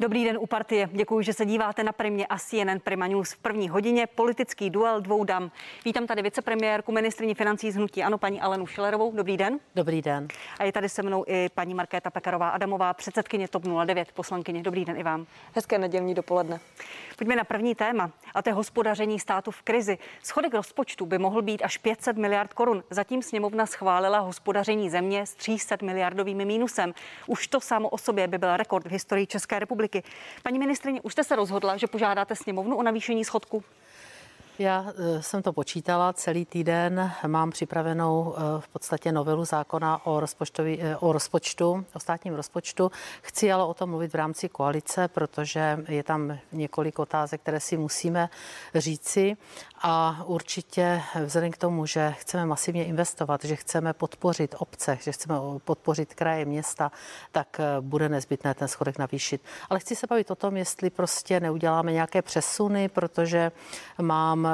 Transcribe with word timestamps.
Dobrý 0.00 0.24
den 0.24 0.38
u 0.40 0.46
partie. 0.46 0.88
Děkuji, 0.92 1.22
že 1.22 1.32
se 1.32 1.46
díváte 1.46 1.84
na 1.84 1.92
Primě 1.92 2.26
a 2.26 2.38
CNN 2.38 2.80
Prima 2.84 3.06
News 3.06 3.32
v 3.32 3.38
první 3.38 3.68
hodině. 3.68 4.06
Politický 4.06 4.70
duel 4.70 5.00
dvou 5.00 5.24
dam. 5.24 5.50
Vítám 5.84 6.06
tady 6.06 6.22
vicepremiérku 6.22 6.92
ministrině 6.92 7.34
financí 7.34 7.70
z 7.70 7.76
Hnutí 7.76 8.02
Ano, 8.02 8.18
paní 8.18 8.40
Alenu 8.40 8.66
Šilerovou. 8.66 9.12
Dobrý 9.16 9.36
den. 9.36 9.58
Dobrý 9.74 10.02
den. 10.02 10.28
A 10.58 10.64
je 10.64 10.72
tady 10.72 10.88
se 10.88 11.02
mnou 11.02 11.24
i 11.26 11.48
paní 11.54 11.74
Markéta 11.74 12.10
Pekarová 12.10 12.48
Adamová, 12.48 12.94
předsedkyně 12.94 13.48
TOP 13.48 13.62
09, 13.84 14.12
poslankyně. 14.12 14.62
Dobrý 14.62 14.84
den 14.84 14.96
i 14.96 15.02
vám. 15.02 15.26
Hezké 15.54 15.78
nedělní 15.78 16.14
dopoledne. 16.14 16.60
Pojďme 17.20 17.36
na 17.36 17.44
první 17.44 17.74
téma, 17.74 18.10
a 18.34 18.42
to 18.42 18.48
je 18.48 18.54
hospodaření 18.54 19.20
státu 19.20 19.50
v 19.50 19.62
krizi. 19.62 19.98
Schodek 20.22 20.54
rozpočtu 20.54 21.06
by 21.06 21.18
mohl 21.18 21.42
být 21.42 21.62
až 21.62 21.78
500 21.78 22.16
miliard 22.16 22.54
korun. 22.54 22.84
Zatím 22.90 23.22
sněmovna 23.22 23.66
schválila 23.66 24.18
hospodaření 24.18 24.90
země 24.90 25.26
s 25.26 25.34
300 25.34 25.76
miliardovým 25.82 26.44
mínusem. 26.44 26.94
Už 27.26 27.48
to 27.48 27.60
samo 27.60 27.88
o 27.88 27.98
sobě 27.98 28.28
by 28.28 28.38
byl 28.38 28.56
rekord 28.56 28.86
v 28.86 28.90
historii 28.90 29.26
České 29.26 29.58
republiky. 29.58 30.02
Paní 30.42 30.58
ministrině, 30.58 31.00
už 31.00 31.12
jste 31.12 31.24
se 31.24 31.36
rozhodla, 31.36 31.76
že 31.76 31.86
požádáte 31.86 32.36
sněmovnu 32.36 32.76
o 32.76 32.82
navýšení 32.82 33.24
schodku? 33.24 33.64
Já 34.60 34.86
eh, 34.88 35.22
jsem 35.22 35.42
to 35.42 35.52
počítala 35.52 36.12
celý 36.12 36.44
týden. 36.44 37.12
Mám 37.26 37.50
připravenou 37.50 38.34
eh, 38.36 38.40
v 38.60 38.68
podstatě 38.68 39.12
novelu 39.12 39.44
zákona 39.44 40.06
o, 40.06 40.22
eh, 40.58 40.96
o 40.96 41.12
rozpočtu, 41.12 41.84
o 41.94 42.00
státním 42.00 42.34
rozpočtu. 42.34 42.90
Chci 43.22 43.52
ale 43.52 43.64
o 43.64 43.74
tom 43.74 43.90
mluvit 43.90 44.12
v 44.12 44.14
rámci 44.14 44.48
koalice, 44.48 45.08
protože 45.08 45.78
je 45.88 46.02
tam 46.02 46.38
několik 46.52 46.98
otázek, 46.98 47.40
které 47.40 47.60
si 47.60 47.76
musíme 47.76 48.28
říci. 48.74 49.36
A 49.82 50.22
určitě 50.26 51.02
vzhledem 51.24 51.50
k 51.50 51.58
tomu, 51.58 51.86
že 51.86 52.14
chceme 52.18 52.46
masivně 52.46 52.84
investovat, 52.84 53.44
že 53.44 53.56
chceme 53.56 53.92
podpořit 53.92 54.54
obce, 54.58 54.98
že 55.02 55.12
chceme 55.12 55.36
podpořit 55.64 56.14
kraje, 56.14 56.44
města, 56.44 56.92
tak 57.32 57.60
bude 57.80 58.08
nezbytné 58.08 58.54
ten 58.54 58.68
schodek 58.68 58.98
navýšit. 58.98 59.42
Ale 59.70 59.80
chci 59.80 59.96
se 59.96 60.06
bavit 60.06 60.30
o 60.30 60.34
tom, 60.34 60.56
jestli 60.56 60.90
prostě 60.90 61.40
neuděláme 61.40 61.92
nějaké 61.92 62.22
přesuny, 62.22 62.88
protože 62.88 63.52
mám 64.02 64.49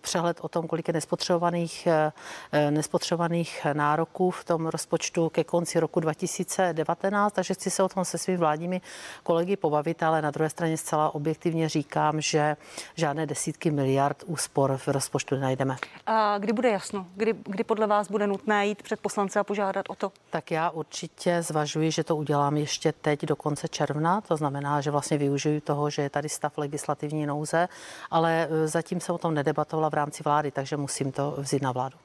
přehled 0.00 0.38
o 0.40 0.48
tom, 0.48 0.66
kolik 0.66 0.88
je 0.88 0.94
nespotřebovaných, 0.94 1.86
eh, 1.86 2.12
eh, 2.52 2.70
nespotřebovaných 2.70 3.66
nároků 3.72 4.30
v 4.30 4.44
tom 4.44 4.66
rozpočtu 4.66 5.28
ke 5.28 5.44
konci 5.44 5.80
roku 5.80 6.00
2019, 6.00 7.32
takže 7.32 7.54
chci 7.54 7.70
se 7.70 7.82
o 7.82 7.88
tom 7.88 8.04
se 8.04 8.18
svými 8.18 8.38
vládními 8.38 8.80
kolegy 9.22 9.56
pobavit, 9.56 10.02
ale 10.02 10.22
na 10.22 10.30
druhé 10.30 10.50
straně 10.50 10.76
zcela 10.76 11.14
objektivně 11.14 11.68
říkám, 11.68 12.20
že 12.20 12.56
žádné 12.94 13.26
desítky 13.26 13.70
miliard 13.70 14.24
úspor 14.26 14.76
v 14.76 14.88
rozpočtu 14.88 15.34
nenajdeme. 15.34 15.76
A 16.06 16.38
kdy 16.38 16.52
bude 16.52 16.70
jasno? 16.70 17.06
Kdy, 17.16 17.34
kdy 17.44 17.64
podle 17.64 17.86
vás 17.86 18.10
bude 18.10 18.26
nutné 18.26 18.66
jít 18.66 18.82
před 18.82 19.00
poslance 19.00 19.40
a 19.40 19.44
požádat 19.44 19.86
o 19.88 19.94
to? 19.94 20.12
Tak 20.30 20.50
já 20.50 20.70
určitě 20.70 21.42
zvažuji, 21.42 21.90
že 21.90 22.04
to 22.04 22.16
udělám 22.16 22.56
ještě 22.56 22.92
teď 22.92 23.22
do 23.22 23.36
konce 23.36 23.68
června, 23.68 24.20
to 24.20 24.36
znamená, 24.36 24.80
že 24.80 24.90
vlastně 24.90 25.18
využiju 25.18 25.60
toho, 25.60 25.90
že 25.90 26.02
je 26.02 26.10
tady 26.10 26.28
stav 26.28 26.58
legislativní 26.58 27.26
nouze, 27.26 27.68
ale 28.10 28.48
zatím 28.64 28.97
se 29.00 29.12
o 29.12 29.18
tom 29.18 29.34
nedebatovala 29.34 29.90
v 29.90 29.94
rámci 29.94 30.22
vlády, 30.22 30.50
takže 30.50 30.76
musím 30.76 31.12
to 31.12 31.34
vzít 31.38 31.62
na 31.62 31.72
vládu. 31.72 31.98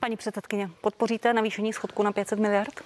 Paní 0.00 0.16
předsedkyně, 0.16 0.70
podpoříte 0.80 1.32
navýšení 1.32 1.72
schodku 1.72 2.02
na 2.02 2.12
500 2.12 2.38
miliard? 2.38 2.80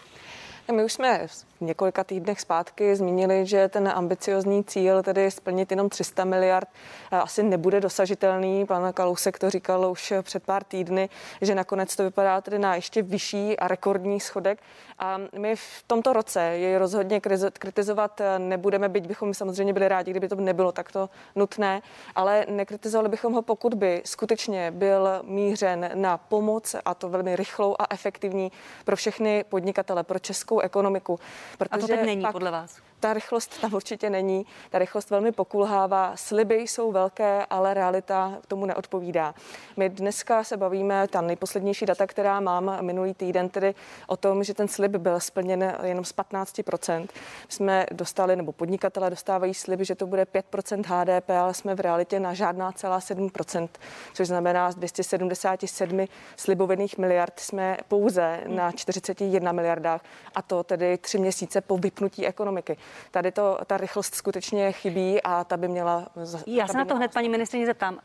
My 0.72 0.84
už 0.84 0.92
jsme 0.92 1.26
v 1.26 1.60
několika 1.60 2.04
týdnech 2.04 2.40
zpátky 2.40 2.96
zmínili, 2.96 3.46
že 3.46 3.68
ten 3.68 3.88
ambiciozní 3.88 4.64
cíl, 4.64 5.02
tedy 5.02 5.30
splnit 5.30 5.70
jenom 5.70 5.88
300 5.88 6.24
miliard, 6.24 6.68
eh, 7.12 7.16
asi 7.16 7.42
nebude 7.42 7.80
dosažitelný. 7.80 8.66
Pan 8.66 8.92
Kalousek 8.92 9.38
to 9.38 9.50
říkal 9.50 9.90
už 9.90 10.12
před 10.22 10.42
pár 10.42 10.64
týdny, 10.64 11.08
že 11.40 11.54
nakonec 11.54 11.96
to 11.96 12.02
vypadá 12.02 12.40
tedy 12.40 12.58
na 12.58 12.74
ještě 12.74 13.02
vyšší 13.02 13.58
a 13.58 13.68
rekordní 13.68 14.20
schodek. 14.20 14.58
A 14.98 15.18
my 15.38 15.56
v 15.56 15.84
tomto 15.86 16.12
roce 16.12 16.42
jej 16.42 16.76
rozhodně 16.76 17.20
kritizovat 17.58 18.20
eh, 18.20 18.38
nebudeme, 18.38 18.88
byť 18.88 19.06
bychom 19.06 19.34
samozřejmě 19.34 19.72
byli 19.72 19.88
rádi, 19.88 20.10
kdyby 20.10 20.28
to 20.28 20.34
nebylo 20.34 20.72
takto 20.72 21.10
nutné, 21.36 21.82
ale 22.14 22.46
nekritizovali 22.48 23.08
bychom 23.08 23.32
ho, 23.32 23.42
pokud 23.42 23.74
by 23.74 24.02
skutečně 24.04 24.70
byl 24.70 25.08
mířen 25.22 25.90
na 25.94 26.18
pomoc 26.18 26.76
a 26.84 26.94
to 26.94 27.08
velmi 27.08 27.36
rychlou 27.36 27.76
a 27.78 27.86
efektivní 27.90 28.52
pro 28.84 28.96
všechny 28.96 29.44
podnikatele, 29.48 30.02
pro 30.02 30.18
českou 30.18 30.59
ekonomiku. 30.60 31.18
Protože 31.58 31.70
a 31.70 31.78
to 31.78 31.86
teď 31.86 32.06
není 32.06 32.22
pak, 32.22 32.32
podle 32.32 32.50
vás? 32.50 32.80
ta 33.00 33.12
rychlost 33.12 33.60
tam 33.60 33.74
určitě 33.74 34.10
není. 34.10 34.46
Ta 34.70 34.78
rychlost 34.78 35.10
velmi 35.10 35.32
pokulhává. 35.32 36.12
Sliby 36.16 36.54
jsou 36.54 36.92
velké, 36.92 37.46
ale 37.50 37.74
realita 37.74 38.38
tomu 38.48 38.66
neodpovídá. 38.66 39.34
My 39.76 39.88
dneska 39.88 40.44
se 40.44 40.56
bavíme, 40.56 41.08
ta 41.08 41.20
nejposlednější 41.20 41.86
data, 41.86 42.06
která 42.06 42.40
mám 42.40 42.78
minulý 42.80 43.14
týden, 43.14 43.48
tedy 43.48 43.74
o 44.06 44.16
tom, 44.16 44.44
že 44.44 44.54
ten 44.54 44.68
slib 44.68 44.92
byl 44.92 45.20
splněn 45.20 45.76
jenom 45.82 46.04
z 46.04 46.14
15%. 46.14 47.08
Jsme 47.48 47.86
dostali, 47.92 48.36
nebo 48.36 48.52
podnikatelé 48.52 49.10
dostávají 49.10 49.54
sliby, 49.54 49.84
že 49.84 49.94
to 49.94 50.06
bude 50.06 50.24
5% 50.24 50.84
HDP, 50.86 51.30
ale 51.30 51.54
jsme 51.54 51.74
v 51.74 51.80
realitě 51.80 52.20
na 52.20 52.34
žádná 52.34 52.72
celá 52.72 52.98
7%, 52.98 53.68
což 54.14 54.28
znamená 54.28 54.72
z 54.72 54.74
277 54.74 56.06
slibovaných 56.36 56.98
miliard 56.98 57.40
jsme 57.40 57.76
pouze 57.88 58.40
na 58.46 58.72
41 58.72 59.52
miliardách 59.52 60.00
a 60.34 60.42
to 60.50 60.62
tedy 60.64 60.98
tři 60.98 61.18
měsíce 61.18 61.60
po 61.60 61.78
vypnutí 61.78 62.26
ekonomiky. 62.26 62.76
Tady 63.10 63.32
to, 63.32 63.58
ta 63.66 63.76
rychlost 63.76 64.14
skutečně 64.14 64.72
chybí 64.72 65.22
a 65.22 65.44
ta 65.44 65.56
by 65.56 65.68
měla. 65.68 66.08
Já 66.46 66.66
se 66.66 66.76
na 66.76 66.84
to 66.84 66.96
hned, 66.96 67.12
paní 67.14 67.28
ministrině, 67.28 67.66
zeptám. 67.66 68.00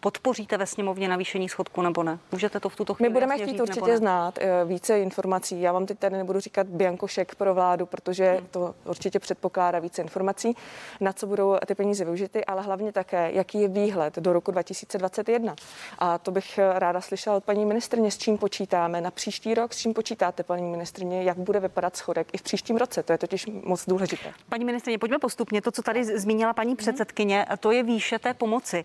Podpoříte 0.00 0.56
ve 0.56 0.66
sněmovně 0.66 1.08
navýšení 1.08 1.48
schodku 1.48 1.82
nebo 1.82 2.02
ne? 2.02 2.18
Můžete 2.32 2.60
to 2.60 2.68
v 2.68 2.76
tuto 2.76 2.94
chvíli 2.94 3.10
My 3.10 3.14
budeme 3.14 3.34
chtít 3.34 3.50
říct, 3.50 3.60
určitě 3.60 3.96
znát 3.96 4.38
eh, 4.38 4.64
více 4.64 5.00
informací. 5.00 5.60
Já 5.60 5.72
vám 5.72 5.86
teď 5.86 5.98
tady 5.98 6.16
nebudu 6.16 6.40
říkat 6.40 6.66
biankošek 6.66 7.34
pro 7.34 7.54
vládu, 7.54 7.86
protože 7.86 8.32
hmm. 8.32 8.46
to 8.50 8.74
určitě 8.84 9.18
předpokládá 9.18 9.78
více 9.78 10.02
informací, 10.02 10.56
na 11.00 11.12
co 11.12 11.26
budou 11.26 11.56
ty 11.66 11.74
peníze 11.74 12.04
využity, 12.04 12.44
ale 12.44 12.62
hlavně 12.62 12.92
také, 12.92 13.30
jaký 13.32 13.60
je 13.60 13.68
výhled 13.68 14.16
do 14.16 14.32
roku 14.32 14.50
2021. 14.50 15.54
A 15.98 16.18
to 16.18 16.30
bych 16.30 16.58
eh, 16.58 16.78
ráda 16.78 17.00
slyšela 17.00 17.36
od 17.36 17.44
paní 17.44 17.66
ministrně, 17.66 18.10
s 18.10 18.18
čím 18.18 18.38
počítáme 18.38 19.00
na 19.00 19.10
příští 19.10 19.54
rok, 19.54 19.74
s 19.74 19.78
čím 19.78 19.94
počítáte, 19.94 20.42
paní 20.42 20.70
ministrně, 20.70 21.22
jak 21.22 21.38
bude 21.38 21.60
vypadat 21.60 21.96
schodek 21.96 22.28
i 22.32 22.38
v 22.38 22.42
příštím 22.42 22.76
roce. 22.76 23.02
To 23.02 23.12
je 23.12 23.18
totiž 23.18 23.46
moc 23.46 23.86
důležité. 23.86 24.32
Paní 24.48 24.64
ministrně, 24.64 24.98
pojďme 24.98 25.18
postupně. 25.18 25.62
To, 25.62 25.70
co 25.70 25.82
tady 25.82 26.04
zmínila 26.04 26.52
paní 26.52 26.70
hmm. 26.70 26.76
předsedkyně, 26.76 27.46
to 27.60 27.70
je 27.70 27.82
výše 27.82 28.18
té 28.18 28.34
pomoci. 28.34 28.84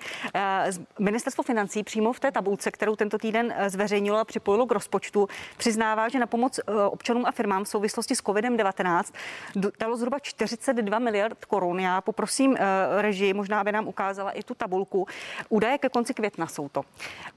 Ministerstvo 1.03 1.43
financí 1.43 1.83
přímo 1.83 2.13
v 2.13 2.19
té 2.19 2.31
tabulce, 2.31 2.71
kterou 2.71 2.95
tento 2.95 3.17
týden 3.17 3.53
eh, 3.57 3.69
zveřejnilo 3.69 4.17
a 4.17 4.25
připojilo 4.25 4.65
k 4.65 4.71
rozpočtu, 4.71 5.27
přiznává, 5.57 6.09
že 6.09 6.19
na 6.19 6.27
pomoc 6.27 6.59
eh, 6.59 6.73
občanům 6.73 7.25
a 7.25 7.31
firmám 7.31 7.63
v 7.63 7.67
souvislosti 7.67 8.15
s 8.15 8.23
COVID-19 8.23 9.13
dalo 9.79 9.97
zhruba 9.97 10.19
42 10.19 10.99
miliard 10.99 11.45
korun. 11.45 11.79
Já 11.79 12.01
poprosím 12.01 12.57
eh, 12.57 13.01
režii, 13.01 13.33
možná 13.33 13.59
aby 13.59 13.71
nám 13.71 13.87
ukázala 13.87 14.31
i 14.31 14.43
tu 14.43 14.53
tabulku. 14.53 15.07
Údaje 15.49 15.77
ke 15.77 15.89
konci 15.89 16.13
května 16.13 16.47
jsou 16.47 16.69
to. 16.69 16.81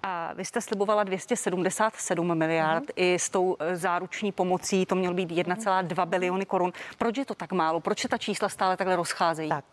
A 0.02 0.32
vy 0.34 0.44
jste 0.44 0.60
slibovala 0.60 1.04
277 1.04 2.38
miliard 2.38 2.84
mm. 2.84 2.88
i 2.96 3.14
s 3.14 3.30
tou 3.30 3.56
záruční 3.74 4.32
pomocí, 4.32 4.86
to 4.86 4.94
mělo 4.94 5.14
být 5.14 5.30
1,2 5.30 6.06
biliony 6.06 6.46
korun. 6.46 6.72
Proč 6.98 7.18
je 7.18 7.24
to 7.24 7.34
tak 7.34 7.52
málo? 7.52 7.80
Proč 7.80 8.00
se 8.00 8.08
ta 8.08 8.18
čísla 8.18 8.48
stále 8.48 8.76
takhle 8.76 8.96
rozcházejí? 8.96 9.48
Tak, 9.48 9.64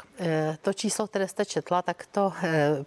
to 0.62 0.74
číslo, 0.74 1.08
které 1.08 1.28
jste 1.28 1.46
četla, 1.46 1.81
tak 1.81 2.06
to 2.12 2.34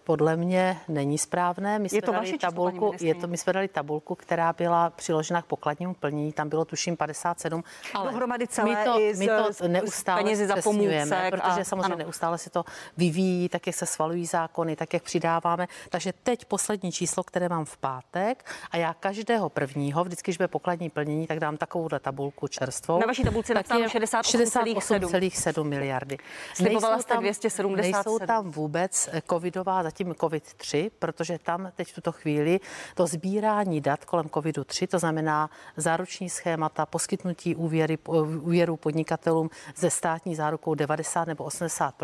podle 0.05 0.37
mě 0.37 0.79
není 0.97 1.19
správné. 1.19 1.79
My 1.79 1.89
jsme 1.89 1.99
je 1.99 2.03
to 2.03 2.13
dali 2.13 2.39
tabulku, 2.39 2.93
je 3.01 3.15
to, 3.15 3.27
my 3.27 3.37
jsme 3.39 3.53
dali 3.53 3.69
tabulku, 3.69 4.15
která 4.15 4.53
byla 4.53 4.91
přiložena 4.91 5.43
k 5.43 5.47
pokladnímu 5.47 5.95
plnění, 5.95 6.33
tam 6.33 6.49
bylo 6.49 6.65
tuším 6.65 6.97
57, 6.97 7.65
ale 7.95 8.11
dohromady 8.11 8.47
celé 8.47 8.69
my 8.69 8.77
to, 8.85 8.99
my 9.19 9.27
to 9.27 9.69
neustále 9.69 10.37
za 10.37 10.57
pomůcek 10.63 11.31
protože 11.31 11.61
a, 11.61 11.65
samozřejmě 11.65 11.95
ano. 11.95 11.97
neustále 11.97 12.39
se 12.39 12.51
to 12.51 12.65
vyvíjí, 12.97 13.49
tak 13.49 13.67
jak 13.67 13.77
se 13.77 13.87
svalují 13.87 14.27
zákony, 14.27 14.77
tak 14.77 14.95
jak 14.95 15.03
přidáváme. 15.03 15.67
Takže 15.89 16.13
teď 16.23 16.45
poslední 16.45 16.93
číslo, 16.93 17.25
které 17.25 17.49
mám 17.49 17.65
v 17.65 17.77
pátek 17.77 18.45
a 18.71 18.77
já 18.77 18.95
každého 18.95 19.49
prvního, 19.49 20.05
vždycky, 20.05 20.31
když 20.31 20.37
bude 20.37 20.49
pokladní 20.49 20.91
plnění, 20.91 21.27
tak 21.27 21.41
dám 21.41 21.57
takovouhle 21.57 22.01
tabulku 22.01 22.49
čerstvou. 22.49 23.01
Na 23.01 23.07
vaší 23.07 23.23
tabulce 23.23 23.55
napsáno 23.55 23.85
68,7 23.85 25.11
68, 25.11 25.69
miliardy. 25.69 26.19
Slibovala 26.55 26.99
jste 26.99 27.17
277. 27.17 27.77
Nejsou 27.77 28.19
tam 28.19 28.51
vůbec 28.51 29.09
covidová, 29.31 29.83
zatím 29.83 30.15
covid 30.15 30.55
3, 30.55 30.86
protože 30.91 31.39
tam 31.39 31.73
teď 31.75 31.93
v 31.93 31.95
tuto 31.95 32.13
chvíli 32.13 32.61
to 32.95 33.07
sbírání 33.07 33.81
dat 33.81 34.05
kolem 34.05 34.27
covidu-3, 34.27 34.87
to 34.87 34.99
znamená 34.99 35.51
záruční 35.77 36.31
schémata, 36.31 36.87
poskytnutí 36.87 37.57
úvěry, 37.57 37.99
úvěru 38.43 38.77
podnikatelům 38.77 39.51
ze 39.77 39.91
státní 39.91 40.35
zárukou 40.35 40.75
90 40.75 41.29
nebo 41.29 41.45
80 41.45 41.95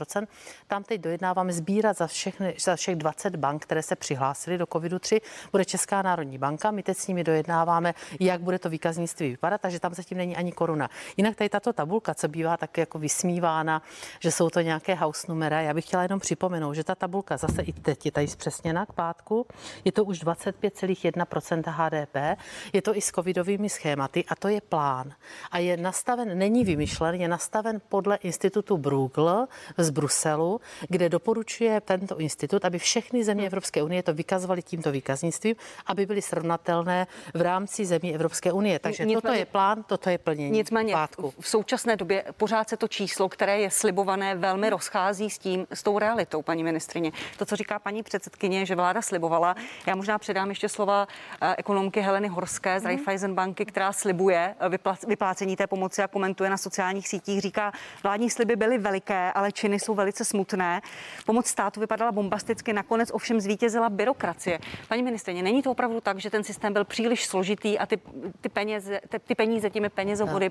tam 0.67 0.85
teď 0.85 1.01
dojednáváme 1.01 1.53
sbírat 1.53 1.97
za, 1.97 2.07
všechny, 2.07 2.55
za 2.61 2.77
všech 2.77 2.97
20 2.97 3.37
bank, 3.37 3.63
které 3.63 3.83
se 3.83 3.97
přihlásily 3.97 4.59
do 4.59 4.65
covidu-3, 4.65 5.21
bude 5.53 5.65
Česká 5.65 6.03
národní 6.03 6.39
banka. 6.39 6.71
My 6.71 6.83
teď 6.83 6.99
s 6.99 7.07
nimi 7.07 7.25
dojednáváme, 7.25 7.95
jak 8.21 8.41
bude 8.41 8.59
to 8.59 8.71
výkaznictví 8.71 9.29
vypadat, 9.29 9.61
takže 9.61 9.81
tam 9.81 9.95
zatím 9.95 10.19
není 10.19 10.37
ani 10.37 10.53
koruna. 10.53 10.91
Jinak 11.17 11.37
tady 11.37 11.49
tato 11.49 11.73
tabulka, 11.73 12.15
co 12.15 12.29
bývá 12.29 12.57
tak 12.57 12.79
jako 12.79 12.99
vysmívána, 12.99 13.83
že 14.21 14.31
jsou 14.31 14.51
to 14.51 14.61
nějaké 14.61 14.95
house 14.95 15.27
numera, 15.29 15.61
já 15.61 15.75
bych 15.75 15.85
chtěla 15.85 16.03
jenom 16.03 16.21
připomenout, 16.21 16.75
že 16.75 16.85
ta 16.85 16.95
tabulka 16.95 17.37
zase 17.37 17.63
i 17.63 17.73
teď 17.73 18.07
je 18.07 18.13
tady 18.13 18.27
přesně 18.27 18.72
uskutečněna 18.73 18.87
k 18.87 18.93
pátku. 18.93 19.47
Je 19.85 19.93
to 19.93 20.05
už 20.05 20.25
25,1% 20.25 21.63
HDP. 21.67 22.39
Je 22.73 22.83
to 22.83 22.97
i 22.97 23.01
s 23.01 23.11
covidovými 23.11 23.69
schématy 23.69 24.25
a 24.29 24.35
to 24.35 24.49
je 24.49 24.61
plán. 24.61 25.13
A 25.51 25.59
je 25.59 25.77
nastaven, 25.77 26.39
není 26.39 26.65
vymyšlen, 26.65 27.15
je 27.15 27.29
nastaven 27.29 27.81
podle 27.89 28.17
institutu 28.17 28.77
Bruegel 28.77 29.47
z 29.79 29.91
Bruselu, 29.91 30.61
kde 30.89 31.09
doporučuje 31.09 31.81
tento 31.81 32.19
institut, 32.19 32.65
aby 32.65 32.79
všechny 32.79 33.25
země 33.25 33.47
Evropské 33.47 33.83
unie 33.83 34.03
to 34.03 34.15
vykazovaly 34.15 34.63
tímto 34.63 34.93
výkaznictvím, 34.93 35.57
aby 35.87 36.07
byly 36.07 36.23
srovnatelné 36.23 37.07
v 37.35 37.41
rámci 37.41 37.85
zemí 37.85 38.15
Evropské 38.15 38.53
unie. 38.53 38.79
Takže 38.79 39.05
Nicméně, 39.05 39.23
toto 39.23 39.35
je 39.35 39.47
plán, 39.47 39.83
toto 39.83 40.11
je 40.11 40.19
plnění. 40.19 40.51
Nicméně 40.51 40.93
pátku. 40.93 41.35
v 41.41 41.49
současné 41.49 41.97
době 41.97 42.25
pořád 42.37 42.69
se 42.69 42.77
to 42.77 42.89
číslo, 42.89 43.29
které 43.29 43.61
je 43.61 43.71
slibované, 43.71 44.35
velmi 44.35 44.71
rozchází 44.71 45.31
s 45.31 45.39
tím, 45.39 45.67
s 45.71 45.83
tou 45.83 45.99
realitou, 45.99 46.43
paní 46.43 46.65
ministrině. 46.65 47.13
To, 47.39 47.47
co 47.47 47.57
říká 47.57 47.79
paní 47.79 48.03
předsedkyně, 48.03 48.62
že 48.67 48.75
vláda 48.75 49.03
slibovala. 49.03 49.57
Já 49.87 49.95
možná 49.97 50.19
předám 50.19 50.49
ještě 50.49 50.69
slova 50.69 51.09
eh, 51.41 51.55
ekonomky 51.59 52.01
Heleny 52.01 52.29
Horské 52.29 52.81
z 52.81 52.83
mhm. 52.83 52.87
Raiffeisen 52.89 53.35
banky, 53.35 53.65
která 53.65 53.93
slibuje 53.93 54.55
eh, 54.61 54.79
vyplácení 55.07 55.57
té 55.57 55.67
pomoci 55.67 56.03
a 56.03 56.09
komentuje 56.09 56.51
na 56.51 56.57
sociálních 56.57 57.09
sítích. 57.09 57.41
Říká, 57.41 57.73
vládní 58.03 58.31
sliby 58.31 58.57
byly 58.57 58.79
veliké, 58.79 59.33
ale 59.33 59.53
činy 59.53 59.79
jsou 59.79 59.95
velice 59.95 60.25
smutné. 60.25 60.81
Pomoc 61.27 61.47
státu 61.47 61.81
vypadala 61.81 62.13
bombasticky, 62.13 62.73
nakonec 62.73 63.11
ovšem 63.13 63.41
zvítězila 63.41 63.91
byrokracie. 63.91 64.59
Paní 64.89 65.03
ministrině, 65.03 65.43
není 65.43 65.63
to 65.63 65.71
opravdu 65.71 66.01
tak, 66.01 66.19
že 66.19 66.31
ten 66.31 66.45
systém 66.45 66.73
byl 66.73 66.85
příliš 66.85 67.27
složitý 67.27 67.79
a 67.79 67.87
ty, 67.87 67.99
ty, 68.41 68.49
peněze, 68.49 69.01
ty, 69.09 69.19
ty 69.19 69.35
peníze 69.35 69.71
těmi 69.71 69.89
penězovody 69.89 70.51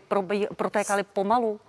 protékaly 0.55 1.03
pomalu? 1.03 1.59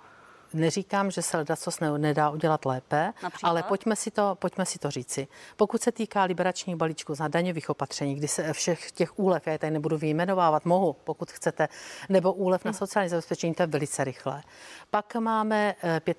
Neříkám, 0.55 1.11
že 1.11 1.23
se 1.23 1.37
ledacos 1.37 1.81
ne, 1.81 1.99
nedá 1.99 2.31
udělat 2.31 2.65
lépe, 2.65 3.13
Například? 3.23 3.51
ale 3.51 3.63
pojďme 3.63 3.97
si, 3.97 4.11
to, 4.11 4.35
pojďme 4.35 4.67
si 4.67 4.79
to 4.79 4.91
říci. 4.91 5.29
Pokud 5.57 5.83
se 5.83 5.93
týká 5.93 6.23
liberačních 6.23 6.77
balíčků 6.77 7.15
za 7.15 7.29
daňových 7.29 7.71
opatření, 7.71 8.15
kdy 8.15 8.29
se 8.29 8.53
všech 8.53 8.93
těch 8.93 9.19
úlev, 9.19 9.47
já 9.47 9.53
je 9.53 9.59
tady 9.59 9.71
nebudu 9.71 9.99
vyjmenovávat, 9.99 10.65
mohu, 10.65 10.93
pokud 11.05 11.33
chcete, 11.33 11.69
nebo 12.09 12.33
úlev 12.33 12.65
na 12.65 12.71
hmm. 12.71 12.79
sociální 12.79 13.09
zabezpečení, 13.09 13.55
to 13.55 13.63
je 13.63 13.67
velice 13.67 14.05
rychlé. 14.05 14.43
Pak 14.91 15.15
máme 15.15 15.75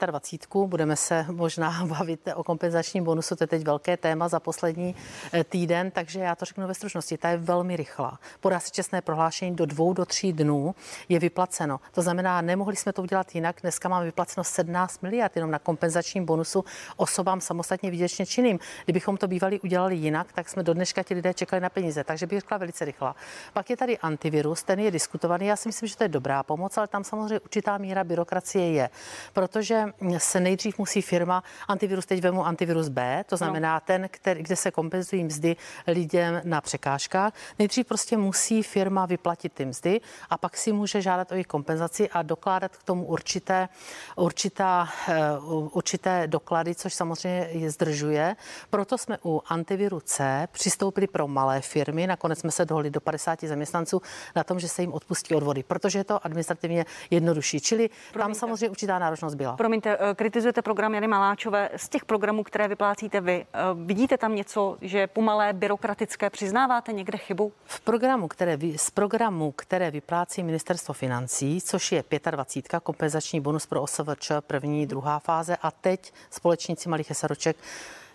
25. 0.05 0.63
Eh, 0.63 0.67
budeme 0.67 0.95
se 0.95 1.25
možná 1.31 1.85
bavit 1.85 2.29
o 2.35 2.43
kompenzačním 2.43 3.03
bonusu, 3.03 3.35
to 3.35 3.43
je 3.43 3.47
teď 3.47 3.63
velké 3.63 3.97
téma 3.97 4.27
za 4.27 4.39
poslední 4.39 4.95
eh, 5.33 5.43
týden, 5.43 5.91
takže 5.91 6.19
já 6.19 6.35
to 6.35 6.45
řeknu 6.45 6.67
ve 6.67 6.73
stručnosti, 6.73 7.17
ta 7.17 7.29
je 7.29 7.37
velmi 7.37 7.75
rychlá. 7.75 8.19
Podá 8.39 8.59
se 8.59 8.69
čestné 8.69 9.01
prohlášení 9.01 9.55
do 9.55 9.65
dvou, 9.65 9.93
do 9.93 10.05
tří 10.05 10.33
dnů 10.33 10.75
je 11.09 11.19
vyplaceno. 11.19 11.79
To 11.91 12.01
znamená, 12.01 12.41
nemohli 12.41 12.75
jsme 12.75 12.93
to 12.93 13.01
udělat 13.01 13.35
jinak, 13.35 13.61
dneska 13.61 13.89
máme 13.89 14.05
vyplaceno 14.05 14.22
vyplaceno 14.23 14.43
17 14.43 15.01
miliard 15.01 15.35
jenom 15.35 15.51
na 15.51 15.59
kompenzačním 15.59 16.25
bonusu 16.25 16.65
osobám 16.97 17.41
samostatně 17.41 17.91
výdělečně 17.91 18.25
činným. 18.25 18.59
Kdybychom 18.85 19.17
to 19.17 19.27
bývali 19.27 19.59
udělali 19.59 19.95
jinak, 19.95 20.33
tak 20.33 20.49
jsme 20.49 20.63
do 20.63 20.73
dneška 20.73 21.03
ti 21.03 21.13
lidé 21.13 21.33
čekali 21.33 21.59
na 21.59 21.69
peníze. 21.69 22.03
Takže 22.03 22.27
bych 22.27 22.39
řekla 22.39 22.57
velice 22.57 22.85
rychle. 22.85 23.13
Pak 23.53 23.69
je 23.69 23.77
tady 23.77 23.97
antivirus, 23.97 24.63
ten 24.63 24.79
je 24.79 24.91
diskutovaný. 24.91 25.45
Já 25.45 25.55
si 25.55 25.69
myslím, 25.69 25.89
že 25.89 25.97
to 25.97 26.03
je 26.03 26.09
dobrá 26.09 26.43
pomoc, 26.43 26.77
ale 26.77 26.87
tam 26.87 27.03
samozřejmě 27.03 27.39
určitá 27.39 27.77
míra 27.77 28.03
byrokracie 28.03 28.71
je. 28.71 28.89
Protože 29.33 29.85
se 30.17 30.39
nejdřív 30.39 30.77
musí 30.77 31.01
firma, 31.01 31.43
antivirus, 31.67 32.05
teď 32.05 32.21
vemu 32.21 32.45
antivirus 32.45 32.87
B, 32.87 33.23
to 33.27 33.37
znamená 33.37 33.73
no. 33.75 33.81
ten, 33.85 34.07
který, 34.11 34.43
kde 34.43 34.55
se 34.55 34.71
kompenzují 34.71 35.23
mzdy 35.23 35.55
lidem 35.87 36.41
na 36.43 36.61
překážkách. 36.61 37.33
Nejdřív 37.59 37.87
prostě 37.87 38.17
musí 38.17 38.63
firma 38.63 39.05
vyplatit 39.05 39.53
ty 39.53 39.65
mzdy 39.65 40.01
a 40.29 40.37
pak 40.37 40.57
si 40.57 40.71
může 40.71 41.01
žádat 41.01 41.31
o 41.31 41.35
jejich 41.35 41.47
kompenzaci 41.47 42.09
a 42.09 42.21
dokládat 42.21 42.77
k 42.77 42.83
tomu 42.83 43.05
určité, 43.05 43.69
určitá, 44.15 44.87
eh, 45.09 45.39
určité 45.71 46.27
doklady, 46.27 46.75
což 46.75 46.93
samozřejmě 46.93 47.49
je 47.51 47.71
zdržuje. 47.71 48.35
Proto 48.69 48.97
jsme 48.97 49.17
u 49.25 49.41
antiviru 49.47 49.99
C 49.99 50.47
přistoupili 50.51 51.07
pro 51.07 51.27
malé 51.27 51.61
firmy. 51.61 52.07
Nakonec 52.07 52.39
jsme 52.39 52.51
se 52.51 52.65
dohodli 52.65 52.89
do 52.89 53.01
50 53.01 53.47
zaměstnanců 53.47 54.01
na 54.35 54.43
tom, 54.43 54.59
že 54.59 54.67
se 54.67 54.81
jim 54.81 54.93
odpustí 54.93 55.35
odvody, 55.35 55.63
protože 55.63 55.99
je 55.99 56.03
to 56.03 56.25
administrativně 56.25 56.85
jednodušší. 57.11 57.59
Čili 57.61 57.89
Promiňte. 57.89 58.19
tam 58.19 58.33
samozřejmě 58.33 58.69
určitá 58.69 58.99
náročnost 58.99 59.35
byla. 59.35 59.57
Promiňte, 59.57 59.97
eh, 59.99 60.15
kritizujete 60.15 60.61
program 60.61 60.93
Jany 60.93 61.07
Maláčové. 61.07 61.69
Z 61.75 61.89
těch 61.89 62.05
programů, 62.05 62.43
které 62.43 62.67
vyplácíte 62.67 63.21
vy, 63.21 63.45
eh, 63.53 63.59
vidíte 63.85 64.17
tam 64.17 64.35
něco, 64.35 64.77
že 64.81 65.07
pomalé, 65.07 65.53
byrokratické, 65.53 66.29
přiznáváte 66.29 66.93
někde 66.93 67.17
chybu? 67.17 67.51
V 67.65 67.81
programu, 67.81 68.27
které, 68.27 68.57
z 68.75 68.89
programu, 68.89 69.51
které 69.51 69.91
vyplácí 69.91 70.43
ministerstvo 70.43 70.93
financí, 70.93 71.61
což 71.61 71.91
je 71.91 72.03
25 72.31 72.79
kompenzační 72.79 73.41
bonus 73.41 73.65
pro 73.65 73.81
osoby 73.81 74.02
OSVČ, 74.03 74.31
první, 74.41 74.85
druhá 74.85 75.19
fáze 75.19 75.55
a 75.61 75.71
teď 75.71 76.13
společníci 76.29 76.89
malých 76.89 77.11
eseroček 77.11 77.57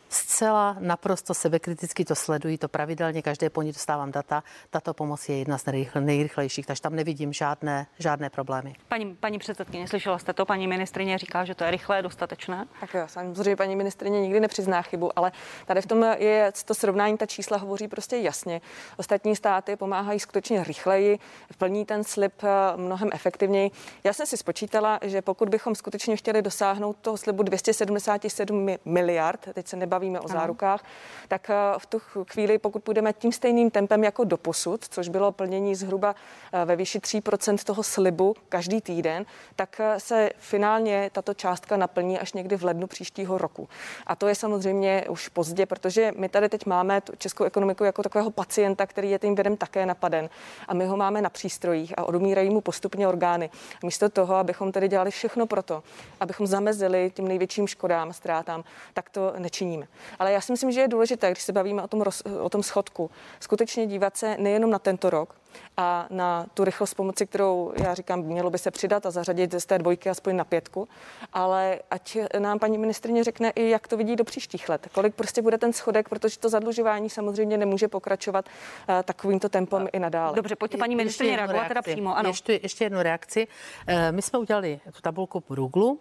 zcela 0.09 0.77
naprosto 0.79 1.35
sebekriticky 1.35 2.05
to 2.05 2.15
sledují, 2.15 2.59
to 2.59 2.69
pravidelně, 2.69 3.23
každé 3.23 3.51
pondělí 3.51 3.73
dostávám 3.73 4.13
data. 4.13 4.43
Tato 4.71 4.95
pomoc 4.95 5.29
je 5.29 5.39
jedna 5.39 5.59
z 5.59 5.65
nejrychlejších, 6.01 6.67
takže 6.67 6.83
tam 6.83 6.95
nevidím 6.95 7.33
žádné, 7.33 7.87
žádné 7.99 8.31
problémy. 8.31 8.75
Paní, 8.89 9.15
paní 9.15 9.39
předsedkyně, 9.39 9.89
slyšela 9.89 10.19
jste 10.19 10.33
to, 10.33 10.47
paní 10.47 10.67
ministrině 10.67 11.19
říká, 11.19 11.45
že 11.45 11.55
to 11.55 11.65
je 11.65 11.71
rychlé, 11.71 12.03
dostatečné? 12.03 12.67
Tak 12.81 12.95
jo, 12.95 13.03
samozřejmě 13.07 13.57
paní 13.57 13.77
ministrině 13.77 14.21
nikdy 14.21 14.41
nepřizná 14.41 14.83
chybu, 14.83 15.19
ale 15.19 15.33
tady 15.67 15.83
v 15.83 15.87
tom 15.87 16.03
je 16.19 16.53
to 16.65 16.75
srovnání, 16.75 17.17
ta 17.17 17.27
čísla 17.27 17.57
hovoří 17.57 17.89
prostě 17.89 18.17
jasně. 18.17 18.61
Ostatní 18.97 19.37
státy 19.37 19.77
pomáhají 19.77 20.21
skutečně 20.21 20.65
rychleji, 20.65 21.19
plní 21.59 21.85
ten 21.85 22.05
slib 22.05 22.33
eh, 22.43 22.77
mnohem 22.77 23.11
efektivněji. 23.13 23.71
Já 24.05 24.13
jsem 24.13 24.27
si 24.27 24.37
spočítala, 24.37 24.99
že 25.03 25.23
pokud 25.23 25.49
bychom 25.49 25.75
skutečně 25.75 26.17
chtěli 26.17 26.43
dosáhnout 26.43 26.97
toho 26.97 27.17
slibu 27.17 27.43
277 27.43 28.77
miliard, 28.85 29.49
teď 29.55 29.69
se 29.69 29.77
nebavím 29.77 29.98
bavíme 29.99 30.21
o 30.21 30.29
zárukách, 30.29 30.85
tak 31.29 31.51
eh, 31.51 31.55
v 31.79 31.87
tu 31.87 31.99
chvíli, 32.31 32.59
pokud 32.59 32.83
půjdeme 32.83 33.13
tím 33.13 33.33
stejným 33.33 33.71
tempem 33.71 34.05
jako 34.05 34.25
do 34.25 34.37
posud, 34.37 34.85
což 34.89 35.09
bylo 35.09 35.33
plnění 35.33 35.75
zhruba 35.75 36.15
eh, 36.53 36.65
ve 36.65 36.77
výši 36.77 36.99
3% 36.99 37.65
toho 37.65 37.83
slibu 37.83 38.35
každý 38.49 38.81
týden, 38.81 39.27
tak 39.57 39.81
eh, 39.81 40.01
se 40.01 40.31
finálně 40.39 41.11
tato 41.13 41.35
částka 41.35 41.77
naplní 41.77 42.19
až 42.19 42.33
někdy 42.33 42.57
v 42.57 42.65
lednu 42.65 42.87
příštího 42.87 43.39
roku. 43.39 43.69
A 44.07 44.17
to 44.17 44.29
je 44.29 44.35
samozřejmě 44.35 45.05
už 45.09 45.29
pozdě, 45.29 45.67
protože 45.67 46.13
my 46.17 46.29
tady 46.29 46.49
teď 46.49 46.67
máme 46.67 47.01
tu 47.01 47.13
českou 47.19 47.45
ekonomiku 47.45 47.85
jako 47.85 48.03
takového 48.03 48.31
pacienta, 48.31 48.87
který 48.87 49.11
je 49.11 49.19
tím 49.19 49.35
vědem 49.35 49.57
také 49.57 49.87
napaden. 49.87 50.31
A 50.69 50.75
my 50.75 50.87
ho 50.87 50.97
máme 50.97 51.23
na 51.23 51.31
přístrojích 51.31 51.99
a 51.99 52.05
odumírají 52.05 52.51
mu 52.51 52.61
postupně 52.61 53.09
orgány. 53.09 53.51
Místo 53.85 54.09
toho, 54.09 54.35
abychom 54.35 54.73
tedy 54.73 54.89
dělali 54.89 55.11
všechno 55.11 55.47
pro 55.47 55.63
to, 55.63 55.83
abychom 56.21 56.47
zamezili 56.47 57.11
tím 57.15 57.29
největším 57.29 57.67
škodám, 57.67 58.13
ztrátám, 58.13 58.65
tak 58.95 59.11
to 59.11 59.35
nečiníme. 59.39 59.88
Ale 60.19 60.33
já 60.33 60.41
si 60.41 60.53
myslím, 60.53 60.73
že 60.73 60.81
je 60.81 60.89
důležité, 60.89 61.31
když 61.31 61.43
se 61.43 61.53
bavíme 61.53 61.83
o 61.83 61.89
tom, 61.89 62.01
roz, 62.01 62.23
o 62.41 62.49
tom 62.49 62.63
schodku, 62.63 63.11
skutečně 63.41 63.87
dívat 63.87 64.17
se 64.17 64.37
nejenom 64.39 64.71
na 64.71 64.79
tento 64.79 65.11
rok, 65.11 65.35
a 65.77 66.07
na 66.11 66.47
tu 66.55 66.65
rychlost 66.65 66.95
pomoci, 66.95 67.27
kterou 67.27 67.73
já 67.85 67.95
říkám, 67.95 68.21
mělo 68.21 68.51
by 68.51 68.59
se 68.59 68.71
přidat 68.71 69.07
a 69.07 69.11
zařadit 69.11 69.55
z 69.55 69.67
té 69.67 69.79
dvojky 69.79 70.11
aspoň 70.11 70.37
na 70.37 70.45
pětku, 70.45 70.89
ale 71.33 71.79
ať 71.91 72.19
nám 72.39 72.59
paní 72.59 72.79
ministrině 72.79 73.25
řekne 73.25 73.51
i, 73.51 73.69
jak 73.69 73.89
to 73.89 73.97
vidí 73.97 74.17
do 74.17 74.25
příštích 74.25 74.69
let, 74.69 74.89
kolik 74.93 75.15
prostě 75.15 75.43
bude 75.43 75.59
ten 75.59 75.73
schodek, 75.73 76.09
protože 76.09 76.39
to 76.39 76.49
zadlužování 76.49 77.11
samozřejmě 77.11 77.59
nemůže 77.59 77.89
pokračovat 77.89 78.45
uh, 78.89 78.95
takovýmto 79.03 79.49
tempem 79.49 79.89
i 79.93 79.99
nadále. 79.99 80.37
Dobře, 80.37 80.57
pojďte 80.57 80.79
paní 80.79 80.97
ministrině 80.97 81.37
reagovat 81.37 81.69
teda 81.69 81.83
přímo. 81.83 82.17
Ano. 82.17 82.29
Ještě, 82.29 82.61
ještě 82.63 82.85
jednu 82.85 83.03
reakci. 83.03 83.47
Eh, 83.87 84.13
my 84.13 84.23
jsme 84.23 84.39
udělali 84.39 84.81
tu 84.93 85.01
tabulku 85.01 85.45
Google, 85.49 85.97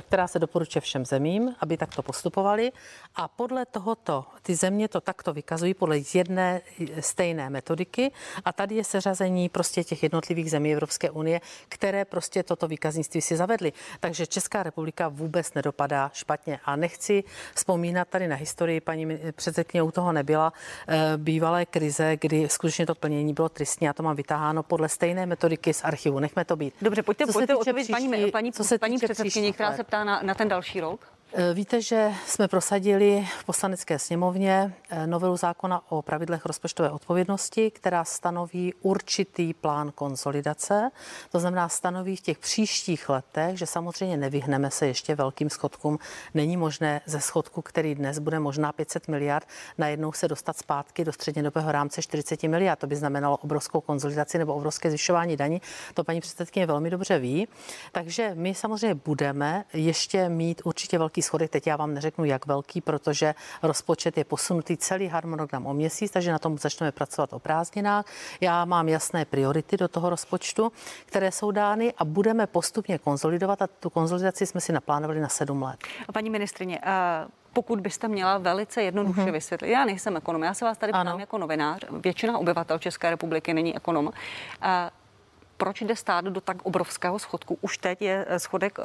která 0.00 0.26
se 0.26 0.38
doporučuje 0.38 0.80
všem 0.80 1.06
zemím, 1.06 1.54
aby 1.60 1.76
takto 1.76 2.02
postupovali. 2.02 2.72
A 3.16 3.28
podle 3.28 3.66
tohoto, 3.66 4.24
ty 4.42 4.54
země 4.54 4.88
to 4.88 5.00
takto 5.00 5.32
vykazují 5.32 5.74
podle 5.74 5.98
jedné 6.14 6.60
stejné 7.00 7.50
metodiky. 7.50 8.12
A 8.44 8.52
tady 8.52 8.74
je 8.74 8.84
seřazení 8.84 9.48
prostě 9.48 9.84
těch 9.84 10.02
jednotlivých 10.02 10.50
zemí 10.50 10.72
Evropské 10.72 11.10
unie, 11.10 11.40
které 11.68 12.04
prostě 12.04 12.42
toto 12.42 12.68
výkaznictví 12.68 13.20
si 13.20 13.36
zavedly. 13.36 13.72
Takže 14.00 14.26
Česká 14.26 14.62
republika 14.62 15.08
vůbec 15.08 15.54
nedopadá 15.54 16.10
špatně. 16.14 16.60
A 16.64 16.76
nechci 16.76 17.24
vzpomínat 17.54 18.08
tady 18.08 18.28
na 18.28 18.36
historii, 18.36 18.80
paní 18.80 19.18
předsedkyně 19.32 19.82
u 19.82 19.90
toho 19.90 20.12
nebyla, 20.12 20.52
eh, 20.88 21.12
bývalé 21.16 21.66
krize, 21.66 22.16
kdy 22.20 22.48
skutečně 22.48 22.86
to 22.86 22.94
plnění 22.94 23.34
bylo 23.34 23.48
tristní. 23.48 23.86
Já 23.86 23.92
to 23.92 24.02
mám 24.02 24.16
vytáháno 24.16 24.62
podle 24.62 24.88
stejné 24.88 25.26
metodiky 25.26 25.74
z 25.74 25.84
archivu. 25.84 26.18
Nechme 26.18 26.44
to 26.44 26.56
být. 26.56 26.74
Dobře, 26.82 27.02
pojďte, 27.02 27.26
co 27.26 27.32
pojďte 27.32 27.56
odpovědět 27.56 27.92
paní, 27.92 28.30
paní, 28.30 28.52
co 28.52 28.64
se 28.64 28.78
paní 28.78 28.98
předsedkyně, 28.98 29.52
která 29.52 29.73
se 29.76 29.84
ptá 29.84 30.04
na, 30.04 30.20
na 30.22 30.34
ten 30.34 30.48
další 30.48 30.80
rok? 30.80 31.12
Eh, 31.36 31.54
víte, 31.54 31.82
že 31.82 32.12
jsme 32.26 32.48
prosadili 32.48 33.28
v 33.40 33.44
poslanecké 33.44 33.98
sněmovně 33.98 34.74
eh, 34.90 35.06
novelu 35.06 35.36
zákona 35.36 35.82
o 35.88 36.02
pravidlech 36.02 36.46
rozpočtové 36.46 36.90
odpovědnosti, 36.90 37.70
která 37.70 38.04
stanoví 38.04 38.74
určitý 38.80 39.54
plán 39.54 39.92
konsolidace. 39.94 40.90
To 41.32 41.40
znamená, 41.40 41.68
stanoví 41.68 42.16
v 42.16 42.20
těch 42.20 42.38
příštích 42.38 43.08
letech, 43.08 43.58
že 43.58 43.66
samozřejmě 43.66 44.16
nevyhneme 44.16 44.70
se 44.70 44.86
ještě 44.86 45.14
velkým 45.14 45.50
schodkům. 45.50 45.98
Není 46.34 46.56
možné 46.56 47.00
ze 47.06 47.20
schodku, 47.20 47.62
který 47.62 47.94
dnes 47.94 48.18
bude 48.18 48.38
možná 48.38 48.72
500 48.72 49.08
miliard, 49.08 49.48
najednou 49.78 50.12
se 50.12 50.28
dostat 50.28 50.56
zpátky 50.56 51.04
do 51.04 51.12
střednědobého 51.12 51.72
rámce 51.72 52.02
40 52.02 52.42
miliard. 52.42 52.78
To 52.78 52.86
by 52.86 52.96
znamenalo 52.96 53.36
obrovskou 53.36 53.80
konsolidaci 53.80 54.38
nebo 54.38 54.54
obrovské 54.54 54.90
zvyšování 54.90 55.36
daní. 55.36 55.62
To 55.94 56.04
paní 56.04 56.20
předsedkyně 56.20 56.66
velmi 56.66 56.90
dobře 56.90 57.18
ví. 57.18 57.48
Takže 57.92 58.30
my 58.34 58.54
samozřejmě 58.54 58.94
budeme 58.94 59.64
ještě 59.72 60.28
mít 60.28 60.62
určitě 60.64 60.98
velký 60.98 61.23
schodek. 61.24 61.50
Teď 61.50 61.66
já 61.66 61.76
vám 61.76 61.94
neřeknu, 61.94 62.24
jak 62.24 62.46
velký, 62.46 62.80
protože 62.80 63.34
rozpočet 63.62 64.18
je 64.18 64.24
posunutý 64.24 64.76
celý 64.76 65.06
harmonogram 65.08 65.66
o 65.66 65.74
měsíc, 65.74 66.12
takže 66.12 66.32
na 66.32 66.38
tom 66.38 66.58
začneme 66.58 66.92
pracovat 66.92 67.32
o 67.32 67.38
prázdninách. 67.38 68.04
Já 68.40 68.64
mám 68.64 68.88
jasné 68.88 69.24
priority 69.24 69.76
do 69.76 69.88
toho 69.88 70.10
rozpočtu, 70.10 70.72
které 71.06 71.32
jsou 71.32 71.50
dány 71.50 71.94
a 71.98 72.04
budeme 72.04 72.46
postupně 72.46 72.98
konzolidovat 72.98 73.62
a 73.62 73.66
tu 73.66 73.90
konzolidaci 73.90 74.46
jsme 74.46 74.60
si 74.60 74.72
naplánovali 74.72 75.20
na 75.20 75.28
sedm 75.28 75.62
let. 75.62 75.78
Paní 76.12 76.30
ministrině, 76.30 76.80
uh 76.80 77.30
pokud 77.54 77.80
byste 77.80 78.08
měla 78.08 78.38
velice 78.38 78.82
jednoduše 78.82 79.20
mm-hmm. 79.20 79.32
vysvětlit. 79.32 79.70
Já 79.70 79.84
nejsem 79.84 80.16
ekonom, 80.16 80.42
já 80.42 80.54
se 80.54 80.64
vás 80.64 80.78
tady 80.78 80.92
ptám 80.92 81.20
jako 81.20 81.38
novinář. 81.38 81.84
Většina 81.90 82.38
obyvatel 82.38 82.78
České 82.78 83.10
republiky 83.10 83.54
není 83.54 83.76
ekonom. 83.76 84.06
Uh, 84.06 84.12
proč 85.64 85.80
jde 85.80 85.96
stát 85.96 86.24
do 86.24 86.40
tak 86.40 86.62
obrovského 86.62 87.18
schodku? 87.18 87.58
Už 87.60 87.78
teď 87.78 88.02
je 88.02 88.24
eh, 88.28 88.38
schodek 88.38 88.78
uh, 88.78 88.84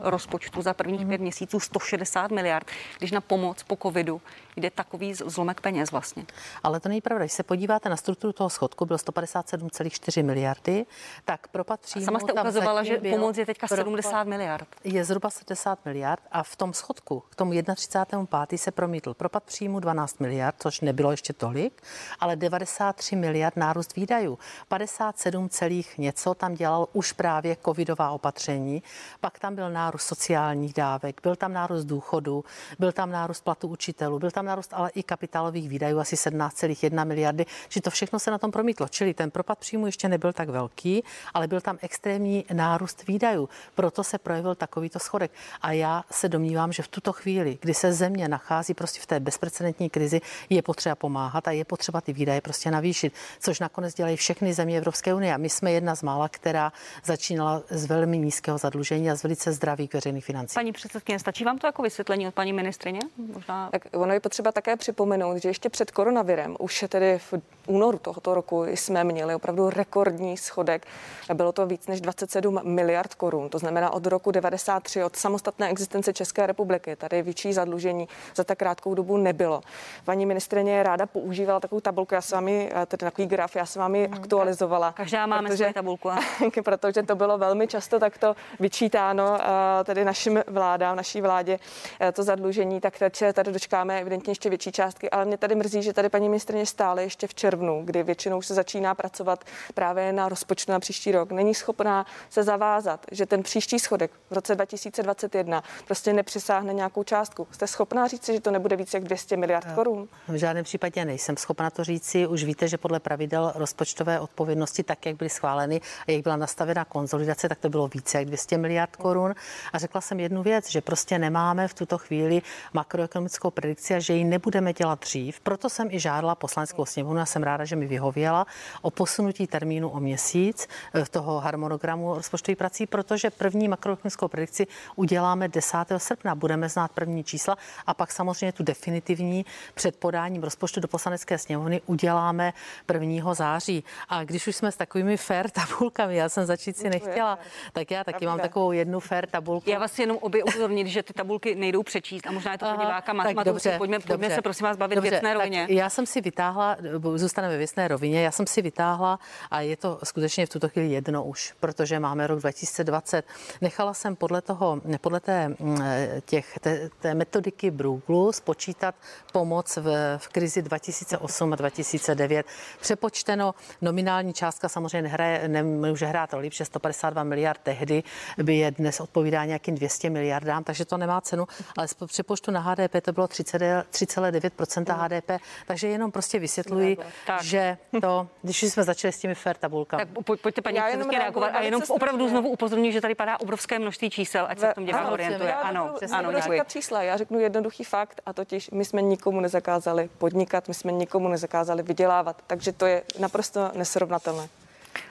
rozpočtu 0.00 0.62
za 0.62 0.74
prvních 0.74 1.06
pět 1.06 1.20
měsíců 1.20 1.60
160 1.60 2.30
miliard, 2.30 2.66
když 2.98 3.10
na 3.10 3.20
pomoc 3.20 3.62
po 3.62 3.76
covidu 3.76 4.20
jde 4.56 4.70
takový 4.70 5.14
zlomek 5.14 5.60
peněz 5.60 5.90
vlastně. 5.90 6.26
Ale 6.62 6.80
to 6.80 6.88
není 6.88 7.00
pravda. 7.00 7.24
Když 7.24 7.32
se 7.32 7.42
podíváte 7.42 7.88
na 7.88 7.96
strukturu 7.96 8.32
toho 8.32 8.50
schodku, 8.50 8.86
bylo 8.86 8.96
157,4 8.96 10.24
miliardy, 10.24 10.86
tak 11.24 11.48
propad 11.48 11.80
příjmu. 11.80 12.04
Sama 12.04 12.18
jste 12.18 12.32
ukazovala, 12.32 12.82
že 12.82 12.98
pomoc 12.98 13.38
je 13.38 13.46
teďka 13.46 13.68
70 13.68 14.24
miliard. 14.24 14.68
Je 14.84 15.04
zhruba 15.04 15.30
70 15.30 15.84
miliard 15.84 16.22
a 16.32 16.42
v 16.42 16.56
tom 16.56 16.72
schodku, 16.72 17.22
k 17.30 17.34
tomu 17.34 17.52
31.5. 17.52 18.56
se 18.56 18.70
promítl 18.70 19.14
propad 19.14 19.44
příjmu 19.44 19.80
12 19.80 20.20
miliard, 20.20 20.56
což 20.58 20.80
nebylo 20.80 21.10
ještě 21.10 21.32
tolik, 21.32 21.82
ale 22.20 22.36
93 22.36 23.16
miliard 23.16 23.56
nárůst 23.56 23.96
výdajů. 23.96 24.38
57 24.68 25.48
celých 25.48 25.98
něco 25.98 26.34
tam 26.34 26.54
dělal 26.54 26.88
už 26.92 27.12
právě 27.12 27.56
covidová 27.64 28.10
opatření, 28.10 28.82
pak 29.20 29.38
tam 29.38 29.54
byl 29.54 29.70
nárůst 29.70 30.02
sociálních 30.06 30.74
dávek, 30.74 31.20
byl 31.22 31.36
tam 31.36 31.52
nárůst 31.52 31.84
důchodu, 31.84 32.44
byl 32.78 32.92
tam 32.92 33.10
nárůst 33.10 33.44
platu 33.44 33.68
učitelů, 33.68 34.18
byl 34.18 34.30
tam 34.30 34.39
nárůst 34.42 34.70
ale 34.74 34.90
i 34.90 35.02
kapitálových 35.02 35.68
výdajů 35.68 35.98
asi 35.98 36.16
17,1 36.16 37.06
miliardy, 37.06 37.46
že 37.68 37.80
to 37.80 37.90
všechno 37.90 38.18
se 38.18 38.30
na 38.30 38.38
tom 38.38 38.50
promítlo. 38.50 38.88
Čili 38.88 39.14
ten 39.14 39.30
propad 39.30 39.58
příjmu 39.58 39.86
ještě 39.86 40.08
nebyl 40.08 40.32
tak 40.32 40.48
velký, 40.48 41.04
ale 41.34 41.46
byl 41.46 41.60
tam 41.60 41.78
extrémní 41.82 42.44
nárůst 42.52 43.06
výdajů. 43.06 43.48
Proto 43.74 44.04
se 44.04 44.18
projevil 44.18 44.54
takovýto 44.54 44.98
schodek. 44.98 45.30
A 45.62 45.72
já 45.72 46.04
se 46.10 46.28
domnívám, 46.28 46.72
že 46.72 46.82
v 46.82 46.88
tuto 46.88 47.12
chvíli, 47.12 47.58
kdy 47.60 47.74
se 47.74 47.92
země 47.92 48.28
nachází 48.28 48.74
prostě 48.74 49.00
v 49.00 49.06
té 49.06 49.20
bezprecedentní 49.20 49.90
krizi, 49.90 50.20
je 50.50 50.62
potřeba 50.62 50.94
pomáhat 50.94 51.48
a 51.48 51.50
je 51.50 51.64
potřeba 51.64 52.00
ty 52.00 52.12
výdaje 52.12 52.40
prostě 52.40 52.70
navýšit, 52.70 53.12
což 53.40 53.60
nakonec 53.60 53.94
dělají 53.94 54.16
všechny 54.16 54.54
země 54.54 54.78
Evropské 54.78 55.14
unie. 55.14 55.34
A 55.34 55.36
my 55.36 55.48
jsme 55.48 55.72
jedna 55.72 55.94
z 55.94 56.02
mála, 56.02 56.28
která 56.28 56.72
začínala 57.04 57.62
z 57.70 57.84
velmi 57.84 58.18
nízkého 58.18 58.58
zadlužení 58.58 59.10
a 59.10 59.14
z 59.14 59.22
velice 59.22 59.52
zdravých 59.52 59.94
veřejných 59.94 60.24
financí. 60.24 60.54
Paní 60.54 60.72
předsedkyně, 60.72 61.18
stačí 61.18 61.44
vám 61.44 61.58
to 61.58 61.66
jako 61.66 61.82
vysvětlení 61.82 62.28
od 62.28 62.34
paní 62.34 62.52
ministrině? 62.52 63.00
Možná... 63.32 63.70
Tak 63.70 63.82
ono 63.92 64.12
je 64.12 64.20
potřeba 64.30 64.52
také 64.52 64.76
připomenout, 64.76 65.36
že 65.36 65.48
ještě 65.48 65.68
před 65.68 65.90
koronavirem, 65.90 66.56
už 66.58 66.84
tedy 66.88 67.18
v 67.18 67.34
únoru 67.66 67.98
tohoto 67.98 68.34
roku 68.34 68.64
jsme 68.64 69.04
měli 69.04 69.34
opravdu 69.34 69.70
rekordní 69.70 70.36
schodek. 70.36 70.86
Bylo 71.34 71.52
to 71.52 71.66
víc 71.66 71.86
než 71.86 72.00
27 72.00 72.60
miliard 72.62 73.14
korun. 73.14 73.48
To 73.48 73.58
znamená 73.58 73.92
od 73.92 74.06
roku 74.06 74.30
93, 74.30 75.04
od 75.04 75.16
samostatné 75.16 75.70
existence 75.70 76.12
České 76.12 76.46
republiky. 76.46 76.96
Tady 76.96 77.22
větší 77.22 77.52
zadlužení 77.52 78.08
za 78.34 78.44
tak 78.44 78.58
krátkou 78.58 78.94
dobu 78.94 79.16
nebylo. 79.16 79.60
Paní 80.04 80.26
ministrině 80.26 80.82
ráda 80.82 81.06
používala 81.06 81.60
takovou 81.60 81.80
tabulku, 81.80 82.14
já 82.14 82.20
s 82.20 82.30
vámi, 82.30 82.70
eh, 82.74 82.86
tedy 82.86 83.00
takový 83.00 83.26
graf, 83.26 83.56
já 83.56 83.66
s 83.66 83.76
vámi 83.76 84.06
hmm, 84.06 84.14
aktualizovala. 84.14 84.92
Každá 84.92 85.26
máme 85.26 85.48
protože, 85.48 85.56
svoji 85.56 85.72
tabulku. 85.72 86.10
protože 86.64 87.02
to 87.02 87.16
bylo 87.16 87.38
velmi 87.38 87.66
často 87.66 87.98
takto 87.98 88.36
vyčítáno 88.60 89.38
eh, 89.40 89.84
tedy 89.84 90.04
našim 90.04 90.42
vládám, 90.46 90.96
naší 90.96 91.20
vládě 91.20 91.58
eh, 92.00 92.12
to 92.12 92.22
zadlužení, 92.22 92.80
tak 92.80 92.94
tady 93.32 93.52
dočkáme 93.52 94.00
evidentně 94.00 94.19
ještě 94.28 94.48
větší 94.48 94.72
částky, 94.72 95.10
ale 95.10 95.24
mě 95.24 95.36
tady 95.36 95.54
mrzí, 95.54 95.82
že 95.82 95.92
tady 95.92 96.08
paní 96.08 96.28
ministrině 96.28 96.66
stále 96.66 97.02
ještě 97.02 97.26
v 97.26 97.34
červnu, 97.34 97.82
kdy 97.84 98.02
většinou 98.02 98.42
se 98.42 98.54
začíná 98.54 98.94
pracovat 98.94 99.44
právě 99.74 100.12
na 100.12 100.28
rozpočtu 100.28 100.72
na 100.72 100.80
příští 100.80 101.12
rok, 101.12 101.32
není 101.32 101.54
schopná 101.54 102.06
se 102.30 102.42
zavázat, 102.42 103.06
že 103.12 103.26
ten 103.26 103.42
příští 103.42 103.78
schodek 103.78 104.10
v 104.30 104.32
roce 104.34 104.54
2021 104.54 105.62
prostě 105.86 106.12
nepřesáhne 106.12 106.74
nějakou 106.74 107.02
částku. 107.02 107.46
Jste 107.50 107.66
schopná 107.66 108.06
říct, 108.06 108.26
že 108.26 108.40
to 108.40 108.50
nebude 108.50 108.76
více 108.76 108.96
jak 108.96 109.04
200 109.04 109.36
miliard 109.36 109.66
eh, 109.70 109.74
korun? 109.74 110.08
V 110.28 110.34
žádném 110.34 110.64
případě 110.64 111.04
nejsem 111.04 111.36
schopna 111.36 111.70
to 111.70 111.84
říci. 111.84 112.26
Už 112.26 112.44
víte, 112.44 112.68
že 112.68 112.78
podle 112.78 113.00
pravidel 113.00 113.52
rozpočtové 113.54 114.20
odpovědnosti, 114.20 114.82
tak 114.82 115.06
jak 115.06 115.16
byly 115.16 115.30
schváleny 115.30 115.80
a 116.08 116.10
jak 116.10 116.22
byla 116.22 116.36
nastavena 116.36 116.84
konzolidace, 116.84 117.48
tak 117.48 117.58
to 117.58 117.68
bylo 117.68 117.88
více 117.88 118.18
jak 118.18 118.26
200 118.26 118.58
miliard 118.58 118.96
korun. 118.96 119.34
A 119.72 119.78
řekla 119.78 120.00
jsem 120.00 120.20
jednu 120.20 120.42
věc, 120.42 120.70
že 120.70 120.80
prostě 120.80 121.18
nemáme 121.18 121.68
v 121.68 121.74
tuto 121.74 121.98
chvíli 121.98 122.42
makroekonomickou 122.72 123.50
predikci 123.50 123.94
a 123.94 123.98
že 123.98 124.09
ji 124.16 124.24
nebudeme 124.24 124.72
dělat 124.72 125.00
dřív. 125.00 125.40
Proto 125.40 125.68
jsem 125.68 125.88
i 125.90 126.00
žádala 126.00 126.34
poslaneckou 126.34 126.84
sněmovnu 126.84 127.20
a 127.20 127.26
jsem 127.26 127.42
ráda, 127.42 127.64
že 127.64 127.76
mi 127.76 127.86
vyhověla 127.86 128.46
o 128.82 128.90
posunutí 128.90 129.46
termínu 129.46 129.88
o 129.88 130.00
měsíc 130.00 130.68
v 130.94 130.98
eh, 130.98 131.04
toho 131.10 131.40
harmonogramu 131.40 132.14
rozpočtových 132.14 132.58
prací, 132.58 132.86
protože 132.86 133.30
první 133.30 133.68
makroekonomickou 133.68 134.28
predikci 134.28 134.66
uděláme 134.96 135.48
10. 135.48 135.78
srpna. 135.96 136.34
Budeme 136.34 136.68
znát 136.68 136.92
první 136.92 137.24
čísla 137.24 137.56
a 137.86 137.94
pak 137.94 138.12
samozřejmě 138.12 138.52
tu 138.52 138.62
definitivní 138.62 139.46
před 139.74 139.96
podáním 139.96 140.42
rozpočtu 140.42 140.80
do 140.80 140.88
poslanecké 140.88 141.38
sněmovny 141.38 141.80
uděláme 141.86 142.52
1. 142.92 143.34
září. 143.34 143.84
A 144.08 144.24
když 144.24 144.46
už 144.46 144.56
jsme 144.56 144.72
s 144.72 144.76
takovými 144.76 145.16
fair 145.16 145.50
tabulkami, 145.50 146.16
já 146.16 146.28
jsem 146.28 146.46
začít 146.46 146.76
si 146.76 146.90
nechtěla, 146.90 147.38
tak 147.72 147.90
já 147.90 148.04
taky 148.04 148.26
mám 148.26 148.38
takovou 148.38 148.72
jednu 148.72 149.00
fair 149.00 149.26
tabulku. 149.26 149.70
Já 149.70 149.78
vás 149.78 149.98
jenom 149.98 150.16
obě 150.20 150.44
upozornit, 150.44 150.86
že 150.86 151.02
ty 151.02 151.12
tabulky 151.12 151.54
nejdou 151.54 151.82
přečíst 151.82 152.26
a 152.26 152.32
možná 152.32 152.52
je 152.52 152.58
to 152.58 152.66
pro 152.66 152.84
diváka 152.84 153.12
matematika. 153.12 153.78
Pojďme, 153.78 153.99
pojďme 154.06 154.18
Pojďme 154.18 154.34
se 154.34 154.42
prosím 154.42 154.64
vás 154.64 154.76
bavit 154.76 154.94
Dobře, 154.94 155.10
věcné 155.10 155.34
rovině. 155.34 155.66
Já 155.70 155.90
jsem 155.90 156.06
si 156.06 156.20
vytáhla, 156.20 156.76
zůstaneme 157.14 157.54
ve 157.54 157.58
věcné 157.58 157.88
rovině, 157.88 158.22
já 158.22 158.30
jsem 158.30 158.46
si 158.46 158.62
vytáhla 158.62 159.18
a 159.50 159.60
je 159.60 159.76
to 159.76 159.98
skutečně 160.04 160.46
v 160.46 160.48
tuto 160.48 160.68
chvíli 160.68 160.90
jedno 160.90 161.24
už, 161.24 161.54
protože 161.60 162.00
máme 162.00 162.26
rok 162.26 162.38
2020. 162.38 163.24
Nechala 163.60 163.94
jsem 163.94 164.16
podle 164.16 164.42
toho, 164.42 164.80
podle 165.00 165.20
té, 165.20 165.48
mm, 165.48 165.78
těch, 166.24 166.58
té, 166.58 166.90
té 167.00 167.14
metodiky 167.14 167.70
Brueglu 167.70 168.32
spočítat 168.32 168.94
pomoc 169.32 169.76
v, 169.76 170.18
v 170.18 170.28
krizi 170.28 170.62
2008 170.62 171.52
a 171.52 171.56
2009. 171.56 172.46
Přepočteno 172.80 173.54
nominální 173.82 174.32
částka 174.32 174.68
samozřejmě 174.68 175.02
nehraje, 175.02 175.48
nemůže 175.48 176.06
hrát 176.06 176.32
roli, 176.32 176.50
protože 176.50 176.64
152 176.64 177.24
miliard 177.24 177.60
tehdy 177.62 178.02
by 178.42 178.56
je 178.56 178.70
dnes 178.70 179.00
odpovídá 179.00 179.44
nějakým 179.44 179.74
200 179.74 180.10
miliardám, 180.10 180.64
takže 180.64 180.84
to 180.84 180.96
nemá 180.96 181.20
cenu, 181.20 181.46
ale 181.76 181.88
z 181.88 181.94
přepočtu 181.94 182.50
na 182.50 182.60
HDP 182.60 182.94
to 183.02 183.12
bylo 183.12 183.28
30, 183.28 183.84
3,9% 183.90 184.94
HDP. 184.96 185.42
Takže 185.66 185.88
jenom 185.88 186.12
prostě 186.12 186.38
vysvětluji, 186.38 186.98
tak. 187.26 187.42
že 187.42 187.78
to, 188.00 188.28
když 188.42 188.62
jsme 188.62 188.84
začali 188.84 189.12
s 189.12 189.18
těmi 189.18 189.34
fair 189.34 189.56
tabulkami. 189.56 190.06
Tak 190.06 190.24
poj, 190.24 190.36
pojďte 190.36 190.62
paní 190.62 190.76
jenom 190.90 191.10
reagovat 191.10 191.46
a 191.46 191.60
jenom 191.60 191.82
opravdu 191.88 192.28
znovu 192.28 192.48
upozorňuji, 192.48 192.92
že 192.92 193.00
tady 193.00 193.14
padá 193.14 193.40
obrovské 193.40 193.78
množství 193.78 194.10
čísel, 194.10 194.46
ať 194.48 194.58
se 194.58 194.70
v 194.72 194.74
tom 194.74 194.84
divák 194.84 195.12
orientuje. 195.12 195.54
Ano, 195.54 195.94
ano, 196.12 196.28
ano 196.28 196.64
čísla. 196.66 197.02
Já 197.02 197.16
řeknu 197.16 197.38
jednoduchý 197.38 197.84
fakt 197.84 198.20
a 198.26 198.32
totiž 198.32 198.70
my 198.70 198.84
jsme 198.84 199.02
nikomu 199.02 199.40
nezakázali 199.40 200.10
podnikat, 200.18 200.68
my 200.68 200.74
jsme 200.74 200.92
nikomu 200.92 201.28
nezakázali 201.28 201.82
vydělávat, 201.82 202.42
takže 202.46 202.72
to 202.72 202.86
je 202.86 203.02
naprosto 203.18 203.70
nesrovnatelné. 203.74 204.48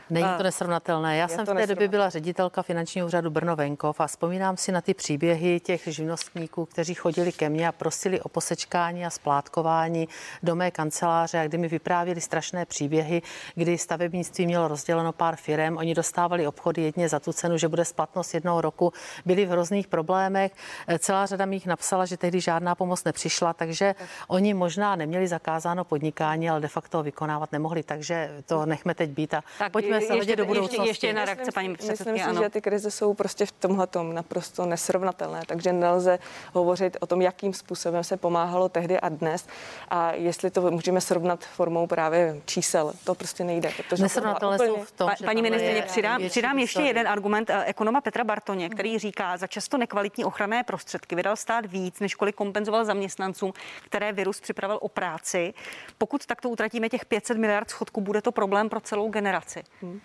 Není 0.09 0.27
to 0.37 0.43
nesrovnatelné. 0.43 1.17
Já 1.17 1.27
jsem 1.27 1.45
v 1.45 1.53
té 1.53 1.67
době 1.67 1.87
byla 1.87 2.09
ředitelka 2.09 2.61
finančního 2.61 3.07
úřadu 3.07 3.29
Brno 3.29 3.55
Venkov 3.55 3.99
a 3.99 4.07
vzpomínám 4.07 4.57
si 4.57 4.71
na 4.71 4.81
ty 4.81 4.93
příběhy 4.93 5.59
těch 5.59 5.81
živnostníků, 5.87 6.65
kteří 6.65 6.93
chodili 6.93 7.31
ke 7.31 7.49
mně 7.49 7.67
a 7.67 7.71
prosili 7.71 8.21
o 8.21 8.29
posečkání 8.29 9.05
a 9.05 9.09
splátkování 9.09 10.07
do 10.43 10.55
mé 10.55 10.71
kanceláře 10.71 11.39
a 11.39 11.47
kdy 11.47 11.57
mi 11.57 11.67
vyprávěli 11.67 12.21
strašné 12.21 12.65
příběhy, 12.65 13.21
kdy 13.55 13.77
stavebnictví 13.77 14.45
mělo 14.45 14.67
rozděleno 14.67 15.13
pár 15.13 15.35
firem, 15.35 15.77
oni 15.77 15.95
dostávali 15.95 16.47
obchody 16.47 16.81
jedně 16.81 17.09
za 17.09 17.19
tu 17.19 17.33
cenu, 17.33 17.57
že 17.57 17.67
bude 17.67 17.85
splatnost 17.85 18.33
jednoho 18.33 18.61
roku, 18.61 18.93
byli 19.25 19.45
v 19.45 19.49
hrozných 19.49 19.87
problémech. 19.87 20.51
Celá 20.99 21.25
řada 21.25 21.45
mi 21.45 21.55
jich 21.55 21.65
napsala, 21.65 22.05
že 22.05 22.17
tehdy 22.17 22.41
žádná 22.41 22.75
pomoc 22.75 23.03
nepřišla, 23.03 23.53
takže 23.53 23.95
oni 24.27 24.53
možná 24.53 24.95
neměli 24.95 25.27
zakázáno 25.27 25.83
podnikání, 25.83 26.49
ale 26.49 26.59
de 26.59 26.67
facto 26.67 26.97
ho 26.97 27.03
vykonávat 27.03 27.51
nemohli, 27.51 27.83
takže 27.83 28.29
to 28.45 28.65
nechme 28.65 28.95
teď 28.95 29.09
být 29.09 29.33
a 29.33 29.43
tak 29.59 29.71
pojďme 29.71 29.98
se 30.01 30.15
ještě, 30.15 30.35
do 30.35 30.45
budoucnosti. 30.45 30.75
Ještě, 30.75 30.89
ještě 30.89 31.07
jedna 31.07 31.25
reakce, 31.25 31.51
paní 31.51 31.75
předsedkyně. 31.75 32.13
Myslím 32.13 32.35
si, 32.35 32.43
že 32.43 32.49
ty 32.49 32.61
krize 32.61 32.91
jsou 32.91 33.13
prostě 33.13 33.45
v 33.45 33.51
tomhle 33.51 33.87
naprosto 34.11 34.65
nesrovnatelné, 34.65 35.41
takže 35.47 35.73
nelze 35.73 36.19
hovořit 36.53 36.97
o 36.99 37.07
tom, 37.07 37.21
jakým 37.21 37.53
způsobem 37.53 38.03
se 38.03 38.17
pomáhalo 38.17 38.69
tehdy 38.69 38.99
a 38.99 39.09
dnes 39.09 39.47
a 39.89 40.11
jestli 40.11 40.51
to 40.51 40.71
můžeme 40.71 41.01
srovnat 41.01 41.45
formou 41.45 41.87
právě 41.87 42.41
čísel, 42.45 42.93
to 43.03 43.15
prostě 43.15 43.43
nejde. 43.43 43.71
Nesrovnatelné 44.01 44.55
úplně... 44.55 44.69
jsou 44.69 44.83
v 44.83 44.91
tom, 44.91 45.09
pa, 45.09 45.25
Paní 45.25 45.41
ministrině, 45.41 45.81
přidám, 45.81 46.21
přidám 46.29 46.59
ještě 46.59 46.81
jeden 46.81 47.07
argument 47.07 47.49
eh, 47.49 47.63
ekonoma 47.65 48.01
Petra 48.01 48.23
Bartoně, 48.23 48.69
který 48.69 48.99
říká, 48.99 49.37
za 49.37 49.47
často 49.47 49.77
nekvalitní 49.77 50.25
ochranné 50.25 50.63
prostředky 50.63 51.15
vydal 51.15 51.35
stát 51.35 51.65
víc, 51.65 51.99
než 51.99 52.15
kolik 52.15 52.35
kompenzoval 52.35 52.85
zaměstnancům, 52.85 53.53
které 53.85 54.11
virus 54.11 54.39
připravil 54.39 54.79
o 54.81 54.89
práci. 54.89 55.53
Pokud 55.97 56.25
takto 56.25 56.49
utratíme 56.49 56.89
těch 56.89 57.05
500 57.05 57.37
miliard 57.37 57.69
schodku, 57.69 58.01
bude 58.01 58.21
to 58.21 58.31
problém 58.31 58.69
pro 58.69 58.79
celou 58.79 59.09
generaci. 59.09 59.63
Hmm. 59.89 59.97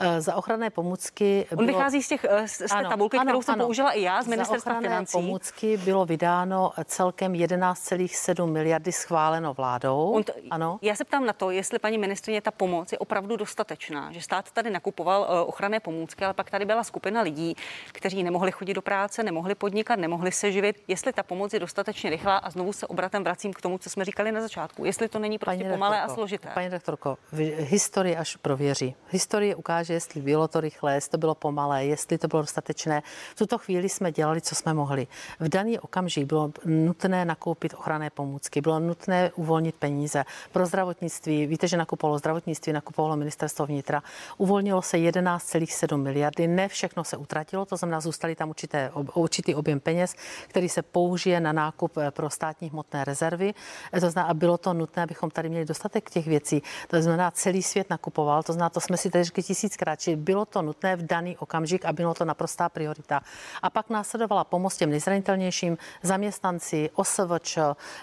Eh, 0.00 0.20
za 0.20 0.34
ochranné 0.34 0.70
pomůcky. 0.70 1.46
On 1.52 1.56
bylo... 1.56 1.78
vychází 1.78 2.02
z, 2.02 2.08
těch, 2.08 2.26
z 2.46 2.58
té 2.58 2.64
ano, 2.64 2.90
tabulky, 2.90 3.16
ano, 3.16 3.24
kterou 3.24 3.42
jsem 3.42 3.54
ano. 3.54 3.64
použila 3.64 3.90
i 3.90 4.02
já 4.02 4.22
z 4.22 4.26
ministerstva 4.26 4.74
za 4.74 4.80
financí. 4.80 5.12
pomůcky 5.12 5.76
bylo 5.76 6.06
vydáno 6.06 6.72
celkem 6.84 7.32
11,7 7.32 8.46
miliardy 8.46 8.92
schváleno 8.92 9.54
vládou. 9.54 10.22
to, 10.22 10.32
ano. 10.50 10.78
Já 10.82 10.94
se 10.94 11.04
ptám 11.04 11.26
na 11.26 11.32
to, 11.32 11.50
jestli 11.50 11.78
paní 11.78 11.98
ministrině 11.98 12.40
ta 12.40 12.50
pomoc 12.50 12.92
je 12.92 12.98
opravdu 12.98 13.36
dostatečná, 13.36 14.12
že 14.12 14.22
stát 14.22 14.50
tady 14.50 14.70
nakupoval 14.70 15.26
ochranné 15.46 15.80
pomůcky, 15.80 16.24
ale 16.24 16.34
pak 16.34 16.50
tady 16.50 16.64
byla 16.64 16.84
skupina 16.84 17.22
lidí, 17.22 17.56
kteří 17.92 18.22
nemohli 18.22 18.52
chodit 18.52 18.74
do 18.74 18.82
práce, 18.82 19.22
nemohli 19.22 19.54
podnikat, 19.54 19.98
nemohli 19.98 20.32
se 20.32 20.52
živit. 20.52 20.82
Jestli 20.88 21.12
ta 21.12 21.22
pomoc 21.22 21.52
je 21.52 21.60
dostatečně 21.60 22.10
rychlá 22.10 22.36
a 22.36 22.50
znovu 22.50 22.72
se 22.72 22.86
obratem 22.86 23.24
vracím 23.24 23.52
k 23.52 23.60
tomu, 23.60 23.78
co 23.78 23.90
jsme 23.90 24.04
říkali 24.04 24.32
na 24.32 24.40
začátku. 24.40 24.84
Jestli 24.84 25.08
to 25.08 25.18
není 25.18 25.38
prostě 25.38 25.64
paní 25.64 25.70
pomalé 25.74 25.96
rektorko, 25.96 26.12
a 26.12 26.14
složité. 26.14 26.48
Paní 26.54 26.70
doktorko, 26.70 27.18
historie 27.58 28.16
až 28.16 28.36
prověří. 28.36 28.94
Historie 29.10 29.54
ukáže, 29.54 29.87
jestli 29.90 30.20
bylo 30.20 30.48
to 30.48 30.60
rychlé, 30.60 30.94
jestli 30.94 31.10
to 31.10 31.18
bylo 31.18 31.34
pomalé, 31.34 31.84
jestli 31.84 32.18
to 32.18 32.28
bylo 32.28 32.42
dostatečné. 32.42 33.02
V 33.34 33.38
tuto 33.38 33.58
chvíli 33.58 33.88
jsme 33.88 34.12
dělali, 34.12 34.40
co 34.40 34.54
jsme 34.54 34.74
mohli. 34.74 35.06
V 35.40 35.48
daný 35.48 35.78
okamžik 35.78 36.26
bylo 36.26 36.52
nutné 36.64 37.24
nakoupit 37.24 37.74
ochranné 37.74 38.10
pomůcky, 38.10 38.60
bylo 38.60 38.80
nutné 38.80 39.30
uvolnit 39.36 39.74
peníze 39.74 40.24
pro 40.52 40.66
zdravotnictví. 40.66 41.46
Víte, 41.46 41.68
že 41.68 41.76
nakupovalo 41.76 42.18
zdravotnictví, 42.18 42.72
nakupovalo 42.72 43.16
ministerstvo 43.16 43.66
vnitra. 43.66 44.02
Uvolnilo 44.36 44.82
se 44.82 44.96
11,7 44.96 45.96
miliardy. 45.96 46.48
Ne 46.48 46.68
všechno 46.68 47.04
se 47.04 47.16
utratilo, 47.16 47.64
to 47.64 47.76
znamená, 47.76 48.00
zůstaly 48.00 48.34
tam 48.34 48.48
určité, 48.48 48.90
určitý 49.14 49.54
objem 49.54 49.80
peněz, 49.80 50.14
který 50.48 50.68
se 50.68 50.82
použije 50.82 51.40
na 51.40 51.52
nákup 51.52 51.96
eh, 51.96 52.10
pro 52.10 52.30
státní 52.30 52.70
hmotné 52.70 53.04
rezervy. 53.04 53.54
Eh, 53.92 54.00
to 54.00 54.10
znamená, 54.10 54.30
a 54.30 54.34
bylo 54.34 54.58
to 54.58 54.74
nutné, 54.74 55.02
abychom 55.02 55.30
tady 55.30 55.48
měli 55.48 55.64
dostatek 55.64 56.10
těch 56.10 56.26
věcí. 56.26 56.62
To 56.88 57.02
znamená, 57.02 57.30
celý 57.30 57.62
svět 57.62 57.90
nakupoval, 57.90 58.42
to 58.42 58.52
znamená, 58.52 58.70
to 58.70 58.80
jsme 58.80 58.96
si 58.96 59.10
tady 59.10 59.24
řekli 59.24 59.42
tisíckrát, 59.78 60.00
že 60.00 60.16
bylo 60.16 60.44
to 60.44 60.62
nutné 60.62 60.96
v 60.96 61.06
daný 61.06 61.36
okamžik 61.36 61.84
a 61.84 61.92
bylo 61.92 62.14
to 62.14 62.24
naprostá 62.24 62.68
priorita. 62.68 63.20
A 63.62 63.70
pak 63.70 63.90
následovala 63.90 64.44
pomoc 64.44 64.76
těm 64.76 64.90
nejzranitelnějším, 64.90 65.78
zaměstnanci, 66.02 66.90
OSVČ, 66.94 67.58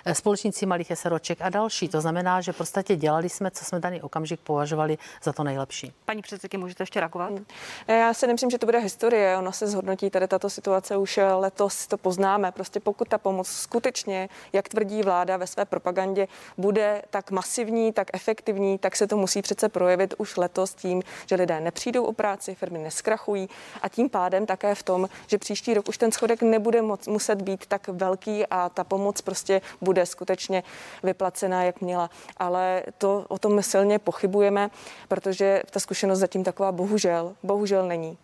eh, 0.05 0.15
společníci 0.15 0.65
malých 0.65 0.91
SROček 0.95 1.41
a 1.41 1.49
další. 1.49 1.89
To 1.89 2.01
znamená, 2.01 2.41
že 2.41 2.53
prostě 2.53 2.95
dělali 2.95 3.29
jsme, 3.29 3.51
co 3.51 3.65
jsme 3.65 3.79
daný 3.79 4.01
okamžik 4.01 4.39
považovali 4.39 4.97
za 5.23 5.33
to 5.33 5.43
nejlepší. 5.43 5.93
Paní 6.05 6.21
předsedky, 6.21 6.57
můžete 6.57 6.83
ještě 6.83 6.99
reagovat? 6.99 7.33
Já 7.87 8.13
si 8.13 8.27
nemyslím, 8.27 8.49
že 8.49 8.57
to 8.57 8.65
bude 8.65 8.79
historie. 8.79 9.37
Ono 9.37 9.51
se 9.51 9.67
zhodnotí 9.67 10.09
tady 10.09 10.27
tato 10.27 10.49
situace 10.49 10.97
už 10.97 11.19
letos, 11.35 11.87
to 11.87 11.97
poznáme. 11.97 12.51
Prostě 12.51 12.79
pokud 12.79 13.07
ta 13.07 13.17
pomoc 13.17 13.47
skutečně, 13.47 14.29
jak 14.53 14.69
tvrdí 14.69 15.03
vláda 15.03 15.37
ve 15.37 15.47
své 15.47 15.65
propagandě, 15.65 16.27
bude 16.57 17.01
tak 17.09 17.31
masivní, 17.31 17.93
tak 17.93 18.07
efektivní, 18.13 18.77
tak 18.77 18.95
se 18.95 19.07
to 19.07 19.17
musí 19.17 19.41
přece 19.41 19.69
projevit 19.69 20.13
už 20.17 20.37
letos 20.37 20.73
tím, 20.73 21.01
že 21.25 21.35
lidé 21.35 21.64
nepřijdou 21.65 22.03
o 22.05 22.13
práci, 22.13 22.55
firmy 22.55 22.79
neskrachují 22.79 23.49
a 23.81 23.89
tím 23.89 24.09
pádem 24.09 24.45
také 24.45 24.75
v 24.75 24.83
tom, 24.83 25.09
že 25.27 25.37
příští 25.37 25.73
rok 25.73 25.89
už 25.89 25.97
ten 25.97 26.11
schodek 26.11 26.41
nebude 26.41 26.81
moc, 26.81 27.07
muset 27.07 27.41
být 27.41 27.65
tak 27.65 27.87
velký 27.87 28.45
a 28.45 28.69
ta 28.69 28.83
pomoc 28.83 29.21
prostě 29.21 29.61
bude 29.81 30.05
skutečně 30.05 30.63
vyplacená, 31.03 31.63
jak 31.63 31.81
měla. 31.81 32.09
Ale 32.37 32.83
to 32.97 33.25
o 33.27 33.37
tom 33.37 33.63
silně 33.63 33.99
pochybujeme, 33.99 34.69
protože 35.07 35.63
ta 35.71 35.79
zkušenost 35.79 36.19
zatím 36.19 36.43
taková 36.43 36.71
bohužel, 36.71 37.35
bohužel 37.43 37.87
není. 37.87 38.17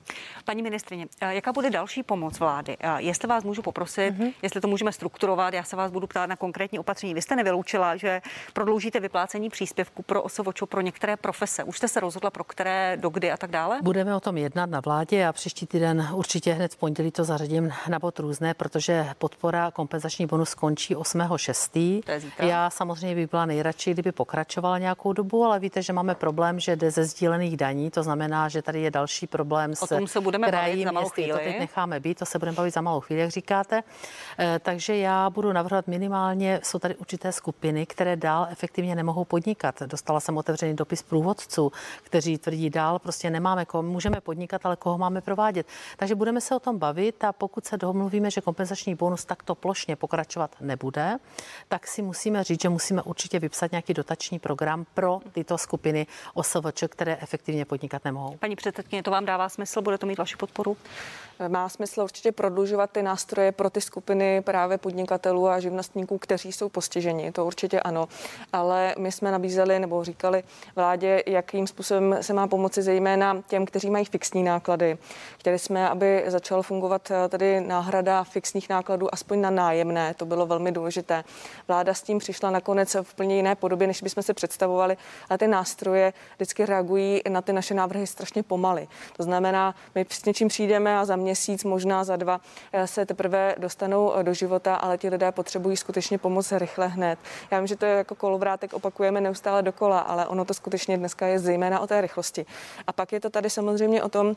Paní 0.45 0.62
ministrině, 0.62 1.07
eh, 1.21 1.36
jaká 1.36 1.53
bude 1.53 1.69
další 1.69 2.03
pomoc 2.03 2.39
vlády? 2.39 2.77
Eh, 2.79 3.01
jestli 3.01 3.27
vás 3.27 3.43
můžu 3.43 3.62
poprosit, 3.62 4.12
mm-hmm. 4.12 4.33
jestli 4.41 4.62
to 4.62 4.67
můžeme 4.67 4.91
strukturovat, 4.91 5.53
já 5.53 5.63
se 5.63 5.75
vás 5.75 5.91
budu 5.91 6.07
ptát 6.07 6.25
na 6.25 6.36
konkrétní 6.36 6.79
opatření. 6.79 7.13
Vy 7.13 7.21
jste 7.21 7.36
nevyloučila, 7.36 7.95
že 7.95 8.21
prodloužíte 8.53 9.00
vyplácení 9.00 9.50
příspěvku 9.50 10.03
pro 10.03 10.24
osovočo 10.24 10.65
pro 10.65 10.81
některé 10.81 11.17
profese. 11.17 11.63
Už 11.63 11.77
jste 11.77 11.88
se 11.88 12.00
rozhodla 12.00 12.29
pro 12.29 12.43
které, 12.43 12.98
do 13.00 13.10
kdy 13.10 13.31
a 13.32 13.38
tak 13.38 13.52
dále? 13.52 13.80
Budeme 13.82 14.16
o 14.16 14.20
tom 14.20 14.38
jednat 14.38 14.70
na 14.70 14.80
vládě 14.80 15.26
a 15.26 15.34
příští 15.34 15.66
týden 15.66 16.08
určitě 16.14 16.54
hned 16.54 16.74
v 16.74 16.78
pondělí 16.78 17.12
to 17.12 17.24
zařadím 17.24 17.72
na 17.90 18.00
bod 18.00 18.20
různé, 18.20 18.54
protože 18.54 19.08
podpora 19.18 19.72
kompenzační 19.72 20.26
bonus 20.26 20.50
skončí 20.50 20.96
8.6. 20.96 22.04
Já 22.40 22.70
samozřejmě 22.70 23.16
bych 23.16 23.30
byla 23.30 23.46
nejradši, 23.46 23.94
kdyby 23.94 24.12
pokračovala 24.12 24.78
nějakou 24.78 25.14
dobu, 25.14 25.46
ale 25.46 25.60
víte, 25.60 25.82
že 25.82 25.94
máme 25.94 26.16
problém, 26.16 26.60
že 26.60 26.76
jde 26.76 26.92
ze 26.92 27.04
sdílených 27.04 27.58
daní, 27.58 27.92
to 27.92 28.04
znamená, 28.04 28.50
že 28.50 28.62
tady 28.62 28.82
je 28.82 28.91
další 28.91 29.28
problém 29.28 29.76
s 29.76 29.82
o 29.82 29.88
tom 29.88 30.08
se 30.08 30.22
budeme 30.22 30.48
krají, 30.48 30.72
bavit 30.72 30.84
za 30.84 30.91
malou 30.91 31.10
chvíli. 31.10 31.32
To 31.32 31.38
teď 31.38 31.60
necháme 31.60 32.00
být, 32.00 32.20
to 32.20 32.26
se 32.26 32.39
budeme 32.39 32.56
bavit 32.56 32.74
za 32.74 32.82
malou 32.82 33.00
chvíli, 33.00 33.22
jak 33.22 33.32
říkáte. 33.32 33.84
Eh, 34.39 34.60
takže 34.63 34.98
já 34.98 35.30
budu 35.30 35.54
navrhovat 35.54 35.88
minimálně, 35.88 36.60
jsou 36.63 36.80
tady 36.80 36.96
určité 36.96 37.32
skupiny, 37.32 37.86
které 37.86 38.15
dál 38.15 38.48
efektivně 38.52 38.96
nemohou 38.96 39.26
podnikat. 39.26 39.82
Dostala 39.82 40.20
jsem 40.20 40.38
otevřený 40.38 40.76
dopis 40.76 41.02
průvodců, 41.02 41.72
kteří 42.04 42.38
tvrdí 42.38 42.70
dál, 42.70 43.00
prostě 43.12 43.30
nemáme 43.30 43.65
koho, 43.65 43.84
můžeme 43.84 44.21
podnikat, 44.21 44.65
ale 44.65 44.76
koho 44.76 44.97
máme 44.97 45.21
provádět. 45.21 45.67
Takže 45.97 46.15
budeme 46.15 46.41
se 46.41 46.56
o 46.56 46.60
tom 46.60 46.78
bavit 46.78 47.24
a 47.24 47.34
pokud 47.34 47.65
se 47.65 47.78
domluvíme, 47.78 48.32
že 48.32 48.41
kompenzační 48.41 48.95
bonus 48.95 49.26
takto 49.26 49.56
plošně 49.56 49.95
pokračovat 49.95 50.56
nebude, 50.62 51.17
tak 51.67 51.88
si 51.88 52.02
musíme 52.02 52.43
říct, 52.43 52.62
že 52.62 52.69
musíme 52.69 53.02
určitě 53.02 53.39
vypsat 53.39 53.71
nějaký 53.71 53.93
dotační 53.93 54.39
program 54.39 54.86
pro 54.93 55.19
tyto 55.32 55.58
skupiny 55.58 56.08
OSVČ, 56.34 56.84
které 56.89 57.17
efektivně 57.21 57.65
podnikat 57.65 58.06
nemohou. 58.06 58.38
Paní 58.39 58.56
předsedkyně, 58.56 59.04
to 59.04 59.12
vám 59.12 59.26
dává 59.26 59.50
smysl, 59.50 59.82
bude 59.82 59.97
to 59.97 60.06
mít 60.08 60.17
vaši 60.17 60.38
podporu? 60.38 60.78
Má 61.47 61.69
smysl 61.69 62.02
určitě 62.02 62.32
prodlužovat 62.32 62.91
ty 62.91 63.04
nástroje 63.04 63.52
pro 63.52 63.69
ty 63.69 63.82
skupiny 63.82 64.41
právě 64.41 64.78
podnikatelů 64.78 65.47
a 65.47 65.60
živnostníků, 65.60 66.17
kteří 66.17 66.52
jsou 66.52 66.69
postiženi. 66.69 67.32
To 67.32 67.45
určitě 67.45 67.80
ano. 67.80 68.08
Ale 68.54 68.95
my 69.00 69.12
jsme 69.12 69.32
nabízeli 69.32 69.80
nebo 69.80 70.04
říkali 70.04 70.43
vládě, 70.76 71.24
jakým 71.28 71.67
způsobem 71.67 72.17
se 72.21 72.34
má 72.34 72.47
pomoci 72.47 72.82
zejména 72.82 73.01
těm, 73.48 73.66
kteří 73.66 73.90
mají 73.90 74.06
fixní 74.06 74.44
náklady. 74.44 74.98
Chtěli 75.40 75.60
jsme, 75.60 75.90
aby 75.90 76.24
začal 76.28 76.64
fungovat 76.64 77.12
eh, 77.12 77.30
tady 77.30 77.62
náhrada 77.62 78.24
fixních 78.24 78.70
nákladů 78.70 79.14
aspoň 79.14 79.42
na 79.42 79.50
nájemné. 79.50 80.14
To 80.14 80.26
bylo 80.26 80.46
velmi 80.46 80.72
důležité. 80.72 81.24
Vláda 81.68 81.94
s 81.94 82.02
tím 82.02 82.20
přišla 82.20 82.52
nakonec 82.52 82.96
v 83.02 83.14
plně 83.14 83.36
jiné 83.36 83.56
podobě, 83.56 83.88
než 83.88 84.02
bychom 84.02 84.24
se 84.24 84.34
představovali, 84.34 84.98
ale 85.30 85.38
ty 85.38 85.48
nástroje 85.48 86.14
vždycky 86.36 86.66
reagují 86.66 87.22
na 87.30 87.42
ty 87.42 87.54
naše 87.54 87.74
návrhy 87.74 88.08
strašně 88.08 88.44
pomaly. 88.44 88.88
To 89.18 89.24
znamená, 89.24 89.76
my 89.96 90.06
s 90.10 90.26
něčím 90.26 90.48
přijdeme 90.48 90.98
a 90.98 91.06
za 91.06 91.16
měsíc, 91.16 91.64
možná 91.64 92.04
za 92.04 92.16
dva 92.16 92.42
eh, 92.74 92.88
se 92.88 93.06
teprve 93.06 93.56
dostanou 93.58 94.14
eh, 94.16 94.24
do 94.24 94.34
života, 94.34 94.76
ale 94.76 94.98
ti 94.98 95.10
lidé 95.10 95.32
potřebují 95.32 95.78
skutečně 95.78 96.18
pomoc 96.18 96.52
rychle 96.52 96.88
hned. 96.88 97.20
Já 97.52 97.58
vím, 97.60 97.68
že 97.68 97.76
to 97.76 97.86
je 97.86 97.98
jako 97.98 98.16
kolovrátek, 98.16 98.74
opakujeme 98.74 99.22
neustále 99.22 99.64
dokola, 99.64 100.00
ale 100.00 100.28
ono 100.28 100.46
to 100.46 100.54
skutečně 100.54 100.98
dneska 100.98 101.28
je 101.28 101.40
zejména 101.40 101.80
o 101.80 101.88
té 101.88 102.02
rychlosti. 102.02 102.46
Pak 102.91 103.12
je 103.12 103.19
to 103.19 103.30
tady 103.30 103.49
samozřejmě 103.49 104.04
o 104.04 104.10
tom, 104.10 104.36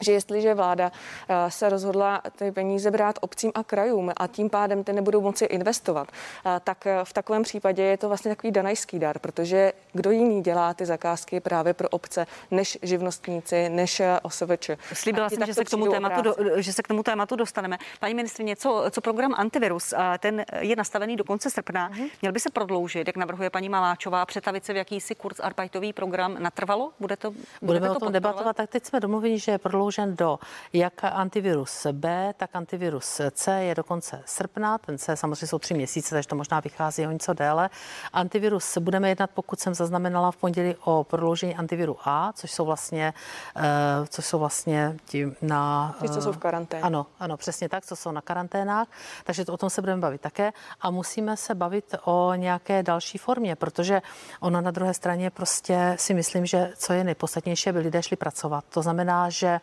že 0.00 0.12
jestliže 0.12 0.54
vláda 0.54 0.92
eh, 1.28 1.50
se 1.50 1.68
rozhodla 1.68 2.22
ty 2.36 2.52
peníze 2.52 2.90
brát 2.90 3.18
obcím 3.20 3.52
a 3.54 3.64
krajům 3.64 4.12
a 4.16 4.26
tím 4.26 4.50
pádem 4.50 4.84
ty 4.84 4.92
nebudou 4.92 5.20
moci 5.20 5.44
investovat, 5.44 6.08
eh, 6.46 6.60
tak 6.64 6.86
eh, 6.86 7.00
v 7.04 7.12
takovém 7.12 7.42
případě 7.42 7.82
je 7.82 7.96
to 7.96 8.08
vlastně 8.08 8.30
takový 8.30 8.50
danajský 8.50 8.98
dar, 8.98 9.18
protože 9.18 9.72
kdo 9.92 10.10
jiný 10.10 10.42
dělá 10.42 10.74
ty 10.74 10.86
zakázky 10.86 11.40
právě 11.40 11.74
pro 11.74 11.88
obce 11.88 12.26
než 12.50 12.78
živnostníci, 12.82 13.68
než 13.68 14.02
OSVČ. 14.22 14.70
Slíbila 14.92 15.30
jsem, 15.30 15.46
že 15.46 15.54
se, 15.54 15.64
k 15.64 15.70
tomu 15.70 15.86
tématu 15.90 16.22
do, 16.22 16.34
že 16.56 16.72
se 16.72 16.82
k 16.82 16.88
tomu 16.88 17.02
tématu 17.02 17.36
dostaneme. 17.36 17.78
Paní 18.00 18.14
ministrině, 18.14 18.56
co, 18.56 18.84
co 18.90 19.00
program 19.00 19.34
Antivirus, 19.36 19.94
ten 20.18 20.44
je 20.60 20.76
nastavený 20.76 21.16
do 21.16 21.24
konce 21.24 21.50
srpna, 21.50 21.90
mm-hmm. 21.90 22.10
měl 22.22 22.32
by 22.32 22.40
se 22.40 22.50
prodloužit, 22.50 23.06
jak 23.06 23.16
navrhuje 23.16 23.50
paní 23.50 23.68
Maláčová, 23.68 24.26
přetavit 24.26 24.64
se 24.64 24.72
v 24.72 24.76
jakýsi 24.76 25.14
kurzarbeitový 25.14 25.92
program 25.92 26.36
natrvalo? 26.38 26.92
Bude 27.00 27.16
to, 27.16 27.30
bude 27.30 27.44
Budeme 27.62 27.88
to 27.88 27.96
o 27.96 28.00
tom 28.00 28.12
debatovat, 28.12 28.56
tak 28.56 28.70
teď 28.70 28.84
jsme 28.84 29.00
domluveni, 29.00 29.38
že 29.38 29.52
je 29.52 29.58
prodloužen 29.88 30.16
do 30.16 30.38
jak 30.72 31.04
antivirus 31.04 31.86
B, 31.92 32.34
tak 32.36 32.50
antivirus 32.56 33.20
C 33.30 33.52
je 33.52 33.74
do 33.74 33.84
konce 33.84 34.22
srpna. 34.26 34.78
Ten 34.78 34.98
C 34.98 35.16
samozřejmě 35.16 35.46
jsou 35.46 35.58
tři 35.58 35.74
měsíce, 35.74 36.14
takže 36.14 36.28
to 36.28 36.36
možná 36.36 36.60
vychází 36.60 37.06
o 37.06 37.10
něco 37.10 37.32
déle. 37.32 37.70
Antivirus 38.12 38.78
budeme 38.78 39.08
jednat, 39.08 39.30
pokud 39.34 39.60
jsem 39.60 39.74
zaznamenala 39.74 40.30
v 40.30 40.36
pondělí 40.36 40.74
o 40.84 41.04
prodloužení 41.04 41.56
antiviru 41.56 41.96
A, 42.04 42.32
což 42.32 42.50
jsou 42.50 42.64
vlastně, 42.64 43.14
uh, 43.56 43.62
což 44.08 44.24
jsou 44.24 44.38
vlastně 44.38 44.96
ti 45.04 45.32
na... 45.42 45.94
Ty, 46.00 46.08
co 46.08 46.22
jsou 46.22 46.32
v 46.32 46.36
eh, 46.36 46.40
karanténě. 46.40 46.82
Ano, 46.82 47.06
ano, 47.20 47.36
přesně 47.36 47.68
tak, 47.68 47.86
co 47.86 47.96
jsou 47.96 48.12
na 48.12 48.20
karanténách. 48.20 48.88
Takže 49.24 49.44
to, 49.44 49.52
o 49.52 49.56
tom 49.56 49.70
se 49.70 49.80
budeme 49.80 50.00
bavit 50.00 50.20
také. 50.20 50.52
A 50.80 50.90
musíme 50.90 51.36
se 51.36 51.54
bavit 51.54 51.94
o 52.04 52.34
nějaké 52.34 52.82
další 52.82 53.18
formě, 53.18 53.56
protože 53.56 54.02
ono 54.40 54.60
na 54.60 54.70
druhé 54.70 54.94
straně 54.94 55.30
prostě 55.30 55.96
si 55.98 56.14
myslím, 56.14 56.46
že 56.46 56.72
co 56.76 56.92
je 56.92 57.04
nejpodstatnější, 57.04 57.70
aby 57.70 57.78
lidé 57.78 58.02
šli 58.02 58.16
pracovat. 58.16 58.64
To 58.68 58.82
znamená, 58.82 59.30
že 59.30 59.48
Eh, 59.48 59.60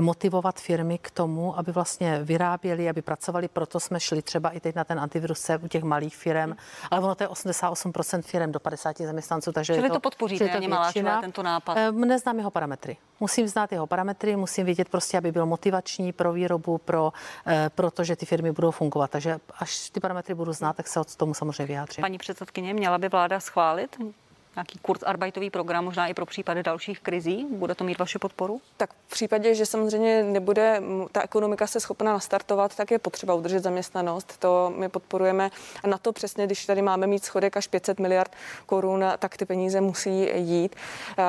motivovat 0.00 0.60
firmy 0.60 0.98
k 0.98 1.10
tomu, 1.10 1.58
aby 1.58 1.72
vlastně 1.72 2.20
vyráběli, 2.22 2.88
aby 2.88 3.02
pracovali. 3.02 3.48
Proto 3.48 3.80
jsme 3.80 4.00
šli 4.00 4.22
třeba 4.22 4.50
i 4.50 4.60
teď 4.60 4.74
na 4.74 4.84
ten 4.84 5.00
antivirus 5.00 5.50
u 5.62 5.68
těch 5.68 5.82
malých 5.82 6.16
firm, 6.16 6.56
ale 6.90 7.00
ono 7.00 7.14
to 7.14 7.24
je 7.24 7.28
88% 7.28 8.22
firm 8.22 8.52
do 8.52 8.60
50 8.60 8.96
zaměstnanců, 8.98 9.52
takže 9.52 9.74
Čili 9.74 9.88
to, 9.88 9.94
to 9.94 10.00
podpoříte, 10.00 10.48
to 10.48 10.60
většina. 10.60 11.20
tento 11.20 11.42
nápad? 11.42 11.76
Eh, 11.76 11.92
neznám 11.92 12.38
jeho 12.38 12.50
parametry. 12.50 12.96
Musím 13.20 13.48
znát 13.48 13.72
jeho 13.72 13.86
parametry, 13.86 14.36
musím 14.36 14.66
vědět 14.66 14.88
prostě, 14.88 15.18
aby 15.18 15.32
byl 15.32 15.46
motivační 15.46 16.12
pro 16.12 16.32
výrobu, 16.32 16.78
pro, 16.78 17.12
eh, 17.46 17.70
protože 17.74 18.16
ty 18.16 18.26
firmy 18.26 18.52
budou 18.52 18.70
fungovat. 18.70 19.10
Takže 19.10 19.38
až 19.58 19.90
ty 19.90 20.00
parametry 20.00 20.34
budu 20.34 20.52
znát, 20.52 20.76
tak 20.76 20.88
se 20.88 21.00
od 21.00 21.16
tomu 21.16 21.34
samozřejmě 21.34 21.66
vyjádřím. 21.66 22.02
Paní 22.02 22.18
předsedkyně, 22.18 22.74
měla 22.74 22.98
by 22.98 23.08
vláda 23.08 23.40
schválit 23.40 23.96
nějaký 24.56 24.78
kurzarbeitový 24.78 25.50
program, 25.50 25.84
možná 25.84 26.06
i 26.06 26.14
pro 26.14 26.26
případy 26.26 26.62
dalších 26.62 27.00
krizí? 27.00 27.46
Bude 27.50 27.74
to 27.74 27.84
mít 27.84 27.98
vaši 27.98 28.18
podporu? 28.18 28.60
Tak 28.76 28.90
v 29.06 29.10
případě, 29.10 29.54
že 29.54 29.66
samozřejmě 29.66 30.22
nebude 30.22 30.82
ta 31.12 31.22
ekonomika 31.22 31.66
se 31.66 31.80
schopna 31.80 32.12
nastartovat, 32.12 32.76
tak 32.76 32.90
je 32.90 32.98
potřeba 32.98 33.34
udržet 33.34 33.62
zaměstnanost. 33.62 34.36
To 34.38 34.72
my 34.76 34.88
podporujeme. 34.88 35.50
A 35.84 35.88
na 35.88 35.98
to 35.98 36.12
přesně, 36.12 36.46
když 36.46 36.66
tady 36.66 36.82
máme 36.82 37.06
mít 37.06 37.24
schodek 37.24 37.56
až 37.56 37.66
500 37.66 38.00
miliard 38.00 38.32
korun, 38.66 39.04
tak 39.18 39.36
ty 39.36 39.44
peníze 39.44 39.80
musí 39.80 40.28
jít. 40.34 40.76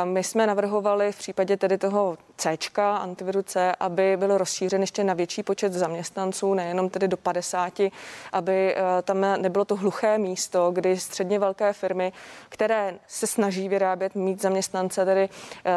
My 0.03 0.23
jsme 0.23 0.47
navrhovali 0.47 1.11
v 1.11 1.17
případě 1.17 1.57
tedy 1.57 1.77
toho 1.77 2.17
C, 2.37 2.57
antiviru 2.77 3.41
C, 3.41 3.75
aby 3.79 4.17
byl 4.17 4.37
rozšířen 4.37 4.81
ještě 4.81 5.03
na 5.03 5.13
větší 5.13 5.43
počet 5.43 5.73
zaměstnanců, 5.73 6.53
nejenom 6.53 6.89
tedy 6.89 7.07
do 7.07 7.17
50, 7.17 7.73
aby 8.31 8.75
eh, 8.75 9.01
tam 9.01 9.21
nebylo 9.37 9.65
to 9.65 9.75
hluché 9.75 10.17
místo, 10.17 10.71
kdy 10.71 10.97
středně 10.99 11.39
velké 11.39 11.73
firmy, 11.73 12.13
které 12.49 12.93
se 13.17 13.27
snaží 13.27 13.69
vyrábět, 13.69 14.15
mít 14.15 14.41
zaměstnance 14.41 15.06
tedy 15.06 15.30
eh, 15.65 15.71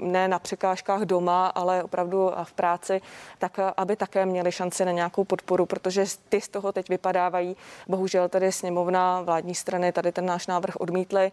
ne 0.00 0.28
na 0.28 0.38
překážkách 0.38 1.02
doma, 1.02 1.46
ale 1.46 1.82
opravdu 1.82 2.30
v 2.44 2.52
práci, 2.52 3.00
tak 3.38 3.58
eh, 3.58 3.72
aby 3.76 3.96
také 3.96 4.26
měli 4.26 4.52
šanci 4.52 4.84
na 4.84 4.92
nějakou 4.92 5.24
podporu, 5.24 5.66
protože 5.66 6.04
ty 6.28 6.40
z 6.40 6.48
toho 6.48 6.72
teď 6.72 6.88
vypadávají. 6.88 7.56
Bohužel 7.88 8.28
tedy 8.28 8.52
sněmovna 8.52 9.22
vládní 9.22 9.54
strany 9.54 9.92
tady 9.92 10.12
ten 10.12 10.26
náš 10.26 10.46
návrh 10.46 10.76
odmítly, 10.76 11.32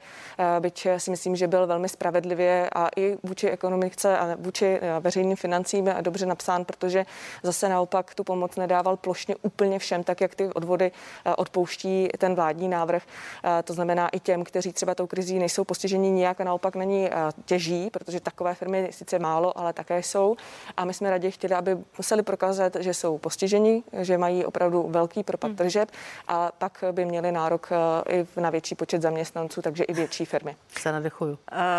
byť 0.59 0.87
si 0.97 1.11
myslím, 1.11 1.35
že 1.35 1.47
byl 1.47 1.67
velmi 1.67 1.89
spravedlivě 1.89 2.69
a 2.75 2.89
i 2.95 3.17
vůči 3.23 3.49
ekonomice 3.49 4.17
a 4.17 4.35
vůči 4.39 4.79
veřejným 4.99 5.37
financím 5.37 5.89
dobře 6.01 6.25
napsán, 6.25 6.65
protože 6.65 7.05
zase 7.43 7.69
naopak 7.69 8.15
tu 8.15 8.23
pomoc 8.23 8.55
nedával 8.55 8.97
plošně 8.97 9.35
úplně 9.41 9.79
všem, 9.79 10.03
tak 10.03 10.21
jak 10.21 10.35
ty 10.35 10.47
odvody 10.47 10.91
odpouští 11.37 12.09
ten 12.17 12.35
vládní 12.35 12.67
návrh. 12.67 13.03
To 13.63 13.73
znamená 13.73 14.09
i 14.09 14.19
těm, 14.19 14.43
kteří 14.43 14.73
třeba 14.73 14.95
tou 14.95 15.07
krizí 15.07 15.39
nejsou 15.39 15.52
postiženi 15.61 16.09
nijak 16.09 16.41
a 16.41 16.43
naopak 16.43 16.75
na 16.75 16.83
ní 16.83 17.09
těží, 17.45 17.89
protože 17.89 18.19
takové 18.19 18.55
firmy 18.55 18.89
sice 18.91 19.19
málo, 19.19 19.57
ale 19.57 19.73
také 19.73 20.03
jsou. 20.03 20.35
A 20.77 20.85
my 20.85 20.93
jsme 20.93 21.09
raději 21.09 21.31
chtěli, 21.31 21.53
aby 21.53 21.77
museli 21.97 22.23
prokázat, 22.23 22.75
že 22.79 22.93
jsou 22.93 23.17
postiženi, 23.17 23.83
že 24.01 24.17
mají 24.17 24.45
opravdu 24.45 24.87
velký 24.89 25.23
propad 25.23 25.47
hmm. 25.47 25.57
tržeb 25.57 25.91
a 26.27 26.51
pak 26.57 26.83
by 26.91 27.05
měli 27.05 27.31
nárok 27.31 27.69
i 28.09 28.25
na 28.41 28.49
větší 28.49 28.75
počet 28.75 29.01
zaměstnanců, 29.01 29.61
takže 29.61 29.83
i 29.83 29.93
větší 29.93 30.25
firmy. 30.25 30.55
Se 30.79 30.91
nadechuju. 30.91 31.37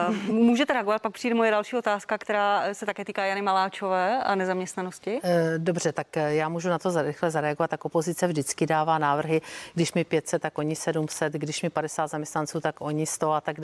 Uh, 0.09 0.35
můžete 0.35 0.73
reagovat, 0.73 1.03
pak 1.03 1.13
přijde 1.13 1.35
moje 1.35 1.51
další 1.51 1.77
otázka, 1.77 2.19
která 2.19 2.75
se 2.75 2.87
také 2.87 3.05
týká 3.05 3.25
Jany 3.25 3.43
Maláčové 3.43 4.23
a 4.23 4.35
nezaměstnanosti. 4.35 5.21
Uh, 5.25 5.31
dobře, 5.59 5.93
tak 5.93 6.07
já 6.17 6.49
můžu 6.49 6.69
na 6.69 6.79
to 6.79 7.03
rychle 7.03 7.31
zareagovat. 7.31 7.71
Tak 7.71 7.85
opozice 7.85 8.27
vždycky 8.27 8.67
dává 8.67 8.99
návrhy, 8.99 9.41
když 9.75 9.93
mi 9.95 10.05
500, 10.05 10.43
tak 10.43 10.59
oni 10.59 10.77
700, 10.77 11.33
když 11.33 11.63
mi 11.63 11.71
50 11.71 12.07
zaměstnanců, 12.07 12.61
tak 12.61 12.81
oni 12.81 13.07
100 13.07 13.33
a 13.33 13.41
tak 13.41 13.61
dále. 13.61 13.64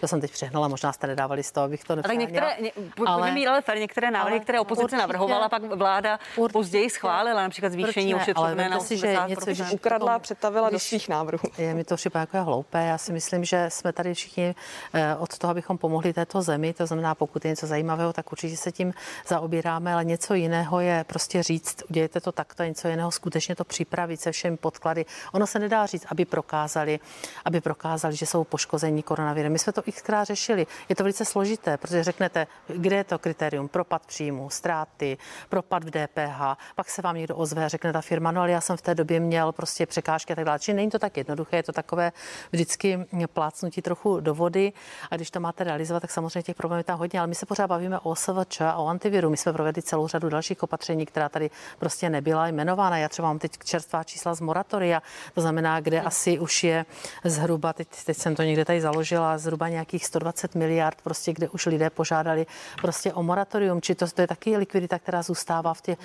To 0.00 0.08
jsem 0.08 0.20
teď 0.20 0.32
přehnala, 0.32 0.68
možná 0.68 0.92
jste 0.92 1.06
nedávali 1.06 1.42
100, 1.42 1.60
abych 1.60 1.84
to 1.84 1.96
nepřáněla. 1.96 2.24
Ale 2.24 2.32
některé, 2.32 2.56
ně, 2.60 2.72
ale, 3.06 3.30
mít 3.30 3.46
ale 3.46 3.62
fér, 3.62 3.78
některé 3.78 4.10
návrhy, 4.10 4.32
ale 4.32 4.40
které 4.40 4.60
opozice 4.60 4.84
určitě, 4.84 4.96
navrhovala, 4.96 5.48
pak 5.48 5.62
vláda 5.62 6.18
určitě, 6.36 6.52
později 6.52 6.90
schválila, 6.90 7.42
například 7.42 7.72
zvýšení 7.72 8.14
ošetřovné 8.14 8.68
na 8.68 8.78
80%. 8.78 8.82
Si, 8.82 8.96
že 8.96 9.18
něco, 9.28 9.54
že 9.54 9.64
ukradla 9.70 10.14
a 10.14 10.18
přetavila 10.18 10.70
do 10.70 10.78
svých 10.78 11.08
návrhů. 11.08 11.48
Je 11.58 11.74
mi 11.74 11.84
to 11.84 11.96
připadá 11.96 12.20
jako 12.20 12.44
hloupé. 12.44 12.86
Já 12.86 12.98
si 12.98 13.12
myslím, 13.12 13.44
že 13.44 13.66
jsme 13.68 13.92
tady 13.92 14.14
všichni 14.14 14.54
eh, 14.92 15.16
od 15.16 15.38
toho, 15.38 15.50
abychom 15.50 15.78
pomohli 15.78 16.12
této 16.12 16.42
zemi. 16.42 16.72
To 16.72 16.86
znamená, 16.86 17.14
pokud 17.14 17.44
je 17.44 17.48
něco 17.48 17.66
zajímavého, 17.66 18.12
tak 18.12 18.32
určitě 18.32 18.56
se 18.56 18.72
tím 18.72 18.94
zaobíráme, 19.26 19.94
ale 19.94 20.04
něco 20.04 20.34
jiného 20.34 20.80
je 20.80 21.04
prostě 21.04 21.42
říct, 21.42 21.82
udějte 21.90 22.20
to 22.20 22.32
takto, 22.32 22.62
něco 22.62 22.88
jiného 22.88 23.10
skutečně 23.10 23.54
to 23.56 23.64
připravit 23.64 24.20
se 24.20 24.32
všemi 24.32 24.56
podklady. 24.56 25.04
Ono 25.32 25.46
se 25.46 25.58
nedá 25.58 25.86
říct, 25.86 26.06
aby 26.08 26.24
prokázali, 26.24 27.00
aby 27.44 27.60
prokázali, 27.60 28.16
že 28.16 28.26
jsou 28.26 28.44
poškození 28.44 29.02
koronavirem. 29.02 29.37
My 29.48 29.58
jsme 29.58 29.72
to 29.72 29.82
xkrát 29.82 30.26
řešili. 30.26 30.66
Je 30.88 30.96
to 30.96 31.02
velice 31.02 31.24
složité, 31.24 31.76
protože 31.76 32.04
řeknete, 32.04 32.46
kde 32.76 32.96
je 32.96 33.04
to 33.04 33.18
kritérium, 33.18 33.68
propad 33.68 34.06
příjmu, 34.06 34.50
ztráty, 34.50 35.18
propad 35.48 35.84
v 35.84 35.90
DPH, 35.90 36.40
pak 36.74 36.90
se 36.90 37.02
vám 37.02 37.16
někdo 37.16 37.36
ozve 37.36 37.64
a 37.64 37.68
řekne 37.68 37.92
ta 37.92 38.00
firma, 38.00 38.32
no 38.32 38.40
ale 38.40 38.50
já 38.50 38.60
jsem 38.60 38.76
v 38.76 38.82
té 38.82 38.94
době 38.94 39.20
měl 39.20 39.52
prostě 39.52 39.86
překážky 39.86 40.32
a 40.32 40.36
tak 40.36 40.44
dále. 40.44 40.58
Čili 40.58 40.76
není 40.76 40.90
to 40.90 40.98
tak 40.98 41.16
jednoduché, 41.16 41.56
je 41.56 41.62
to 41.62 41.72
takové 41.72 42.12
vždycky 42.52 43.06
plácnutí 43.32 43.82
trochu 43.82 44.20
do 44.20 44.34
vody 44.34 44.72
a 45.10 45.16
když 45.16 45.30
to 45.30 45.40
máte 45.40 45.64
realizovat, 45.64 46.00
tak 46.00 46.10
samozřejmě 46.10 46.42
těch 46.42 46.56
problémů 46.56 46.80
je 46.80 46.84
tam 46.84 46.98
hodně, 46.98 47.18
ale 47.18 47.26
my 47.26 47.34
se 47.34 47.46
pořád 47.46 47.66
bavíme 47.66 47.98
o 47.98 48.10
OSVČ 48.10 48.60
a 48.60 48.76
o 48.76 48.86
antiviru. 48.86 49.30
My 49.30 49.36
jsme 49.36 49.52
provedli 49.52 49.82
celou 49.82 50.08
řadu 50.08 50.28
dalších 50.28 50.62
opatření, 50.62 51.06
která 51.06 51.28
tady 51.28 51.50
prostě 51.78 52.10
nebyla 52.10 52.48
jmenována. 52.48 52.98
Já 52.98 53.08
třeba 53.08 53.28
mám 53.28 53.38
teď 53.38 53.58
čerstvá 53.64 54.04
čísla 54.04 54.34
z 54.34 54.40
moratoria, 54.40 55.02
to 55.34 55.40
znamená, 55.40 55.80
kde 55.80 56.00
asi 56.00 56.38
už 56.38 56.64
je 56.64 56.86
zhruba, 57.24 57.72
teď, 57.72 57.88
teď 58.06 58.16
jsem 58.16 58.34
to 58.34 58.42
někde 58.42 58.64
tady 58.64 58.80
založila, 59.18 59.38
zhruba 59.38 59.68
nějakých 59.68 60.06
120 60.06 60.54
miliard, 60.54 60.98
prostě 61.02 61.32
kde 61.32 61.48
už 61.48 61.66
lidé 61.66 61.90
požádali 61.90 62.46
prostě 62.80 63.12
o 63.12 63.22
moratorium, 63.22 63.80
či 63.80 63.94
to, 63.94 64.06
to 64.06 64.20
je 64.20 64.26
taky 64.26 64.56
likvidita, 64.56 64.98
která 64.98 65.22
zůstává 65.22 65.74
v 65.74 65.80
těch, 65.82 65.98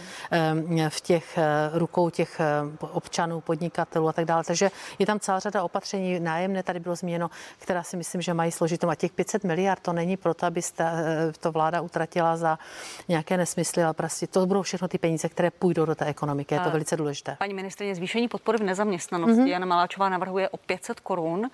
v 0.90 1.02
těch 1.02 1.38
eh, 1.38 1.70
rukou 1.74 2.10
těch 2.10 2.40
eh, 2.40 2.46
občanů, 2.80 3.42
podnikatelů 3.42 4.08
a 4.08 4.14
tak 4.14 4.26
dále. 4.26 4.44
Takže 4.44 4.72
je 5.00 5.06
tam 5.06 5.20
celá 5.20 5.40
řada 5.40 5.64
opatření, 5.64 6.20
nájemné 6.20 6.64
tady 6.64 6.80
bylo 6.80 6.96
zmíněno, 6.96 7.30
která 7.60 7.84
si 7.84 7.98
myslím, 7.98 8.22
že 8.22 8.34
mají 8.34 8.52
složitou. 8.52 8.90
A 8.90 8.96
těch 8.96 9.12
500 9.12 9.44
miliard 9.44 9.80
to 9.82 9.94
není 9.94 10.18
proto, 10.18 10.46
aby 10.46 10.62
eh, 10.80 11.32
to 11.40 11.52
vláda 11.52 11.82
utratila 11.82 12.38
za 12.38 12.60
nějaké 13.08 13.38
nesmysly, 13.38 13.84
ale 13.84 13.94
prostě 13.94 14.28
to 14.28 14.46
budou 14.46 14.62
všechno 14.62 14.88
ty 14.88 14.98
peníze, 14.98 15.30
které 15.30 15.52
půjdou 15.52 15.86
do 15.86 15.96
té 15.96 16.06
ekonomiky. 16.06 16.56
Je 16.56 16.60
to 16.60 16.72
velice 16.72 16.98
důležité. 16.98 17.36
Paní 17.40 17.54
ministrině, 17.54 17.96
zvýšení 17.96 18.28
podpory 18.28 18.58
v 18.58 18.64
nezaměstnanosti. 18.64 19.42
Mm-hmm. 19.42 19.48
Jana 19.48 19.66
Maláčová 19.66 20.10
navrhuje 20.10 20.50
o 20.50 20.58
500 20.58 21.00
korun 21.00 21.50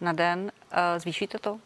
na 0.00 0.12
den. 0.12 0.52
Zvýšíte 0.98 1.38
to? 1.38 1.58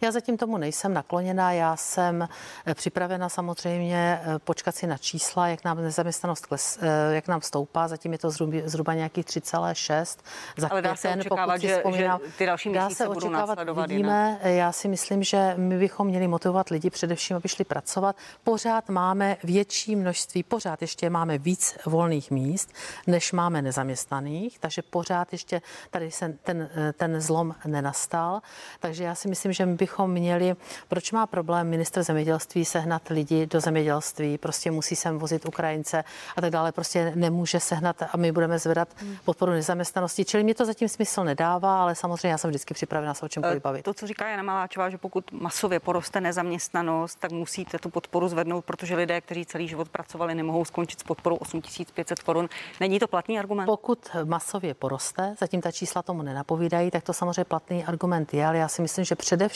Já 0.00 0.10
zatím 0.10 0.36
tomu 0.36 0.58
nejsem 0.58 0.94
nakloněna, 0.94 1.52
já 1.52 1.76
jsem 1.76 2.28
eh, 2.66 2.74
připravena 2.74 3.28
samozřejmě 3.28 4.20
eh, 4.22 4.38
počkat 4.38 4.74
si 4.74 4.86
na 4.86 4.98
čísla, 4.98 5.48
jak 5.48 5.64
nám 5.64 5.82
nezaměstnanost 5.82 6.46
kles, 6.46 6.78
eh, 6.82 7.14
jak 7.14 7.28
nám 7.28 7.40
stoupá, 7.40 7.88
zatím 7.88 8.12
je 8.12 8.18
to 8.18 8.30
zhruba, 8.30 8.58
zhruba 8.64 8.94
nějakých 8.94 9.26
3,6 9.26 10.18
za 10.56 10.68
Ale 10.68 10.82
dá 10.82 10.96
se 10.96 11.08
očekávat, 11.08 11.60
že, 11.60 11.82
že 11.94 12.10
ty 12.38 12.46
další 12.46 12.68
měsíce 12.68 13.04
dá 13.04 13.06
se 13.06 13.14
budou 13.14 13.28
očekávat, 13.28 13.58
vidíme, 13.86 14.38
já 14.42 14.72
si 14.72 14.88
myslím, 14.88 15.22
že 15.22 15.54
my 15.56 15.78
bychom 15.78 16.06
měli 16.06 16.28
motivovat 16.28 16.68
lidi 16.68 16.90
především, 16.90 17.36
aby 17.36 17.48
šli 17.48 17.64
pracovat. 17.64 18.16
Pořád 18.44 18.88
máme 18.88 19.36
větší 19.44 19.96
množství, 19.96 20.42
pořád 20.42 20.82
ještě 20.82 21.10
máme 21.10 21.38
víc 21.38 21.78
volných 21.86 22.30
míst, 22.30 22.72
než 23.06 23.32
máme 23.32 23.62
nezaměstnaných, 23.62 24.58
takže 24.58 24.82
pořád 24.82 25.32
ještě 25.32 25.62
tady 25.90 26.10
se 26.10 26.34
ten, 26.42 26.70
ten 26.96 27.20
zlom 27.20 27.54
nenastal. 27.66 28.40
Takže 28.80 29.04
já 29.04 29.14
si 29.14 29.28
myslím, 29.28 29.52
že 29.52 29.61
my 29.66 29.74
bychom 29.74 30.10
měli, 30.10 30.54
proč 30.88 31.12
má 31.12 31.26
problém 31.26 31.68
minister 31.68 32.02
zemědělství 32.02 32.64
sehnat 32.64 33.08
lidi 33.08 33.46
do 33.46 33.60
zemědělství, 33.60 34.38
prostě 34.38 34.70
musí 34.70 34.96
sem 34.96 35.18
vozit 35.18 35.46
Ukrajince 35.46 36.04
a 36.36 36.40
tak 36.40 36.50
dále, 36.50 36.72
prostě 36.72 37.12
nemůže 37.14 37.60
sehnat 37.60 38.02
a 38.02 38.16
my 38.16 38.32
budeme 38.32 38.58
zvedat 38.58 38.88
podporu 39.24 39.52
nezaměstnanosti. 39.52 40.24
Čili 40.24 40.44
mě 40.44 40.54
to 40.54 40.64
zatím 40.64 40.88
smysl 40.88 41.24
nedává, 41.24 41.82
ale 41.82 41.94
samozřejmě 41.94 42.28
já 42.28 42.38
jsem 42.38 42.50
vždycky 42.50 42.74
připravena 42.74 43.14
se 43.14 43.24
o 43.24 43.28
čem 43.28 43.42
bavit. 43.62 43.82
To, 43.82 43.94
co 43.94 44.06
říká 44.06 44.28
Jana 44.28 44.42
Maláčová, 44.42 44.90
že 44.90 44.98
pokud 44.98 45.32
masově 45.32 45.80
poroste 45.80 46.20
nezaměstnanost, 46.20 47.18
tak 47.20 47.32
musíte 47.32 47.78
tu 47.78 47.90
podporu 47.90 48.28
zvednout, 48.28 48.64
protože 48.64 48.96
lidé, 48.96 49.20
kteří 49.20 49.46
celý 49.46 49.68
život 49.68 49.88
pracovali, 49.88 50.34
nemohou 50.34 50.64
skončit 50.64 51.00
s 51.00 51.02
podporou 51.02 51.36
8500 51.36 52.22
korun. 52.22 52.48
Není 52.80 52.98
to 52.98 53.08
platný 53.08 53.38
argument? 53.38 53.66
Pokud 53.66 54.08
masově 54.24 54.74
poroste, 54.74 55.34
zatím 55.40 55.60
ta 55.60 55.70
čísla 55.70 56.02
tomu 56.02 56.22
nenapovídají, 56.22 56.90
tak 56.90 57.04
to 57.04 57.12
samozřejmě 57.12 57.44
platný 57.44 57.84
argument 57.84 58.34
je, 58.34 58.46
ale 58.46 58.58
já 58.58 58.68
si 58.68 58.82
myslím, 58.82 59.04
že 59.04 59.14
především 59.14 59.51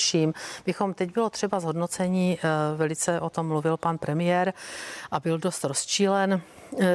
bychom 0.67 0.95
teď 0.95 1.13
bylo 1.13 1.31
třeba 1.31 1.61
zhodnocení, 1.61 2.39
eh, 2.39 2.77
velice 2.77 3.21
o 3.21 3.31
tom 3.31 3.47
mluvil 3.49 3.77
pan 3.77 3.99
premiér 3.99 4.53
a 5.11 5.21
byl 5.21 5.39
dost 5.39 5.65
rozčílen 5.65 6.43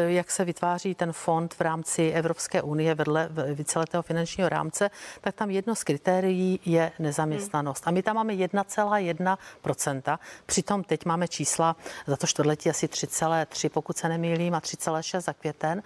jak 0.08 0.32
se 0.32 0.46
vytváří 0.46 0.96
ten 0.96 1.14
fond 1.14 1.54
v 1.54 1.62
rámci 1.62 2.12
Evropské 2.12 2.62
unie 2.62 2.96
vedle 2.96 3.30
víceletého 3.54 4.04
finančního 4.04 4.50
rámce, 4.50 4.90
tak 5.22 5.36
tam 5.36 5.50
jedno 5.50 5.76
z 5.76 5.84
kritérií 5.84 6.60
je 6.66 6.92
nezaměstnanost. 7.00 7.84
A 7.88 7.92
my 7.92 8.04
tam 8.04 8.16
máme 8.16 8.34
1,1%. 8.34 10.20
Přitom 10.46 10.84
teď 10.84 11.06
máme 11.06 11.28
čísla 11.28 11.76
za 12.08 12.18
to 12.18 12.28
čtvrtletí 12.28 12.70
asi 12.70 12.88
3,3, 12.88 13.70
pokud 13.70 13.98
se 13.98 14.10
nemýlím, 14.10 14.56
a 14.56 14.60
3,6 14.60 15.22
za 15.22 15.34
květen. 15.34 15.84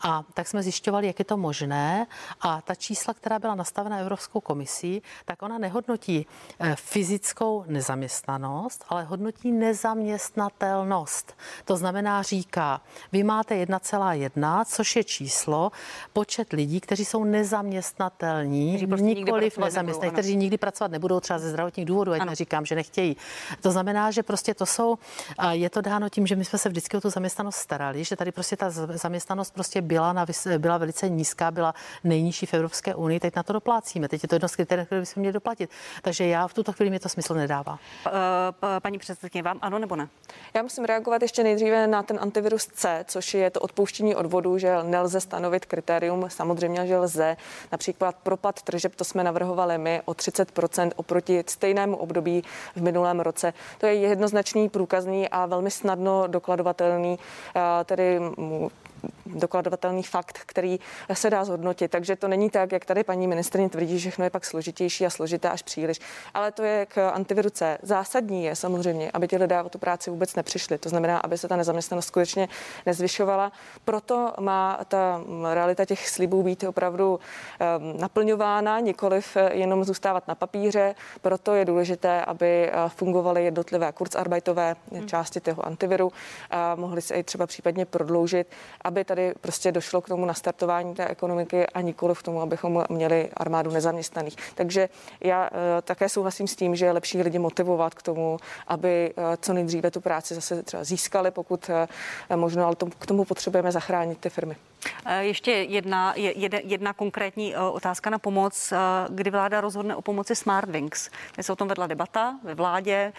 A 0.00 0.22
tak 0.34 0.48
jsme 0.48 0.62
zjišťovali, 0.62 1.06
jak 1.06 1.18
je 1.18 1.24
to 1.24 1.36
možné. 1.36 2.06
A 2.40 2.60
ta 2.60 2.74
čísla, 2.74 3.14
která 3.14 3.38
byla 3.38 3.54
nastavena 3.54 3.98
Evropskou 3.98 4.40
komisí, 4.40 5.02
tak 5.24 5.42
ona 5.42 5.58
nehodnotí 5.58 6.26
eh, 6.60 6.76
fyzickou 6.76 7.64
nezaměstnanost, 7.66 8.84
ale 8.88 9.04
hodnotí 9.04 9.52
nezaměstnatelnost. 9.52 11.36
To 11.64 11.76
znamená, 11.76 12.22
říká, 12.22 12.80
vy 13.12 13.22
má 13.22 13.35
máte 13.36 13.54
1,1, 13.54 14.64
což 14.64 14.96
je 14.96 15.04
číslo, 15.04 15.72
počet 16.12 16.52
lidí, 16.52 16.80
kteří 16.80 17.04
jsou 17.04 17.24
nezaměstnatelní, 17.24 18.70
kteří 18.70 18.86
prostě 18.86 19.04
nikoliv 19.04 19.58
nezaměstnaní, 19.58 20.12
kteří 20.12 20.36
nikdy 20.36 20.58
pracovat 20.58 20.90
nebudou 20.90 21.20
třeba 21.20 21.38
ze 21.38 21.50
zdravotních 21.50 21.86
důvodů, 21.86 22.12
ať 22.12 22.24
neříkám, 22.24 22.66
že 22.66 22.74
nechtějí. 22.74 23.16
To 23.60 23.70
znamená, 23.70 24.10
že 24.10 24.22
prostě 24.22 24.54
to 24.54 24.66
jsou, 24.66 24.98
je 25.50 25.70
to 25.70 25.80
dáno 25.80 26.08
tím, 26.08 26.26
že 26.26 26.36
my 26.36 26.44
jsme 26.44 26.58
se 26.58 26.68
vždycky 26.68 26.96
o 26.96 27.00
tu 27.00 27.10
zaměstnanost 27.10 27.56
starali, 27.56 28.04
že 28.04 28.16
tady 28.16 28.32
prostě 28.32 28.56
ta 28.56 28.70
zaměstnanost 28.70 29.54
prostě 29.54 29.82
byla, 29.82 30.12
na, 30.12 30.26
byla 30.58 30.78
velice 30.78 31.08
nízká, 31.08 31.50
byla 31.50 31.74
nejnižší 32.04 32.46
v 32.46 32.54
Evropské 32.54 32.94
unii, 32.94 33.20
teď 33.20 33.36
na 33.36 33.42
to 33.42 33.52
doplácíme. 33.52 34.08
Teď 34.08 34.22
je 34.22 34.28
to 34.28 34.34
jedno 34.34 34.48
z 34.48 34.56
kritérií, 34.56 34.86
které 34.86 35.00
bychom 35.00 35.20
měli 35.20 35.32
doplatit. 35.32 35.70
Takže 36.02 36.26
já 36.26 36.48
v 36.48 36.54
tuto 36.54 36.72
chvíli 36.72 36.90
mi 36.90 36.98
to 36.98 37.08
smysl 37.08 37.34
nedává. 37.34 37.78
Paní 38.82 38.98
předsedkyně, 38.98 39.42
vám 39.42 39.58
ano 39.62 39.78
nebo 39.78 39.96
ne? 39.96 40.08
Já 40.54 40.62
musím 40.62 40.84
reagovat 40.84 41.22
ještě 41.22 41.42
nejdříve 41.42 41.86
na 41.86 42.02
ten 42.02 42.18
antivirus 42.20 42.66
C, 42.66 43.04
což 43.26 43.34
je 43.34 43.50
to 43.50 43.60
odpouštění 43.60 44.14
odvodu, 44.14 44.58
že 44.58 44.76
nelze 44.82 45.20
stanovit 45.20 45.64
kritérium. 45.64 46.24
Samozřejmě, 46.28 46.86
že 46.86 46.98
lze. 46.98 47.36
Například 47.72 48.16
propad 48.22 48.62
tržeb, 48.62 48.94
to 48.94 49.04
jsme 49.04 49.24
navrhovali 49.24 49.78
my 49.78 50.02
o 50.04 50.12
30% 50.12 50.90
oproti 50.96 51.44
stejnému 51.46 51.96
období 51.96 52.44
v 52.76 52.82
minulém 52.82 53.20
roce. 53.20 53.52
To 53.78 53.86
je 53.86 53.94
jednoznačný, 53.94 54.68
průkazný 54.68 55.28
a 55.28 55.46
velmi 55.46 55.70
snadno 55.70 56.26
dokladovatelný, 56.26 57.18
eh, 57.56 57.84
tedy 57.84 58.20
dokladovatelný 59.26 60.02
fakt, 60.02 60.38
který 60.46 60.80
se 61.12 61.30
dá 61.30 61.44
zhodnotit. 61.44 61.90
Takže 61.90 62.16
to 62.16 62.28
není 62.28 62.50
tak, 62.50 62.72
jak 62.72 62.84
tady 62.84 63.04
paní 63.04 63.26
ministrině 63.26 63.68
tvrdí, 63.68 63.98
že 63.98 63.98
všechno 63.98 64.24
je 64.24 64.30
pak 64.30 64.44
složitější 64.44 65.06
a 65.06 65.10
složité 65.10 65.50
až 65.50 65.62
příliš. 65.62 66.00
Ale 66.34 66.52
to 66.52 66.62
je 66.62 66.86
k 66.86 67.10
antiviru 67.10 67.50
C. 67.50 67.78
Zásadní 67.82 68.44
je 68.44 68.56
samozřejmě, 68.56 69.10
aby 69.10 69.28
ti 69.28 69.36
lidé 69.36 69.62
o 69.62 69.68
tu 69.68 69.78
práci 69.78 70.10
vůbec 70.10 70.34
nepřišli. 70.34 70.78
To 70.78 70.88
znamená, 70.88 71.18
aby 71.18 71.38
se 71.38 71.48
ta 71.48 71.56
nezaměstnanost 71.56 72.06
skutečně 72.06 72.48
nezvyšovala. 72.86 73.52
Proto 73.84 74.32
má 74.40 74.80
ta 74.88 75.20
realita 75.54 75.84
těch 75.84 76.08
slibů 76.08 76.42
být 76.42 76.64
opravdu 76.64 77.14
um, 77.14 78.00
naplňována, 78.00 78.80
nikoliv 78.80 79.36
jenom 79.50 79.84
zůstávat 79.84 80.28
na 80.28 80.34
papíře. 80.34 80.94
Proto 81.20 81.54
je 81.54 81.64
důležité, 81.64 82.24
aby 82.24 82.70
eh, 82.70 82.72
fungovaly 82.88 83.44
jednotlivé 83.44 83.92
kurzarbeitové 83.92 84.76
části 85.06 85.40
toho 85.40 85.66
antiviru 85.66 86.12
a 86.50 86.74
mohly 86.74 87.02
se 87.02 87.14
i 87.14 87.22
třeba 87.22 87.46
případně 87.46 87.84
prodloužit, 87.84 88.46
aby 88.84 88.95
tady 89.04 89.34
prostě 89.40 89.72
došlo 89.72 90.00
k 90.00 90.08
tomu 90.08 90.24
nastartování 90.24 90.94
té 90.94 91.08
ekonomiky 91.08 91.66
a 91.66 91.80
nikoli 91.80 92.14
k 92.14 92.22
tomu, 92.22 92.40
abychom 92.40 92.84
měli 92.88 93.28
armádu 93.36 93.70
nezaměstnaných. 93.70 94.36
Takže 94.54 94.88
já 95.20 95.50
eh, 95.52 95.82
také 95.82 96.08
souhlasím 96.08 96.46
s 96.46 96.56
tím, 96.56 96.76
že 96.76 96.86
je 96.86 96.92
lepší 96.92 97.22
lidi 97.22 97.38
motivovat 97.38 97.94
k 97.94 98.02
tomu, 98.02 98.36
aby 98.66 99.14
eh, 99.16 99.36
co 99.40 99.52
nejdříve 99.52 99.90
tu 99.90 100.00
práci 100.00 100.34
zase 100.34 100.62
třeba 100.62 100.84
získali, 100.84 101.30
pokud 101.30 101.70
eh, 101.70 102.36
možno, 102.36 102.66
ale 102.66 102.76
k 102.98 103.06
tomu 103.06 103.24
potřebujeme 103.24 103.72
zachránit 103.72 104.18
ty 104.18 104.30
firmy. 104.30 104.56
Ještě 105.20 105.50
jedna, 105.50 106.14
jedna, 106.16 106.58
jedna 106.64 106.92
konkrétní 106.92 107.56
otázka 107.56 108.10
na 108.10 108.18
pomoc. 108.18 108.72
Kdy 109.08 109.30
vláda 109.30 109.60
rozhodne 109.60 109.96
o 109.96 110.02
pomoci 110.02 110.36
Smartwings? 110.36 111.10
Dnes 111.34 111.46
se 111.46 111.52
o 111.52 111.56
tom 111.56 111.68
vedla 111.68 111.86
debata 111.86 112.38
ve 112.42 112.54
vládě, 112.54 113.12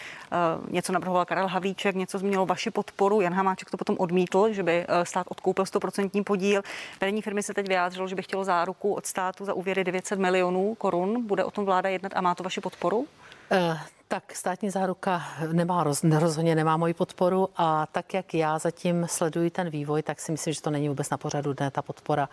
něco 0.69 0.93
navrhoval 0.93 1.25
Karel 1.25 1.47
Havíček, 1.47 1.95
něco 1.95 2.17
změnilo 2.19 2.45
vaši 2.45 2.71
podporu, 2.71 3.21
Jan 3.21 3.33
Hamáček 3.33 3.71
to 3.71 3.77
potom 3.77 3.95
odmítl, 3.99 4.53
že 4.53 4.63
by 4.63 4.85
stát 5.03 5.27
odkoupil 5.29 5.65
100% 5.65 6.23
podíl. 6.23 6.61
Vedení 7.01 7.21
firmy 7.21 7.43
se 7.43 7.53
teď 7.53 7.67
vyjádřilo, 7.67 8.07
že 8.07 8.15
by 8.15 8.21
chtělo 8.21 8.43
záruku 8.43 8.93
od 8.93 9.05
státu 9.05 9.45
za 9.45 9.53
úvěry 9.53 9.83
900 9.83 10.19
milionů 10.19 10.75
korun. 10.75 11.27
Bude 11.27 11.43
o 11.43 11.51
tom 11.51 11.65
vláda 11.65 11.89
jednat 11.89 12.11
a 12.15 12.21
má 12.21 12.35
to 12.35 12.43
vaši 12.43 12.61
podporu? 12.61 13.07
Uh. 13.51 13.77
Tak 14.09 14.35
státní 14.35 14.69
záruka 14.69 15.23
nemá, 15.51 15.83
rozhodně 16.19 16.55
nemá 16.55 16.77
moji 16.77 16.93
podporu 16.93 17.49
a 17.55 17.85
tak, 17.85 18.13
jak 18.13 18.33
já 18.33 18.59
zatím 18.59 19.05
sleduji 19.09 19.49
ten 19.49 19.69
vývoj, 19.69 20.03
tak 20.03 20.19
si 20.19 20.31
myslím, 20.31 20.53
že 20.53 20.61
to 20.61 20.69
není 20.69 20.89
vůbec 20.89 21.09
na 21.09 21.17
pořadu 21.17 21.53
dne 21.53 21.71
ta 21.71 21.81
podpora 21.81 22.29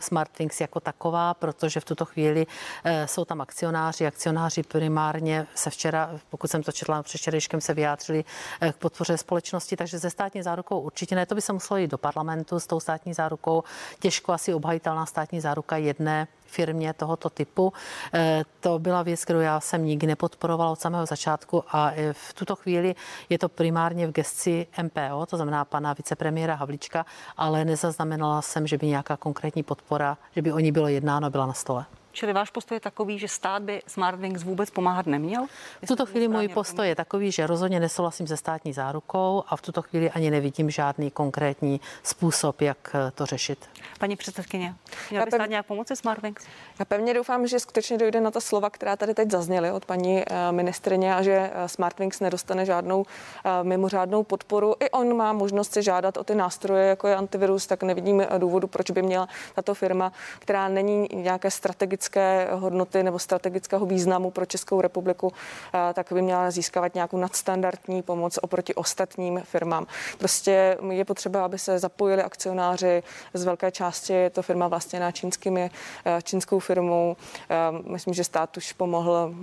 Smartwings 0.00 0.60
jako 0.60 0.80
taková, 0.80 1.34
protože 1.34 1.80
v 1.80 1.84
tuto 1.84 2.04
chvíli 2.04 2.46
e, 2.84 3.08
jsou 3.08 3.24
tam 3.24 3.40
akcionáři. 3.40 4.06
Akcionáři 4.06 4.62
primárně 4.62 5.46
se 5.54 5.70
včera, 5.70 6.10
pokud 6.30 6.50
jsem 6.50 6.62
to 6.62 6.72
četla 6.72 7.02
před 7.02 7.18
včerejškem, 7.18 7.60
se 7.60 7.74
vyjádřili 7.74 8.24
e, 8.60 8.72
k 8.72 8.76
podpoře 8.76 9.18
společnosti, 9.18 9.76
takže 9.76 9.98
ze 9.98 10.10
státní 10.10 10.42
zárukou 10.42 10.80
určitě 10.80 11.14
ne. 11.14 11.26
To 11.26 11.34
by 11.34 11.40
se 11.40 11.52
muselo 11.52 11.78
jít 11.78 11.90
do 11.90 11.98
parlamentu 11.98 12.60
s 12.60 12.66
tou 12.66 12.80
státní 12.80 13.14
zárukou. 13.14 13.64
Těžko 13.98 14.32
asi 14.32 14.54
obhajitelná 14.54 15.06
státní 15.06 15.40
záruka 15.40 15.76
jedné 15.76 16.28
firmě 16.54 16.92
tohoto 16.92 17.30
typu. 17.30 17.72
Eh, 18.14 18.42
to 18.60 18.78
byla 18.78 19.02
věc, 19.02 19.24
kterou 19.24 19.40
já 19.40 19.60
jsem 19.60 19.84
nikdy 19.84 20.06
nepodporovala 20.06 20.70
od 20.70 20.80
samého 20.80 21.06
začátku 21.06 21.64
a 21.68 21.92
v 22.12 22.32
tuto 22.32 22.56
chvíli 22.56 22.94
je 23.28 23.38
to 23.38 23.48
primárně 23.48 24.06
v 24.06 24.12
gesci 24.12 24.66
MPO, 24.82 25.26
to 25.26 25.36
znamená 25.36 25.64
pana 25.64 25.92
vicepremiéra 25.92 26.54
Havlička, 26.54 27.06
ale 27.36 27.64
nezaznamenala 27.64 28.42
jsem, 28.42 28.66
že 28.66 28.78
by 28.78 28.86
nějaká 28.86 29.16
konkrétní 29.16 29.62
podpora, 29.62 30.18
že 30.36 30.42
by 30.42 30.52
o 30.52 30.58
ní 30.58 30.72
bylo 30.72 30.88
jednáno, 30.88 31.30
byla 31.30 31.46
na 31.46 31.52
stole. 31.52 31.84
Čili 32.14 32.32
váš 32.32 32.50
postoj 32.50 32.76
je 32.76 32.80
takový, 32.80 33.18
že 33.18 33.28
stát 33.28 33.62
by 33.62 33.82
Smartwings 33.86 34.42
vůbec 34.42 34.70
pomáhat 34.70 35.06
neměl? 35.06 35.46
V 35.84 35.86
tuto 35.86 36.06
chvíli 36.06 36.28
můj 36.28 36.48
postoj 36.48 36.88
je 36.88 36.96
takový, 36.96 37.32
že 37.32 37.46
rozhodně 37.46 37.80
nesouhlasím 37.80 38.26
se 38.26 38.36
státní 38.36 38.72
zárukou 38.72 39.44
a 39.48 39.56
v 39.56 39.62
tuto 39.62 39.82
chvíli 39.82 40.10
ani 40.10 40.30
nevidím 40.30 40.70
žádný 40.70 41.10
konkrétní 41.10 41.80
způsob, 42.02 42.60
jak 42.60 42.96
to 43.14 43.26
řešit. 43.26 43.68
Paní 43.98 44.16
předsedkyně, 44.16 44.74
měl 45.10 45.24
by 45.24 45.30
stát 45.30 45.50
nějak 45.50 45.66
pomoci 45.66 45.96
Smartwings? 45.96 46.46
Já 46.78 46.84
pevně 46.84 47.14
doufám, 47.14 47.46
že 47.46 47.60
skutečně 47.60 47.98
dojde 47.98 48.20
na 48.20 48.30
ta 48.30 48.40
slova, 48.40 48.70
která 48.70 48.96
tady 48.96 49.14
teď 49.14 49.30
zazněly 49.30 49.70
od 49.70 49.84
paní 49.84 50.22
eh, 50.22 50.52
ministrině 50.52 51.14
a 51.14 51.22
že 51.22 51.50
eh, 51.52 51.68
Smartwings 51.68 52.20
nedostane 52.20 52.66
žádnou 52.66 53.06
eh, 53.44 53.64
mimořádnou 53.64 54.22
podporu. 54.22 54.74
I 54.80 54.90
on 54.90 55.16
má 55.16 55.32
možnost 55.32 55.72
si 55.72 55.82
žádat 55.82 56.16
o 56.16 56.24
ty 56.24 56.34
nástroje, 56.34 56.86
jako 56.86 57.08
je 57.08 57.16
antivirus, 57.16 57.66
tak 57.66 57.82
nevidím 57.82 58.26
důvodu, 58.38 58.66
proč 58.66 58.90
by 58.90 59.02
měla 59.02 59.28
tato 59.54 59.74
firma, 59.74 60.12
která 60.38 60.68
není 60.68 61.08
nějaké 61.12 61.50
strategické 61.50 62.03
strategické 62.04 62.48
hodnoty 62.52 63.02
nebo 63.02 63.18
strategického 63.18 63.86
významu 63.86 64.30
pro 64.30 64.46
Českou 64.46 64.80
republiku, 64.80 65.32
eh, 65.74 65.94
tak 65.94 66.12
by 66.12 66.22
měla 66.22 66.50
získávat 66.50 66.94
nějakou 66.94 67.16
nadstandardní 67.16 68.02
pomoc 68.02 68.38
oproti 68.42 68.74
ostatním 68.74 69.40
firmám. 69.44 69.86
Prostě 70.18 70.78
je 70.90 71.04
potřeba, 71.04 71.44
aby 71.44 71.58
se 71.58 71.78
zapojili 71.78 72.22
akcionáři. 72.22 73.02
Z 73.34 73.44
velké 73.44 73.70
části 73.70 74.12
je 74.12 74.30
to 74.30 74.42
firma 74.42 74.68
vlastněná 74.68 75.12
čínskými, 75.12 75.70
eh, 76.04 76.22
čínskou 76.22 76.58
firmou. 76.58 77.16
Eh, 77.50 77.56
myslím, 77.92 78.14
že 78.14 78.24
stát 78.24 78.56
už 78.56 78.72
pomohl 78.72 79.34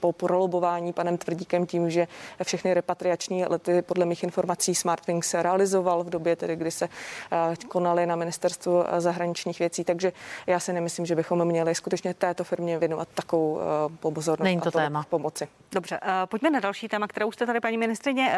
po 0.00 0.12
prolobování 0.12 0.92
panem 0.92 1.18
Tvrdíkem 1.18 1.66
tím, 1.66 1.90
že 1.90 2.08
všechny 2.42 2.74
repatriační 2.74 3.44
lety 3.44 3.82
podle 3.82 4.06
mých 4.06 4.22
informací 4.22 4.74
Smartwings 4.74 5.28
se 5.28 5.42
realizoval 5.42 6.04
v 6.04 6.10
době, 6.10 6.36
tedy, 6.36 6.56
kdy 6.56 6.70
se 6.70 6.88
eh, 7.32 7.56
konaly 7.68 8.06
na 8.06 8.16
ministerstvu 8.16 8.84
eh, 8.86 9.00
zahraničních 9.00 9.58
věcí. 9.58 9.84
Takže 9.84 10.12
já 10.46 10.60
si 10.60 10.72
nemyslím, 10.72 11.06
že 11.06 11.14
bychom 11.14 11.44
měli 11.44 11.74
skutečně 11.74 12.14
této 12.14 12.44
firmě 12.44 12.78
věnovat 12.78 13.08
takovou 13.14 13.60
eh, 13.60 14.10
pozornost 14.12 14.44
Není 14.44 14.60
to 14.60 14.68
a 14.68 14.72
téma. 14.72 15.04
pomoci. 15.08 15.48
Dobře, 15.72 16.00
pojďme 16.24 16.50
na 16.50 16.60
další 16.60 16.88
téma, 16.88 17.08
kterou 17.08 17.32
jste 17.32 17.46
tady, 17.46 17.60
paní 17.60 17.78
ministrině, 17.78 18.36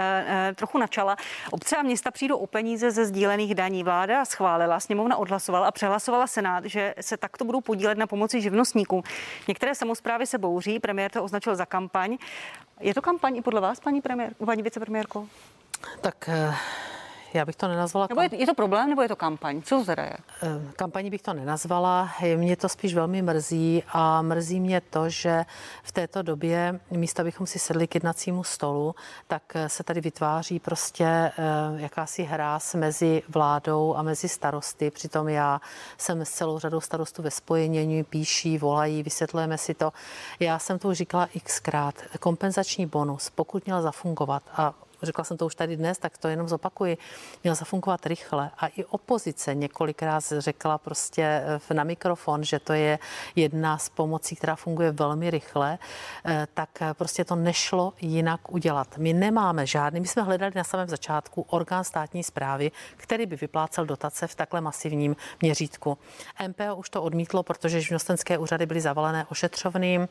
trochu 0.54 0.78
načala. 0.78 1.16
Obce 1.50 1.76
a 1.76 1.82
města 1.82 2.10
přijdou 2.10 2.36
o 2.36 2.46
peníze 2.46 2.90
ze 2.90 3.06
sdílených 3.06 3.54
daní. 3.54 3.84
Vláda 3.84 4.24
schválila, 4.24 4.80
sněmovna 4.80 5.16
odhlasovala 5.16 5.66
a 5.66 5.70
přehlasovala 5.70 6.26
Senát, 6.26 6.64
že 6.64 6.94
se 7.00 7.16
takto 7.16 7.44
budou 7.44 7.60
podílet 7.60 7.98
na 7.98 8.06
pomoci 8.06 8.40
živnostníkům. 8.40 9.02
Některé 9.48 9.74
samozprávy 9.74 10.26
se 10.26 10.38
bouří, 10.38 10.80
premiér 10.80 11.10
to 11.10 11.24
označil 11.24 11.51
označil 11.52 11.56
za 11.56 11.66
kampaň. 11.66 12.18
Je 12.80 12.94
to 12.94 13.02
kampaň 13.02 13.36
i 13.36 13.42
podle 13.42 13.60
vás, 13.60 13.80
paní, 13.80 14.00
premiér, 14.00 14.34
paní 14.44 14.62
vicepremiérko? 14.62 15.28
Tak 16.00 16.28
eh, 16.28 16.54
já 17.34 17.44
bych 17.44 17.56
to 17.56 17.68
nenazvala. 17.68 18.06
Nebo 18.08 18.20
je, 18.20 18.28
je 18.32 18.46
to 18.46 18.54
problém, 18.54 18.88
nebo 18.88 19.02
je 19.02 19.08
to 19.08 19.16
kampaň? 19.16 19.62
Co 19.62 19.84
to 19.84 19.90
je? 19.90 20.16
Eh, 20.42 20.72
kampaní 20.76 21.10
bych 21.10 21.22
to 21.22 21.32
nenazvala. 21.32 22.10
Mě 22.36 22.56
to 22.56 22.68
spíš 22.68 22.94
velmi 22.94 23.22
mrzí 23.22 23.82
a 23.92 24.22
mrzí 24.22 24.60
mě 24.60 24.80
to, 24.80 25.08
že 25.08 25.44
v 25.82 25.92
této 25.92 26.22
době 26.22 26.80
místo, 26.90 27.22
abychom 27.22 27.46
si 27.46 27.58
sedli 27.58 27.86
k 27.86 27.94
jednacímu 27.94 28.44
stolu, 28.44 28.94
tak 29.28 29.42
eh, 29.54 29.68
se 29.68 29.84
tady 29.84 30.00
vytváří 30.00 30.58
prostě 30.58 31.04
eh, 31.04 31.32
jakási 31.76 32.22
hráz 32.22 32.74
mezi 32.74 33.22
vládou 33.28 33.94
a 33.96 34.02
mezi 34.02 34.28
starosty. 34.28 34.90
Přitom 34.90 35.28
já 35.28 35.60
jsem 35.98 36.24
s 36.24 36.30
celou 36.30 36.58
řadou 36.58 36.80
starostů 36.80 37.22
ve 37.22 37.30
spojení, 37.30 38.04
píší, 38.04 38.58
volají, 38.58 39.02
vysvětlujeme 39.02 39.58
si 39.58 39.74
to. 39.74 39.92
Já 40.40 40.58
jsem 40.58 40.78
to 40.78 40.88
už 40.88 40.96
říkala 40.96 41.28
xkrát. 41.44 41.94
Kompenzační 42.20 42.86
bonus, 42.86 43.30
pokud 43.30 43.66
měl 43.66 43.82
zafungovat 43.82 44.42
a 44.56 44.74
řekla 45.02 45.24
jsem 45.24 45.36
to 45.36 45.46
už 45.46 45.54
tady 45.54 45.76
dnes, 45.76 45.98
tak 45.98 46.18
to 46.18 46.28
jenom 46.28 46.48
zopakuji, 46.48 46.98
měl 47.42 47.54
zafungovat 47.54 48.06
rychle. 48.06 48.50
A 48.58 48.66
i 48.66 48.84
opozice 48.84 49.54
několikrát 49.54 50.24
řekla 50.38 50.78
prostě 50.78 51.22
eh, 51.70 51.74
na 51.74 51.84
mikrofon, 51.84 52.44
že 52.44 52.58
to 52.58 52.72
je 52.72 52.98
jedna 53.36 53.78
z 53.78 53.88
pomocí, 53.88 54.36
která 54.36 54.56
funguje 54.56 54.92
velmi 54.92 55.30
rychle, 55.30 55.78
eh, 56.24 56.46
tak 56.54 56.68
eh, 56.82 56.94
prostě 56.94 57.24
to 57.24 57.36
nešlo 57.36 57.92
jinak 58.00 58.52
udělat. 58.52 58.98
My 58.98 59.12
nemáme 59.12 59.66
žádný, 59.66 60.00
my 60.00 60.06
jsme 60.06 60.22
hledali 60.22 60.52
na 60.54 60.64
samém 60.64 60.88
začátku 60.88 61.46
orgán 61.48 61.84
státní 61.84 62.24
zprávy, 62.24 62.70
který 62.96 63.26
by 63.26 63.36
vyplácel 63.36 63.86
dotace 63.86 64.26
v 64.26 64.34
takhle 64.34 64.60
masivním 64.60 65.16
měřítku. 65.40 65.98
MPO 66.48 66.76
už 66.76 66.90
to 66.90 67.02
odmítlo, 67.02 67.42
protože 67.42 67.80
živnostenské 67.80 68.38
úřady 68.38 68.66
byly 68.66 68.80
zavalené 68.80 69.26
ošetřovným. 69.28 70.08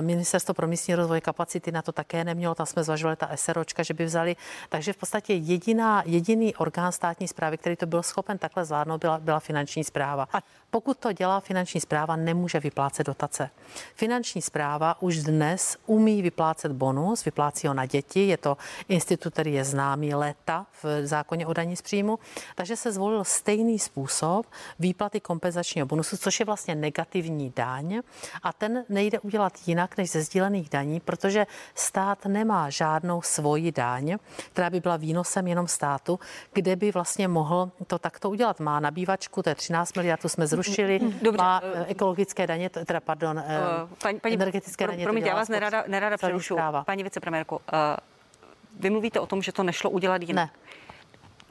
Ministerstvo 0.00 0.54
pro 0.54 0.66
místní 0.66 0.94
rozvoj 0.94 1.20
kapacity 1.20 1.72
na 1.72 1.82
to 1.82 1.92
také 1.92 2.24
nemělo, 2.24 2.54
tam 2.54 2.66
jsme 2.66 2.84
zvažovali 2.84 3.16
ta 3.16 3.30
SROčka, 3.34 3.82
že 3.82 3.94
by 3.94 4.08
vzali. 4.16 4.36
Takže 4.68 4.92
v 4.92 4.96
podstatě 4.96 5.34
jediná, 5.34 6.02
jediný 6.06 6.54
orgán 6.56 6.92
státní 6.92 7.28
zprávy, 7.28 7.58
který 7.58 7.76
to 7.76 7.86
byl 7.86 8.02
schopen 8.02 8.38
takhle 8.38 8.64
zvládnout, 8.64 9.00
byla, 9.00 9.18
byla 9.18 9.40
finanční 9.40 9.84
zpráva. 9.84 10.28
A 10.32 10.40
pokud 10.76 10.98
to 10.98 11.12
dělá 11.12 11.40
finanční 11.40 11.80
zpráva, 11.80 12.16
nemůže 12.16 12.60
vyplácet 12.60 13.06
dotace. 13.06 13.50
Finanční 13.94 14.42
zpráva 14.42 15.02
už 15.02 15.22
dnes 15.22 15.76
umí 15.86 16.22
vyplácet 16.22 16.72
bonus, 16.72 17.24
vyplácí 17.24 17.66
ho 17.66 17.74
na 17.74 17.86
děti, 17.86 18.26
je 18.26 18.36
to 18.36 18.56
institut, 18.88 19.32
který 19.32 19.52
je 19.52 19.64
známý 19.64 20.14
léta 20.14 20.66
v 20.82 21.06
zákoně 21.06 21.46
o 21.46 21.52
daní 21.52 21.76
z 21.76 21.82
příjmu, 21.82 22.18
takže 22.54 22.76
se 22.76 22.92
zvolil 22.92 23.24
stejný 23.24 23.78
způsob 23.78 24.46
výplaty 24.78 25.20
kompenzačního 25.20 25.86
bonusu, 25.86 26.16
což 26.16 26.40
je 26.40 26.46
vlastně 26.46 26.74
negativní 26.74 27.52
daň 27.56 28.00
a 28.42 28.52
ten 28.52 28.84
nejde 28.88 29.20
udělat 29.20 29.52
jinak 29.66 29.96
než 29.96 30.10
ze 30.10 30.22
sdílených 30.22 30.68
daní, 30.68 31.00
protože 31.00 31.46
stát 31.74 32.26
nemá 32.26 32.70
žádnou 32.70 33.22
svoji 33.22 33.72
daň, 33.72 34.16
která 34.52 34.70
by 34.70 34.80
byla 34.80 34.96
výnosem 34.96 35.46
jenom 35.46 35.68
státu, 35.68 36.20
kde 36.52 36.76
by 36.76 36.92
vlastně 36.92 37.28
mohl 37.28 37.70
to 37.86 37.98
takto 37.98 38.30
udělat. 38.30 38.60
Má 38.60 38.80
nabývačku, 38.80 39.42
to 39.42 39.48
je 39.48 39.54
13 39.54 39.96
miliard, 39.96 40.20
jsme 40.26 40.46
zrušili, 40.46 40.65
Dobře. 41.22 41.38
má 41.38 41.60
eh, 41.64 41.84
ekologické 41.88 42.46
daně, 42.46 42.70
teda 42.70 43.00
pardon, 43.00 43.36
uh, 43.36 43.44
paní, 44.02 44.20
paní, 44.20 44.34
energetické 44.34 44.84
pro, 44.84 44.92
daně. 44.92 45.04
Promiňte, 45.04 45.28
já 45.28 45.34
vás 45.34 45.48
nerada, 45.48 45.84
nerada 45.86 46.16
přerušu. 46.16 46.56
Paní 46.86 47.02
vicepremiérko, 47.02 47.56
uh, 47.56 47.62
vy 48.80 48.90
mluvíte 48.90 49.20
o 49.20 49.26
tom, 49.26 49.42
že 49.42 49.52
to 49.52 49.62
nešlo 49.62 49.90
udělat 49.90 50.22
jinak. 50.22 50.50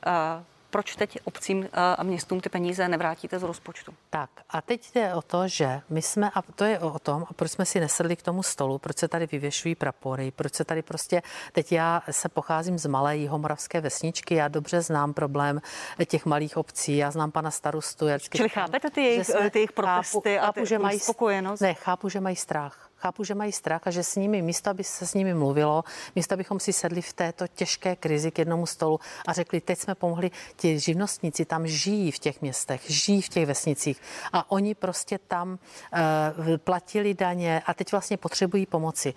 Ne. 0.05 0.43
Proč 0.75 0.95
teď 0.95 1.19
obcím 1.23 1.69
a 1.97 2.03
městům 2.03 2.41
ty 2.41 2.49
peníze 2.49 2.87
nevrátíte 2.87 3.39
z 3.39 3.43
rozpočtu? 3.43 3.93
Tak 4.09 4.29
a 4.49 4.61
teď 4.61 4.93
jde 4.95 5.13
o 5.13 5.21
to, 5.21 5.47
že 5.47 5.81
my 5.89 6.01
jsme, 6.01 6.31
a 6.35 6.41
to 6.41 6.63
je 6.63 6.79
o 6.79 6.99
tom, 6.99 7.25
a 7.29 7.33
proč 7.33 7.51
jsme 7.51 7.65
si 7.65 7.79
nesedli 7.79 8.15
k 8.15 8.21
tomu 8.21 8.43
stolu, 8.43 8.77
proč 8.77 8.97
se 8.97 9.07
tady 9.07 9.27
vyvěšují 9.27 9.75
prapory, 9.75 10.31
proč 10.31 10.53
se 10.53 10.65
tady 10.65 10.81
prostě, 10.81 11.21
teď 11.51 11.71
já 11.71 12.01
se 12.11 12.29
pocházím 12.29 12.77
z 12.77 12.85
malé 12.85 13.17
jihomoravské 13.17 13.81
vesničky, 13.81 14.35
já 14.35 14.47
dobře 14.47 14.81
znám 14.81 15.13
problém 15.13 15.61
těch 16.05 16.25
malých 16.25 16.57
obcí, 16.57 16.97
já 16.97 17.11
znám 17.11 17.31
pana 17.31 17.51
starostu. 17.51 18.07
Já 18.07 18.19
Čili 18.19 18.49
chápete 18.49 18.89
ty 18.89 19.01
jejich, 19.01 19.27
ty 19.51 19.59
jejich 19.59 19.71
protesty 19.71 20.35
chápu, 20.35 20.47
a 20.47 20.53
ty, 20.53 20.65
že 20.65 20.79
mají 20.79 20.99
spokojenost? 20.99 21.61
Ne, 21.61 21.73
chápu, 21.73 22.09
že 22.09 22.19
mají 22.19 22.35
strach 22.35 22.89
chápu, 23.05 23.23
že 23.23 23.35
mají 23.35 23.51
strach 23.51 23.81
a 23.87 23.91
že 23.91 24.03
s 24.03 24.15
nimi, 24.15 24.41
místo 24.41 24.69
aby 24.69 24.83
se 24.83 25.07
s 25.07 25.13
nimi 25.13 25.33
mluvilo, 25.33 25.83
místo 26.15 26.33
abychom 26.33 26.59
si 26.59 26.73
sedli 26.73 27.01
v 27.01 27.13
této 27.13 27.47
těžké 27.47 27.95
krizi 27.95 28.31
k 28.31 28.39
jednomu 28.39 28.65
stolu 28.65 28.99
a 29.27 29.33
řekli, 29.33 29.61
teď 29.61 29.79
jsme 29.79 29.95
pomohli, 29.95 30.31
ti 30.55 30.79
živnostníci 30.79 31.45
tam 31.45 31.67
žijí 31.67 32.11
v 32.11 32.19
těch 32.19 32.41
městech, 32.41 32.81
žijí 32.89 33.21
v 33.21 33.29
těch 33.29 33.45
vesnicích 33.45 34.01
a 34.33 34.51
oni 34.51 34.75
prostě 34.75 35.19
tam 35.27 35.49
uh, 35.51 36.57
platili 36.57 37.13
daně 37.13 37.61
a 37.65 37.73
teď 37.73 37.91
vlastně 37.91 38.17
potřebují 38.17 38.65
pomoci. 38.65 39.13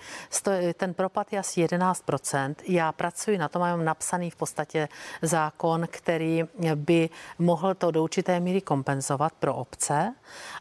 Ten 0.75 0.95
propad 0.95 1.33
je 1.33 1.39
asi 1.39 1.65
11%. 1.65 2.55
Já 2.69 2.93
pracuji 2.93 3.39
na 3.39 3.49
tom, 3.49 3.61
mám 3.63 3.85
napsaný 3.85 4.31
v 4.31 4.37
podstatě 4.37 4.89
zákon, 5.23 5.87
který 5.91 6.45
by 6.75 7.11
mohl 7.39 7.75
to 7.75 7.91
do 7.91 8.03
určité 8.03 8.41
míry 8.41 8.61
kompenzovat 8.61 9.33
pro 9.33 9.55
obce 9.55 10.15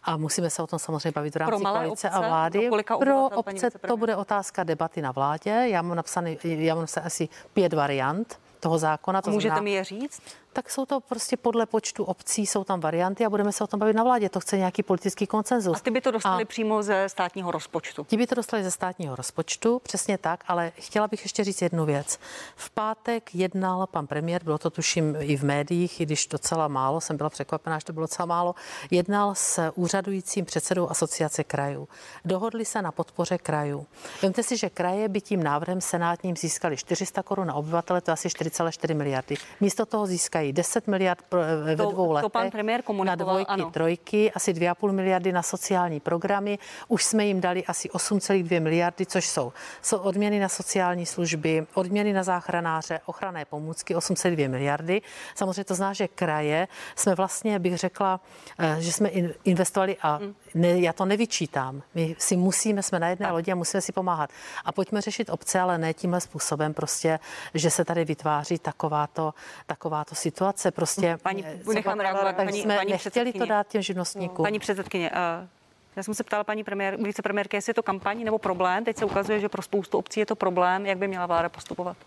a 0.03 0.17
musíme 0.17 0.49
se 0.49 0.63
o 0.63 0.67
tom 0.67 0.79
samozřejmě 0.79 1.11
bavit 1.11 1.35
v 1.35 1.37
rámci 1.37 1.63
koalice 1.63 2.09
a 2.09 2.19
vlády. 2.19 2.69
Pro 2.99 3.16
pro 3.29 3.37
obce 3.37 3.71
to 3.71 3.97
bude 3.97 4.15
otázka 4.15 4.63
debaty 4.63 5.01
na 5.01 5.11
vládě. 5.11 5.49
Já 5.49 5.81
mám 5.81 5.97
napsaný, 5.97 6.37
já 6.43 6.75
mám 6.75 6.81
napsaný 6.81 7.05
asi 7.05 7.29
pět 7.53 7.73
variant 7.73 8.39
toho 8.59 8.77
zákona. 8.77 9.21
To 9.21 9.31
Můžete 9.31 9.49
znamená, 9.49 9.63
mi 9.63 9.71
je 9.71 9.83
říct? 9.83 10.21
Tak 10.57 10.69
jsou 10.71 10.85
to 10.85 10.99
prostě 10.99 11.37
podle 11.37 11.65
počtu 11.65 12.03
obcí, 12.03 12.45
jsou 12.45 12.63
tam 12.63 12.79
varianty 12.79 13.25
a 13.25 13.29
budeme 13.29 13.51
se 13.51 13.63
o 13.63 13.67
tom 13.67 13.79
bavit 13.79 13.95
na 13.95 14.03
vládě. 14.03 14.29
To 14.29 14.39
chce 14.39 14.57
nějaký 14.57 14.83
politický 14.83 15.27
koncenzus. 15.27 15.77
A 15.77 15.79
ty 15.79 15.91
by 15.91 16.01
to 16.01 16.11
dostali 16.11 16.43
a 16.43 16.45
přímo 16.45 16.83
ze 16.83 17.09
státního 17.09 17.51
rozpočtu? 17.51 18.03
Ti 18.03 18.17
by 18.17 18.27
to 18.27 18.35
dostali 18.35 18.63
ze 18.63 18.71
státního 18.71 19.15
rozpočtu, 19.15 19.81
přesně 19.83 20.17
tak, 20.17 20.43
ale 20.47 20.71
chtěla 20.79 21.07
bych 21.07 21.23
ještě 21.23 21.43
říct 21.43 21.61
jednu 21.61 21.85
věc. 21.85 22.19
V 22.55 22.69
pátek 22.69 23.35
jednal 23.35 23.87
pan 23.87 24.07
premiér, 24.07 24.43
bylo 24.43 24.57
to 24.57 24.69
tuším 24.69 25.15
i 25.19 25.37
v 25.37 25.43
médiích, 25.43 26.01
i 26.01 26.05
když 26.05 26.27
docela 26.27 26.67
málo, 26.67 27.01
jsem 27.01 27.17
byla 27.17 27.29
překvapená, 27.29 27.79
že 27.79 27.85
to 27.85 27.93
bylo 27.93 28.03
docela 28.03 28.25
málo, 28.25 28.55
jednal 28.91 29.35
s 29.35 29.71
úřadujícím 29.75 30.45
předsedou 30.45 30.89
asociace 30.89 31.43
krajů. 31.43 31.87
Dohodli 32.25 32.65
se 32.65 32.81
na 32.81 32.91
podpoře 32.91 33.37
krajů. 33.37 33.85
Vemte 34.21 34.43
si, 34.43 34.57
že 34.57 34.69
kraje 34.69 35.09
by 35.09 35.21
tím 35.21 35.43
návrhem 35.43 35.81
senátním 35.81 36.37
získali 36.37 36.77
400 36.77 37.23
korun 37.23 37.47
na 37.47 37.53
obyvatele, 37.53 38.01
to 38.01 38.11
je 38.11 38.13
asi 38.13 38.27
4,4 38.27 38.95
miliardy. 38.95 39.35
Místo 39.61 39.85
toho 39.85 40.07
získají 40.07 40.46
dají 40.47 40.53
10 40.53 40.87
miliard 40.87 41.21
pro, 41.29 41.41
eh, 41.41 41.55
ve 41.55 41.75
to, 41.75 41.91
dvou 41.91 42.11
letech. 42.11 42.23
To 42.25 42.29
pan 42.29 42.51
premiér 42.51 42.83
Na 43.03 43.15
dvojky, 43.15 43.49
ano. 43.49 43.71
trojky, 43.71 44.31
asi 44.31 44.53
2,5 44.53 44.91
miliardy 44.91 45.31
na 45.31 45.43
sociální 45.43 45.99
programy. 45.99 46.59
Už 46.87 47.03
jsme 47.03 47.25
jim 47.25 47.41
dali 47.41 47.65
asi 47.65 47.89
8,2 47.89 48.61
miliardy, 48.61 49.05
což 49.05 49.27
jsou, 49.27 49.53
jsou 49.81 49.97
odměny 49.97 50.39
na 50.39 50.49
sociální 50.49 51.05
služby, 51.05 51.67
odměny 51.73 52.13
na 52.13 52.23
záchranáře, 52.23 52.99
ochranné 53.05 53.45
pomůcky 53.45 53.95
8,2 53.95 54.49
miliardy. 54.49 55.01
Samozřejmě 55.35 55.63
to 55.63 55.75
zná, 55.75 55.93
že 55.93 56.07
kraje 56.07 56.67
jsme 56.95 57.15
vlastně, 57.15 57.59
bych 57.59 57.77
řekla, 57.77 58.19
eh, 58.59 58.75
že 58.79 58.91
jsme 58.91 59.09
investovali 59.43 59.97
a 60.01 60.15
hmm. 60.15 60.35
ne, 60.55 60.79
já 60.79 60.93
to 60.93 61.05
nevyčítám. 61.05 61.81
My 61.95 62.15
si 62.19 62.37
musíme, 62.37 62.83
jsme 62.83 62.99
na 62.99 63.09
jedné 63.09 63.31
lodi 63.31 63.51
a 63.51 63.55
musíme 63.55 63.81
si 63.81 63.91
pomáhat. 63.91 64.29
A 64.65 64.71
pojďme 64.71 65.01
řešit 65.01 65.29
obce, 65.29 65.59
ale 65.59 65.77
ne 65.77 65.93
tímhle 65.93 66.21
způsobem 66.21 66.73
prostě, 66.73 67.19
že 67.53 67.69
se 67.69 67.85
tady 67.85 68.05
vytváří 68.05 68.59
takováto, 68.59 69.33
takováto 69.65 70.15
situace 70.15 70.36
situace 70.37 70.71
prostě. 70.71 71.17
Paní, 71.23 71.45
eh, 71.45 71.73
nechám 71.73 71.99
reagovat, 71.99 72.35
paní, 72.35 72.61
jsme 72.61 72.77
paní 72.77 72.91
nechtěli 72.91 73.33
to 73.33 73.45
dát 73.45 73.67
těm 73.67 73.81
živnostníkům. 73.81 74.43
Paní 74.45 74.59
předsedkyně, 74.59 75.11
uh... 75.11 75.47
Já 75.95 76.03
jsem 76.03 76.13
se 76.13 76.23
ptala 76.23 76.43
paní 76.43 76.63
premiér, 76.63 76.97
vicepremiérky, 76.97 77.57
jestli 77.57 77.69
je 77.69 77.73
to 77.73 77.83
kampaň 77.83 78.23
nebo 78.23 78.37
problém. 78.37 78.85
Teď 78.85 78.97
se 78.97 79.05
ukazuje, 79.05 79.39
že 79.39 79.49
pro 79.49 79.61
spoustu 79.61 79.97
obcí 79.97 80.19
je 80.19 80.25
to 80.25 80.35
problém. 80.35 80.85
Jak 80.85 80.97
by 80.97 81.07
měla 81.07 81.25
vláda 81.25 81.49
postupovat? 81.49 81.97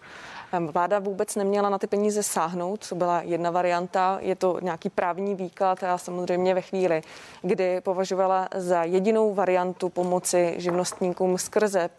Vláda 0.73 0.99
vůbec 0.99 1.37
neměla 1.37 1.69
na 1.71 1.79
ty 1.79 1.87
peníze 1.87 2.23
sáhnout, 2.23 2.85
co 2.85 2.95
byla 2.95 3.23
jedna 3.23 3.51
varianta. 3.51 4.19
Je 4.21 4.37
to 4.37 4.59
nějaký 4.63 4.91
právní 4.91 5.35
výklad 5.35 5.83
a 5.83 5.99
samozřejmě 5.99 6.55
ve 6.55 6.61
chvíli, 6.61 7.03
kdy 7.43 7.81
považovala 7.81 8.49
za 8.55 8.85
jedinou 8.85 9.35
variantu 9.35 9.89
pomoci 9.89 10.55
živnostníkům 10.57 11.39
skrze 11.39 11.91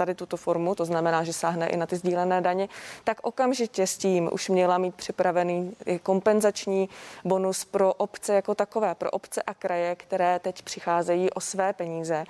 tady 0.00 0.14
tuto 0.14 0.36
formu, 0.36 0.74
to 0.74 0.84
znamená, 0.84 1.24
že 1.24 1.32
sáhne 1.32 1.68
i 1.68 1.76
na 1.76 1.86
ty 1.86 1.96
sdílené 1.96 2.40
daně, 2.40 2.68
tak 3.04 3.20
okamžitě 3.22 3.86
s 3.86 3.98
tím 3.98 4.30
už 4.32 4.48
měla 4.48 4.78
mít 4.78 4.94
připravený 4.94 5.76
kompenzační 6.02 6.88
bonus 7.24 7.64
pro 7.64 7.94
obce 7.94 8.34
jako 8.34 8.54
takové, 8.54 8.94
pro 8.94 9.10
obce 9.10 9.42
a 9.42 9.54
kraje, 9.54 9.94
které 9.96 10.38
teď 10.38 10.62
přicházejí 10.62 11.30
o 11.30 11.40
své 11.40 11.72
peníze 11.72 12.24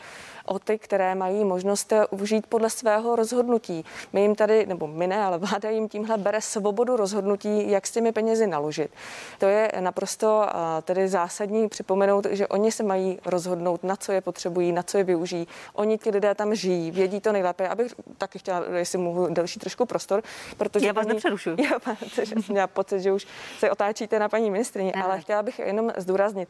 o 0.47 0.59
ty, 0.59 0.79
které 0.79 1.15
mají 1.15 1.45
možnost 1.45 1.93
užít 2.11 2.47
podle 2.47 2.71
svého 2.71 3.17
rozhodnutí. 3.17 3.85
My 4.13 4.23
jim 4.23 4.35
tady, 4.35 4.67
nebo 4.67 4.87
my 4.87 5.07
ne, 5.07 5.25
ale 5.25 5.39
vláda 5.39 5.71
jim 5.71 5.89
tímhle 5.89 6.19
bere 6.19 6.41
svobodu 6.41 6.97
rozhodnutí, 6.97 7.71
jak 7.71 7.87
s 7.87 7.91
těmi 7.91 8.13
penězi 8.13 8.47
naložit. 8.47 8.91
To 9.39 9.47
je 9.47 9.73
naprosto 9.81 10.47
tedy 10.83 11.09
zásadní 11.09 11.69
připomenout, 11.69 12.27
že 12.31 12.49
oni 12.49 12.73
se 12.73 12.83
mají 12.83 13.19
rozhodnout, 13.27 13.85
na 13.85 13.97
co 13.97 14.13
je 14.13 14.21
potřebují, 14.21 14.73
na 14.73 14.83
co 14.83 14.99
je 14.99 15.05
využijí. 15.05 15.49
Oni 15.75 15.99
ti 15.99 16.11
lidé 16.11 16.35
tam 16.35 16.55
žijí, 16.55 16.91
vědí 16.91 17.21
to 17.21 17.33
nejlépe. 17.33 17.60
Abych 17.69 17.95
taky 18.19 18.39
chtěla, 18.39 18.63
jestli 18.77 18.99
mohu 18.99 19.35
delší 19.35 19.61
trošku 19.61 19.87
prostor, 19.87 20.23
protože... 20.57 20.87
Já 20.87 20.93
vás 20.93 21.05
oni, 21.05 21.15
nepřerušuju. 21.15 21.57
Já, 21.71 21.79
protože 21.79 22.27
jsem 22.27 22.43
měla 22.49 22.67
pocit, 22.67 23.01
že 23.01 23.13
už 23.13 23.27
se 23.59 23.71
otáčíte 23.71 24.19
na 24.19 24.29
paní 24.29 24.51
ministrině, 24.51 24.93
ale 24.93 25.21
chtěla 25.21 25.43
bych 25.43 25.59
jenom 25.59 25.93
zdůraznit, 25.97 26.49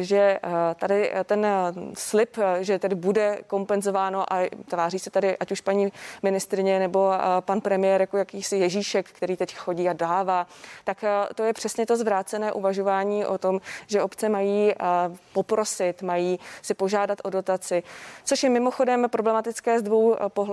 že 0.00 0.38
tady 0.76 1.12
ten 1.24 1.46
slib, 1.94 2.36
že 2.60 2.78
tedy 2.78 2.94
bude 2.94 3.38
kompenzováno 3.46 4.32
a 4.32 4.48
tváří 4.68 4.98
se 4.98 5.10
tady 5.10 5.38
ať 5.38 5.52
už 5.52 5.60
paní 5.60 5.92
ministrině 6.22 6.78
nebo 6.78 7.12
pan 7.40 7.60
premiér 7.60 8.00
jako 8.00 8.16
jakýsi 8.16 8.56
Ježíšek, 8.56 9.08
který 9.08 9.36
teď 9.36 9.56
chodí 9.56 9.88
a 9.88 9.92
dává, 9.92 10.46
tak 10.84 11.04
to 11.34 11.44
je 11.44 11.52
přesně 11.52 11.86
to 11.86 11.96
zvrácené 11.96 12.52
uvažování 12.52 13.26
o 13.26 13.38
tom, 13.38 13.60
že 13.86 14.02
obce 14.02 14.28
mají 14.28 14.72
poprosit, 15.32 16.02
mají 16.02 16.38
si 16.62 16.74
požádat 16.74 17.18
o 17.24 17.30
dotaci, 17.30 17.82
což 18.24 18.42
je 18.42 18.50
mimochodem 18.50 19.08
problematické 19.10 19.78
z 19.78 19.82
dvou 19.82 20.16
pohledů. 20.28 20.43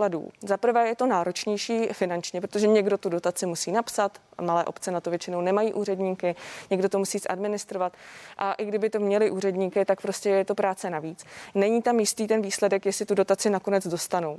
Za 0.41 0.57
prvé 0.57 0.87
je 0.87 0.95
to 0.95 1.05
náročnější 1.05 1.87
finančně, 1.87 2.41
protože 2.41 2.67
někdo 2.67 2.97
tu 2.97 3.09
dotaci 3.09 3.45
musí 3.45 3.71
napsat, 3.71 4.17
malé 4.41 4.65
obce 4.65 4.91
na 4.91 5.01
to 5.01 5.09
většinou 5.09 5.41
nemají 5.41 5.73
úředníky, 5.73 6.35
někdo 6.69 6.89
to 6.89 6.99
musí 6.99 7.19
administrovat 7.29 7.93
a 8.37 8.53
i 8.53 8.65
kdyby 8.65 8.89
to 8.89 8.99
měli 8.99 9.31
úředníky, 9.31 9.85
tak 9.85 10.01
prostě 10.01 10.29
je 10.29 10.45
to 10.45 10.55
práce 10.55 10.89
navíc. 10.89 11.25
Není 11.55 11.81
tam 11.81 11.99
jistý 11.99 12.27
ten 12.27 12.41
výsledek 12.41 12.61
výsledek, 12.61 12.85
jestli 12.85 13.05
tu 13.05 13.15
dotaci 13.15 13.49
nakonec 13.49 13.87
dostanou. 13.87 14.37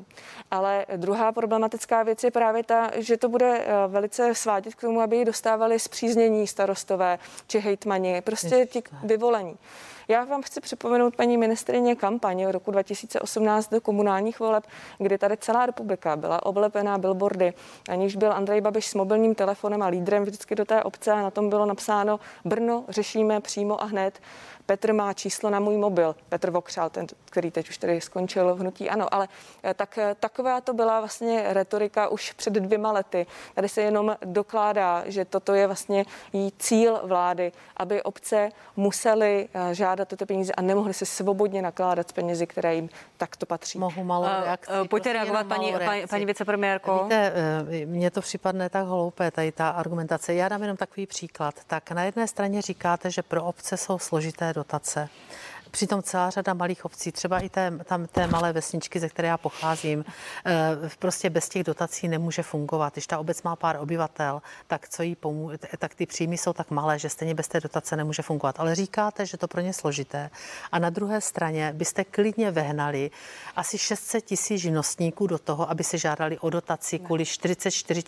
Ale 0.51 0.87
druhá 0.97 1.33
problematická 1.33 2.03
věc 2.03 2.25
je 2.25 2.31
právě 2.31 2.63
ta, 2.65 2.91
že 2.99 3.17
to 3.17 3.29
bude 3.29 3.59
eh, 3.59 3.89
velice 3.89 4.35
svádět 4.35 4.75
k 4.75 4.81
tomu, 4.81 5.01
aby 5.01 5.17
ji 5.17 5.25
dostávali 5.25 5.79
zpříznění 5.79 6.47
starostové 6.47 7.19
či 7.47 7.59
hejtmani, 7.59 8.21
prostě 8.21 8.67
ti 8.67 8.83
vyvolení. 9.05 9.59
Já 10.13 10.25
vám 10.25 10.43
chci 10.43 10.61
připomenout, 10.61 11.17
paní 11.17 11.37
ministrině, 11.37 11.97
kampaň 11.97 12.47
roku 12.47 12.71
2018 12.71 13.71
do 13.71 13.81
komunálních 13.81 14.41
voleb, 14.41 14.65
kdy 14.99 15.19
tady 15.19 15.37
celá 15.37 15.67
republika 15.67 16.17
byla 16.17 16.47
oblepená 16.47 16.99
billboardy, 16.99 17.53
aniž 17.89 18.17
byl 18.17 18.33
Andrej 18.33 18.61
Babiš 18.61 18.87
s 18.87 18.95
mobilním 18.95 19.35
telefonem 19.35 19.83
a 19.83 19.87
lídrem 19.87 20.23
vždycky 20.23 20.55
do 20.55 20.65
té 20.65 20.83
obce 20.83 21.13
a 21.13 21.23
na 21.23 21.31
tom 21.31 21.49
bylo 21.49 21.67
napsáno 21.67 22.21
Brno 22.45 22.85
řešíme 22.89 23.41
přímo 23.41 23.83
a 23.83 23.85
hned. 23.85 24.21
Petr 24.67 24.93
má 24.93 25.13
číslo 25.13 25.51
na 25.51 25.61
můj 25.61 25.77
mobil, 25.77 26.17
Petr 26.29 26.51
Vokřál, 26.51 26.91
ten, 26.91 27.07
který 27.25 27.51
teď 27.51 27.69
už 27.69 27.79
tady 27.79 28.01
skončil 28.01 28.55
v 28.55 28.59
hnutí, 28.59 28.91
ano, 28.91 29.15
ale 29.15 29.29
eh, 29.63 29.75
tak 29.75 29.99
eh, 29.99 30.17
taková 30.21 30.61
to 30.61 30.75
byla 30.75 31.01
vlastně 31.01 31.45
retorika 31.49 32.09
už 32.09 32.33
před 32.33 32.53
dvěma 32.53 32.93
lety. 32.93 33.27
Tady 33.55 33.69
se 33.69 33.83
jenom 33.83 34.17
dokládá, 34.25 35.03
že 35.07 35.25
toto 35.25 35.55
je 35.55 35.67
vlastně 35.67 36.05
jí 36.33 36.53
cíl 36.59 37.01
vlády, 37.03 37.53
aby 37.77 38.03
obce 38.03 38.49
musely 38.77 39.49
eh, 39.55 39.75
žádat 39.75 40.09
tyto 40.09 40.27
peníze 40.27 40.53
a 40.53 40.63
nemohly 40.63 40.95
se 40.95 41.07
svobodně 41.07 41.63
nakládat 41.63 42.09
s 42.09 42.13
penězi, 42.13 42.47
které 42.47 42.75
jim 42.75 42.89
takto 43.17 43.47
patří. 43.47 43.79
Mohu 43.79 44.05
malou 44.05 44.27
reakci. 44.45 44.73
Pojďte 44.73 44.89
prostě 44.89 45.13
reagovat, 45.13 45.47
paní, 45.47 45.75
paní, 45.85 46.07
paní 46.07 46.27
vicepremiérko. 46.27 47.01
Víte, 47.03 47.33
mně 47.87 48.11
to 48.11 48.21
připadne 48.21 48.71
tak 48.71 48.87
hloupé, 48.87 49.31
tady 49.31 49.53
ta 49.53 49.69
argumentace. 49.69 50.35
Já 50.35 50.49
dám 50.49 50.63
jenom 50.63 50.77
takový 50.77 51.07
příklad. 51.07 51.55
Tak 51.67 51.91
na 51.91 52.05
jedné 52.05 52.29
straně 52.29 52.63
říkáte, 52.63 53.11
že 53.11 53.23
pro 53.23 53.45
obce 53.45 53.77
jsou 53.77 53.99
složité 53.99 54.53
dotace. 54.63 55.09
Přitom 55.73 56.03
celá 56.03 56.31
řada 56.31 56.55
malých 56.55 56.85
obcí, 56.85 57.13
třeba 57.13 57.39
i 57.39 57.49
té, 57.49 57.73
tam 57.85 58.07
té 58.07 58.27
malé 58.27 58.53
vesničky, 58.53 59.01
ze 59.01 59.09
které 59.09 59.29
já 59.29 59.39
pocházím, 59.39 60.05
eh, 60.47 60.91
prostě 60.99 61.31
bez 61.31 61.49
těch 61.49 61.65
dotací 61.65 62.09
nemůže 62.09 62.43
fungovat. 62.43 62.93
Když 62.93 63.07
ta 63.07 63.19
obec 63.19 63.43
má 63.43 63.57
pár 63.57 63.77
obyvatel, 63.77 64.43
tak 64.67 64.89
co 64.89 65.03
jí 65.03 65.15
pomůže, 65.15 65.59
tak 65.79 65.95
ty 65.95 66.07
příjmy 66.07 66.39
jsou 66.39 66.53
tak 66.53 66.71
malé, 66.71 66.99
že 66.99 67.09
stejně 67.09 67.35
bez 67.35 67.49
té 67.49 67.61
dotace 67.61 67.97
nemůže 67.97 68.23
fungovat. 68.23 68.61
Ale 68.61 68.75
říkáte, 68.75 69.27
že 69.27 69.37
to 69.37 69.49
pro 69.49 69.61
ně 69.61 69.73
složité. 69.73 70.31
A 70.73 70.79
na 70.79 70.91
druhé 70.91 71.21
straně 71.21 71.73
byste 71.77 72.05
klidně 72.05 72.51
vehnali 72.51 73.11
asi 73.57 73.79
600 73.79 74.25
tisíc 74.25 74.61
živnostníků 74.61 75.27
do 75.27 75.39
toho, 75.39 75.71
aby 75.71 75.85
se 75.85 75.99
žádali 75.99 76.39
o 76.39 76.51
dotaci 76.51 76.99
kvůli 76.99 77.25
44 77.25 78.03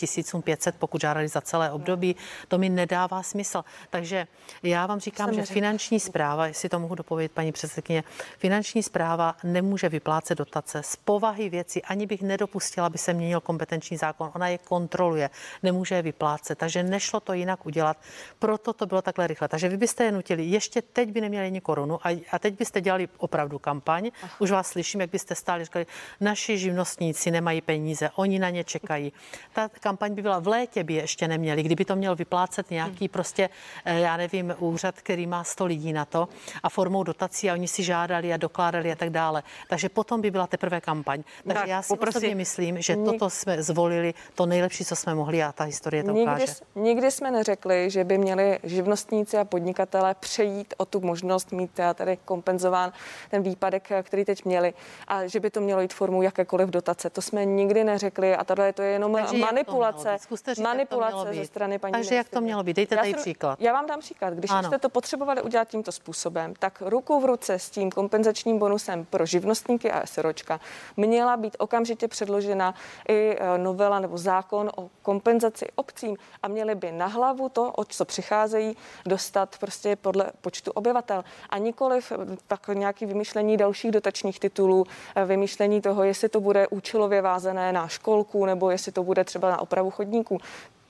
500, 0.44 0.74
pokud 0.78 1.00
žádali 1.00 1.28
za 1.28 1.40
celé 1.40 1.70
období. 1.70 2.16
To 2.48 2.58
mi 2.58 2.68
nedává 2.68 3.22
smysl. 3.22 3.64
Takže 3.90 4.26
já 4.62 4.86
vám 4.86 5.00
říkám, 5.00 5.34
že 5.34 5.42
finanční 5.42 6.00
zpráva, 6.00 6.46
jestli 6.46 6.68
to 6.68 6.78
mohu 6.78 6.94
dopovědět, 6.94 7.32
paní 7.32 7.53
předsedkyně, 7.54 8.04
finanční 8.38 8.82
zpráva 8.82 9.36
nemůže 9.44 9.88
vyplácet 9.88 10.38
dotace 10.38 10.82
z 10.82 10.96
povahy 10.96 11.48
věci, 11.48 11.82
ani 11.82 12.06
bych 12.06 12.22
nedopustila, 12.22 12.86
aby 12.86 12.98
se 12.98 13.12
měnil 13.12 13.40
kompetenční 13.40 13.96
zákon. 13.96 14.30
Ona 14.34 14.48
je 14.48 14.58
kontroluje, 14.58 15.30
nemůže 15.62 15.94
je 15.94 16.02
vyplácet, 16.02 16.58
takže 16.58 16.82
nešlo 16.82 17.20
to 17.20 17.32
jinak 17.32 17.66
udělat. 17.66 17.96
Proto 18.38 18.72
to 18.72 18.86
bylo 18.86 19.02
takhle 19.02 19.26
rychle. 19.26 19.48
Takže 19.48 19.68
vy 19.68 19.76
byste 19.76 20.04
je 20.04 20.12
nutili, 20.12 20.44
ještě 20.44 20.82
teď 20.82 21.08
by 21.12 21.20
neměli 21.20 21.46
ani 21.46 21.60
korunu 21.60 22.06
a, 22.06 22.22
a 22.30 22.38
teď 22.38 22.58
byste 22.58 22.80
dělali 22.80 23.08
opravdu 23.18 23.58
kampaň. 23.58 24.10
Už 24.38 24.50
vás 24.50 24.68
slyším, 24.68 25.00
jak 25.00 25.10
byste 25.10 25.34
stáli, 25.34 25.64
říkali, 25.64 25.86
naši 26.20 26.58
živnostníci 26.58 27.30
nemají 27.30 27.60
peníze, 27.60 28.10
oni 28.14 28.38
na 28.38 28.50
ně 28.50 28.64
čekají. 28.64 29.12
Ta 29.52 29.68
kampaň 29.68 30.14
by 30.14 30.22
byla 30.22 30.38
v 30.38 30.48
létě, 30.48 30.84
by 30.84 30.94
je 30.94 31.02
ještě 31.02 31.28
neměli, 31.28 31.62
kdyby 31.62 31.84
to 31.84 31.96
měl 31.96 32.16
vyplácet 32.16 32.70
nějaký 32.70 33.08
prostě, 33.08 33.48
eh, 33.84 34.00
já 34.00 34.16
nevím, 34.16 34.54
úřad, 34.58 34.94
který 34.94 35.26
má 35.26 35.44
100 35.44 35.66
lidí 35.66 35.92
na 35.92 36.04
to 36.04 36.28
a 36.62 36.68
formou 36.68 37.02
dotací 37.02 37.43
a 37.50 37.54
oni 37.54 37.68
si 37.68 37.82
žádali 37.82 38.32
a 38.32 38.36
dokládali 38.36 38.92
a 38.92 38.94
tak 38.94 39.10
dále. 39.10 39.42
Takže 39.68 39.88
potom 39.88 40.20
by 40.20 40.30
byla 40.30 40.46
teprve 40.46 40.80
kampaň. 40.80 41.22
Takže 41.44 41.60
tak, 41.60 41.68
já 41.68 41.82
si 41.82 41.88
poprosím. 41.88 42.18
osobně 42.18 42.34
myslím, 42.34 42.82
že 42.82 42.96
Nik... 42.96 43.12
toto 43.12 43.30
jsme 43.30 43.62
zvolili 43.62 44.14
to 44.34 44.46
nejlepší, 44.46 44.84
co 44.84 44.96
jsme 44.96 45.14
mohli 45.14 45.42
a 45.42 45.52
ta 45.52 45.64
historie 45.64 46.04
to 46.04 46.10
nikdy, 46.10 46.22
ukáže. 46.22 46.52
Nikdy 46.74 47.10
jsme 47.10 47.30
neřekli, 47.30 47.90
že 47.90 48.04
by 48.04 48.18
měli 48.18 48.58
živnostníci 48.62 49.38
a 49.38 49.44
podnikatele 49.44 50.14
přejít 50.14 50.74
o 50.76 50.84
tu 50.84 51.00
možnost 51.00 51.52
mít 51.52 51.78
eh, 51.78 51.94
tady 51.94 52.18
kompenzován 52.24 52.92
ten 53.30 53.42
výpadek, 53.42 53.90
eh, 53.90 54.02
který 54.02 54.24
teď 54.24 54.44
měli 54.44 54.74
a 55.08 55.26
že 55.26 55.40
by 55.40 55.50
to 55.50 55.60
mělo 55.60 55.80
jít 55.80 55.94
formou 55.94 56.22
jakékoliv 56.22 56.68
dotace. 56.68 57.10
To 57.10 57.22
jsme 57.22 57.44
nikdy 57.44 57.84
neřekli 57.84 58.36
a 58.36 58.44
tohle 58.44 58.72
to 58.72 58.82
je 58.82 58.90
jenom 58.90 59.14
Takže 59.14 59.38
manipulace, 59.38 60.18
říct, 60.48 60.58
manipulace 60.58 61.34
ze 61.34 61.44
strany 61.44 61.78
paní 61.78 61.92
Takže 61.92 62.14
jak 62.14 62.28
to 62.28 62.40
mělo 62.40 62.62
být? 62.62 62.76
Dejte 62.76 62.96
tady 62.96 63.14
příklad. 63.14 63.60
Já 63.60 63.72
vám 63.72 63.86
dám 63.86 64.00
příklad. 64.00 64.34
Když 64.34 64.50
ano. 64.50 64.68
jste 64.68 64.78
to 64.78 64.88
potřebovali 64.88 65.42
udělat 65.42 65.68
tímto 65.68 65.92
způsobem, 65.92 66.54
tak 66.58 66.82
ruku 66.86 67.20
v 67.20 67.24
ruce 67.24 67.33
ruce 67.34 67.58
s 67.58 67.70
tím 67.70 67.90
kompenzačním 67.90 68.58
bonusem 68.58 69.04
pro 69.04 69.26
živnostníky 69.26 69.90
a 69.90 70.06
SROčka 70.06 70.60
měla 70.96 71.36
být 71.36 71.56
okamžitě 71.58 72.08
předložena 72.08 72.74
i 73.08 73.36
e, 73.38 73.58
novela 73.58 73.98
nebo 73.98 74.18
zákon 74.18 74.70
o 74.76 74.90
kompenzaci 75.02 75.66
obcím 75.74 76.16
a 76.42 76.48
měli 76.48 76.74
by 76.74 76.92
na 76.92 77.06
hlavu 77.06 77.48
to, 77.48 77.72
o 77.72 77.84
co 77.84 78.04
přicházejí, 78.04 78.76
dostat 79.06 79.58
prostě 79.58 79.96
podle 79.96 80.30
počtu 80.40 80.70
obyvatel 80.70 81.24
a 81.50 81.58
nikoliv 81.58 82.12
e, 82.12 82.16
tak 82.46 82.68
nějaký 82.68 83.06
vymýšlení 83.06 83.56
dalších 83.56 83.90
dotačních 83.90 84.40
titulů, 84.40 84.86
e, 85.14 85.24
vymýšlení 85.24 85.80
toho, 85.80 86.04
jestli 86.04 86.28
to 86.28 86.40
bude 86.40 86.68
účelově 86.68 87.22
vázené 87.22 87.72
na 87.72 87.88
školku 87.88 88.46
nebo 88.46 88.70
jestli 88.70 88.92
to 88.92 89.02
bude 89.02 89.24
třeba 89.24 89.50
na 89.50 89.60
opravu 89.60 89.90
chodníků 89.90 90.38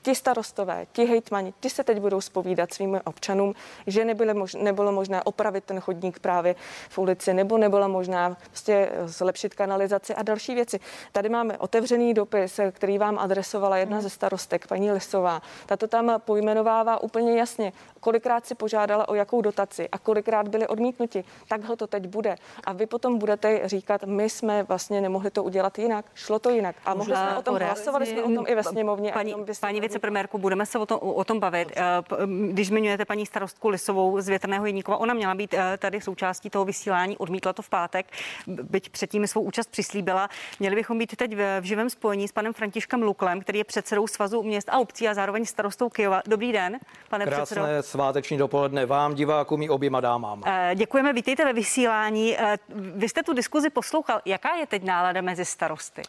ti 0.05 0.15
starostové, 0.15 0.87
ti 0.93 1.05
hejtmani, 1.05 1.55
ti 1.61 1.71
se 1.71 1.85
teď 1.85 1.99
budou 2.01 2.21
spovídat 2.21 2.75
svým 2.75 3.01
občanům, 3.05 3.55
že 3.87 4.05
nebylo, 4.05 4.35
mož, 4.35 4.55
nebylo 4.55 4.93
možné 4.93 5.23
opravit 5.23 5.65
ten 5.65 5.81
chodník 5.81 6.19
právě 6.19 6.55
v 6.89 6.99
ulici, 6.99 7.35
nebo 7.35 7.59
nebylo 7.59 7.89
možná 7.89 8.37
prostě 8.47 8.91
zlepšit 9.05 9.55
kanalizaci 9.55 10.15
a 10.15 10.23
další 10.23 10.55
věci. 10.55 10.81
Tady 11.13 11.29
máme 11.29 11.59
otevřený 11.59 12.15
dopis, 12.15 12.61
který 12.71 12.99
vám 12.99 13.19
adresovala 13.19 13.77
jedna 13.77 14.01
ze 14.01 14.11
starostek, 14.11 14.67
paní 14.67 14.93
Lisová. 14.93 15.43
Tato 15.67 15.89
tam 15.89 16.21
pojmenovává 16.25 17.03
úplně 17.03 17.39
jasně, 17.39 17.73
kolikrát 18.05 18.47
si 18.47 18.55
požádala 18.55 19.09
o 19.09 19.15
jakou 19.15 19.41
dotaci 19.43 19.89
a 19.89 19.99
kolikrát 19.99 20.49
byli 20.49 20.67
odmítnuti. 20.67 21.25
Takhle 21.49 21.77
to 21.77 21.87
teď 21.87 22.07
bude. 22.07 22.37
A 22.65 22.73
vy 22.73 22.87
potom 22.87 23.19
budete 23.19 23.69
říkat, 23.69 24.05
my 24.05 24.31
jsme 24.31 24.63
vlastně 24.63 25.01
nemohli 25.01 25.31
to 25.31 25.43
udělat 25.43 25.79
jinak, 25.79 26.05
šlo 26.15 26.39
to 26.39 26.51
jinak. 26.51 26.77
A 26.85 26.95
mohli 26.95 27.17
jsme 27.17 27.37
o 27.37 27.43
tom, 27.43 27.57
hlasovali 27.57 28.07
jsme 28.07 28.23
o 28.23 28.35
tom 28.35 28.45
i 28.49 28.55
ve 28.55 28.65
sněmovně. 28.65 29.13
Paní, 29.13 29.35
paní 29.61 29.81
vicepremiérku, 29.81 30.39
budeme 30.39 30.67
se 30.67 30.79
o 30.79 30.87
tom, 30.87 30.99
o 31.03 31.25
tom 31.25 31.41
bavit. 31.41 31.73
Eh, 31.77 31.83
když 32.53 32.69
zmiňujete 32.69 33.05
paní 33.05 33.27
starostku 33.27 33.69
Lisovou 33.69 34.21
z 34.21 34.29
Větrného 34.29 34.67
Jedníkova, 34.67 34.97
ona 34.97 35.15
měla 35.15 35.35
být 35.35 35.55
eh, 35.55 35.77
tady 35.79 36.01
součástí 36.01 36.51
toho 36.51 36.65
vysílání, 36.65 37.17
odmítla 37.19 37.53
to 37.53 37.63
v 37.63 37.69
pátek, 37.69 38.07
byť 38.47 38.89
předtím 38.89 39.27
svou 39.27 39.43
účast 39.43 39.71
přislíbila. 39.71 40.29
Měli 40.61 40.77
bychom 40.77 40.99
být 40.99 41.17
teď 41.17 41.37
v, 41.37 41.61
v 41.61 41.65
živém 41.65 41.91
spojení 41.91 42.29
s 42.29 42.33
panem 42.33 42.53
Františkem 42.53 43.03
Luklem, 43.03 43.41
který 43.41 43.59
je 43.59 43.65
předsedou 43.65 44.07
Svazu 44.07 44.43
měst 44.43 44.69
a 44.69 44.79
obcí 44.79 45.09
a 45.09 45.15
zároveň 45.15 45.45
starostou 45.47 45.89
Kyjova. 45.89 46.23
Dobrý 46.27 46.53
den, 46.53 46.79
pane 47.09 47.25
Krásné 47.25 47.45
předsedo. 47.45 47.83
Sváteční 47.95 48.39
dopoledne 48.39 48.87
vám, 48.87 49.15
divákům 49.15 49.63
i 49.63 49.69
oběma 49.69 50.01
dámám. 50.01 50.43
Eh, 50.47 50.75
děkujeme, 50.75 51.13
vítejte 51.13 51.45
ve 51.45 51.53
vysílání. 51.53 52.37
Vy 52.95 53.09
jste 53.09 53.23
tu 53.23 53.33
diskuzi 53.33 53.71
poslouchal. 53.71 54.21
Jaká 54.25 54.55
je 54.55 54.67
teď 54.67 54.83
nálada 54.85 55.21
mezi 55.21 55.45
starosty? 55.45 56.03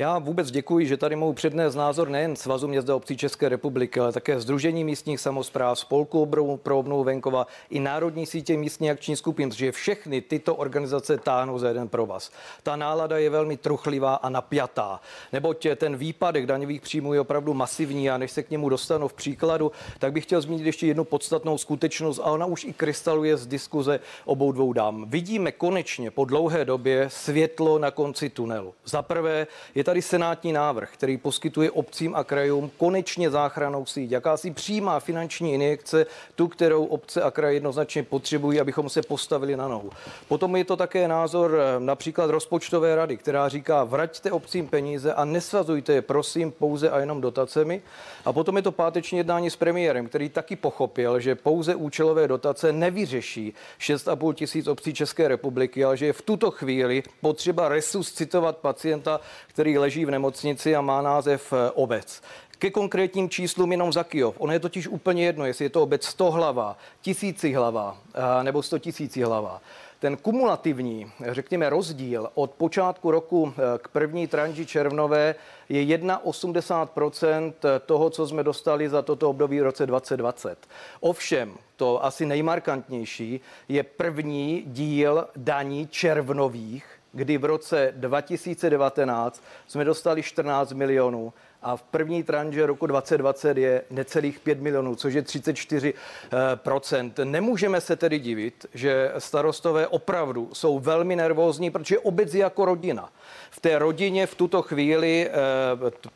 Já 0.00 0.18
vůbec 0.18 0.50
děkuji, 0.50 0.86
že 0.86 0.96
tady 0.96 1.16
mohu 1.16 1.32
přednést 1.32 1.74
názor 1.74 2.08
nejen 2.08 2.36
Svazu 2.36 2.68
měst 2.68 2.90
a 2.90 2.96
obcí 2.96 3.16
České 3.16 3.48
republiky, 3.48 4.00
ale 4.00 4.12
také 4.12 4.40
Združení 4.40 4.84
místních 4.84 5.20
samozpráv, 5.20 5.78
Spolku 5.78 6.26
pro 6.56 6.78
obnovu 6.78 7.04
venkova 7.04 7.46
i 7.70 7.80
Národní 7.80 8.26
sítě 8.26 8.56
místní 8.56 8.90
akční 8.90 9.16
skupin, 9.16 9.48
protože 9.48 9.72
všechny 9.72 10.20
tyto 10.20 10.54
organizace 10.54 11.18
táhnou 11.18 11.58
za 11.58 11.68
jeden 11.68 11.88
pro 11.88 12.06
vás. 12.06 12.30
Ta 12.62 12.76
nálada 12.76 13.18
je 13.18 13.30
velmi 13.30 13.56
truchlivá 13.56 14.14
a 14.14 14.28
napjatá, 14.28 15.00
neboť 15.32 15.66
ten 15.76 15.96
výpadek 15.96 16.46
daňových 16.46 16.80
příjmů 16.80 17.14
je 17.14 17.20
opravdu 17.20 17.54
masivní 17.54 18.10
a 18.10 18.18
než 18.18 18.30
se 18.30 18.42
k 18.42 18.50
němu 18.50 18.68
dostanu 18.68 19.08
v 19.08 19.14
příkladu, 19.14 19.72
tak 19.98 20.12
bych 20.12 20.24
chtěl 20.24 20.40
zmínit 20.40 20.66
ještě 20.66 20.86
jednu 20.86 21.04
podstatnou 21.04 21.58
skutečnost 21.58 22.18
a 22.18 22.24
ona 22.24 22.46
už 22.46 22.64
i 22.64 22.72
krystaluje 22.72 23.36
z 23.36 23.46
diskuze 23.46 24.00
obou 24.24 24.52
dvou 24.52 24.72
dám. 24.72 25.04
Vidíme 25.08 25.52
konečně 25.52 26.10
po 26.10 26.24
dlouhé 26.24 26.64
době 26.64 27.06
světlo 27.10 27.78
na 27.78 27.90
konci 27.90 28.30
tunelu. 28.30 28.74
Za 28.84 29.02
prvé 29.02 29.46
je 29.74 29.87
tady 29.88 30.02
senátní 30.02 30.52
návrh, 30.52 30.90
který 30.92 31.16
poskytuje 31.16 31.70
obcím 31.70 32.16
a 32.16 32.24
krajům 32.24 32.70
konečně 32.76 33.30
záchranou 33.30 33.86
síť, 33.86 34.10
jakási 34.10 34.50
přímá 34.50 35.00
finanční 35.00 35.54
injekce, 35.54 36.06
tu, 36.34 36.48
kterou 36.48 36.84
obce 36.84 37.22
a 37.22 37.30
kraje 37.30 37.54
jednoznačně 37.54 38.02
potřebují, 38.02 38.60
abychom 38.60 38.88
se 38.88 39.02
postavili 39.02 39.56
na 39.56 39.68
nohu. 39.68 39.90
Potom 40.28 40.56
je 40.56 40.64
to 40.64 40.76
také 40.76 41.08
názor 41.08 41.58
eh, 41.60 41.80
například 41.80 42.30
rozpočtové 42.30 42.96
rady, 42.96 43.16
která 43.16 43.48
říká, 43.48 43.84
vraťte 43.84 44.32
obcím 44.32 44.68
peníze 44.68 45.14
a 45.14 45.24
nesvazujte 45.24 45.92
je, 45.92 46.02
prosím, 46.02 46.52
pouze 46.52 46.90
a 46.90 46.98
jenom 47.00 47.20
dotacemi. 47.20 47.82
A 48.24 48.32
potom 48.32 48.56
je 48.56 48.62
to 48.62 48.72
páteční 48.72 49.18
jednání 49.18 49.50
s 49.50 49.56
premiérem, 49.56 50.08
který 50.08 50.28
taky 50.28 50.56
pochopil, 50.56 51.20
že 51.20 51.34
pouze 51.34 51.74
účelové 51.74 52.28
dotace 52.28 52.72
nevyřeší 52.72 53.54
6,5 53.80 54.34
tisíc 54.34 54.66
obcí 54.66 54.94
České 54.94 55.28
republiky, 55.28 55.84
ale 55.84 55.96
že 55.96 56.06
je 56.06 56.12
v 56.12 56.22
tuto 56.22 56.50
chvíli 56.50 57.02
potřeba 57.20 57.68
resuscitovat 57.68 58.56
pacienta, 58.56 59.20
který 59.46 59.77
leží 59.78 60.04
v 60.04 60.10
nemocnici 60.10 60.76
a 60.76 60.80
má 60.80 61.02
název 61.02 61.52
eh, 61.52 61.70
obec. 61.70 62.22
Ke 62.58 62.70
konkrétním 62.70 63.28
číslům 63.28 63.72
jenom 63.72 63.92
za 63.92 64.04
Kijov. 64.04 64.34
Ono 64.38 64.52
je 64.52 64.60
totiž 64.60 64.88
úplně 64.88 65.24
jedno, 65.24 65.46
jestli 65.46 65.64
je 65.64 65.70
to 65.70 65.82
obec 65.82 66.04
100 66.04 66.30
hlava, 66.30 66.76
tisíci 67.00 67.52
hlava 67.52 67.98
eh, 68.14 68.44
nebo 68.44 68.62
100 68.62 68.78
tisíci 68.78 69.22
hlava. 69.22 69.60
Ten 70.00 70.16
kumulativní, 70.16 71.10
řekněme, 71.28 71.70
rozdíl 71.70 72.30
od 72.34 72.50
počátku 72.50 73.10
roku 73.10 73.52
eh, 73.52 73.78
k 73.78 73.88
první 73.88 74.26
tranži 74.26 74.66
červnové 74.66 75.34
je 75.68 75.98
1,80% 75.98 77.52
toho, 77.86 78.10
co 78.10 78.26
jsme 78.26 78.42
dostali 78.42 78.88
za 78.88 79.02
toto 79.02 79.30
období 79.30 79.60
v 79.60 79.62
roce 79.62 79.86
2020. 79.86 80.58
Ovšem, 81.00 81.54
to 81.76 82.04
asi 82.04 82.26
nejmarkantnější 82.26 83.40
je 83.68 83.82
první 83.82 84.62
díl 84.66 85.28
daní 85.36 85.86
červnových, 85.86 86.97
kdy 87.12 87.38
v 87.38 87.44
roce 87.44 87.92
2019 87.96 89.42
jsme 89.66 89.84
dostali 89.84 90.22
14 90.22 90.72
milionů 90.72 91.32
a 91.62 91.76
v 91.76 91.82
první 91.82 92.22
tranže 92.22 92.66
roku 92.66 92.86
2020 92.86 93.56
je 93.56 93.82
necelých 93.90 94.40
5 94.40 94.60
milionů, 94.60 94.94
což 94.94 95.14
je 95.14 95.22
34% 95.22 97.24
Nemůžeme 97.24 97.80
se 97.80 97.96
tedy 97.96 98.18
divit, 98.18 98.66
že 98.74 99.12
starostové 99.18 99.86
opravdu 99.86 100.48
jsou 100.52 100.78
velmi 100.78 101.16
nervózní, 101.16 101.70
protože 101.70 101.98
obec 101.98 102.34
je 102.34 102.40
jako 102.40 102.64
rodina. 102.64 103.08
V 103.50 103.60
té 103.60 103.78
rodině 103.78 104.26
v 104.26 104.34
tuto 104.34 104.62
chvíli 104.62 105.28
eh, 105.28 105.32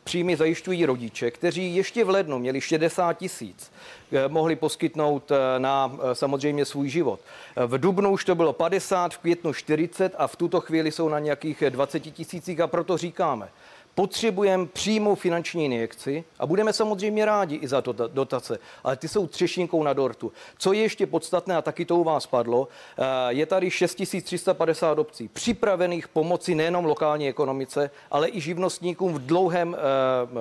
příjmy 0.03 0.35
zajišťují 0.35 0.85
rodiče, 0.85 1.31
kteří 1.31 1.75
ještě 1.75 2.03
v 2.03 2.09
lednu 2.09 2.39
měli 2.39 2.61
60 2.61 3.13
tisíc, 3.13 3.71
eh, 4.11 4.27
mohli 4.27 4.55
poskytnout 4.55 5.31
eh, 5.31 5.59
na 5.59 5.97
samozřejmě 6.13 6.65
svůj 6.65 6.89
život. 6.89 7.19
V 7.55 7.77
dubnu 7.77 8.11
už 8.11 8.25
to 8.25 8.35
bylo 8.35 8.53
50, 8.53 9.13
v 9.13 9.17
květnu 9.17 9.53
40 9.53 10.15
a 10.17 10.27
v 10.27 10.35
tuto 10.35 10.61
chvíli 10.61 10.91
jsou 10.91 11.09
na 11.09 11.19
nějakých 11.19 11.63
20 11.69 11.99
tisících 11.99 12.59
a 12.59 12.67
proto 12.67 12.97
říkáme, 12.97 13.49
potřebujeme 13.95 14.65
přímou 14.65 15.15
finanční 15.15 15.65
injekci 15.65 16.23
a 16.39 16.45
budeme 16.45 16.73
samozřejmě 16.73 17.25
rádi 17.25 17.55
i 17.55 17.67
za 17.67 17.81
to 17.81 17.93
dotace, 17.93 18.59
ale 18.83 18.95
ty 18.95 19.07
jsou 19.07 19.27
třešinkou 19.27 19.83
na 19.83 19.93
dortu. 19.93 20.31
Co 20.57 20.73
je 20.73 20.81
ještě 20.81 21.07
podstatné, 21.07 21.55
a 21.55 21.61
taky 21.61 21.85
to 21.85 21.97
u 21.97 22.03
vás 22.03 22.25
padlo, 22.25 22.67
eh, 22.97 23.03
je 23.29 23.45
tady 23.45 23.71
6350 23.71 24.99
obcí 24.99 25.27
připravených 25.27 26.07
pomoci 26.07 26.55
nejenom 26.55 26.85
lokální 26.85 27.27
ekonomice, 27.29 27.89
ale 28.11 28.29
i 28.29 28.41
živnostníkům 28.41 29.13
v 29.13 29.25
dlouhém 29.25 29.75
eh, 29.75 29.79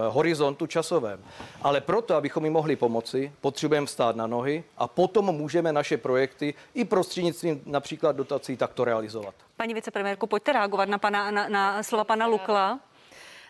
horizontu 0.08 0.66
časovém. 0.66 1.20
Ale 1.62 1.80
proto, 1.80 2.14
abychom 2.14 2.44
jim 2.44 2.52
mohli 2.52 2.76
pomoci, 2.76 3.32
potřebujeme 3.40 3.86
stát 3.86 4.16
na 4.16 4.26
nohy 4.26 4.64
a 4.78 4.88
potom 4.88 5.24
můžeme 5.24 5.72
naše 5.72 5.96
projekty 5.96 6.54
i 6.74 6.84
prostřednictvím 6.84 7.62
například 7.66 8.16
dotací 8.16 8.56
takto 8.56 8.84
realizovat. 8.84 9.34
Paní 9.56 9.74
vicepremiérko, 9.74 10.26
pojďte 10.26 10.52
reagovat 10.52 10.88
na, 10.88 10.98
pana, 10.98 11.30
na, 11.30 11.48
na 11.48 11.82
slova 11.82 12.04
pana 12.04 12.26
Lukla. 12.26 12.80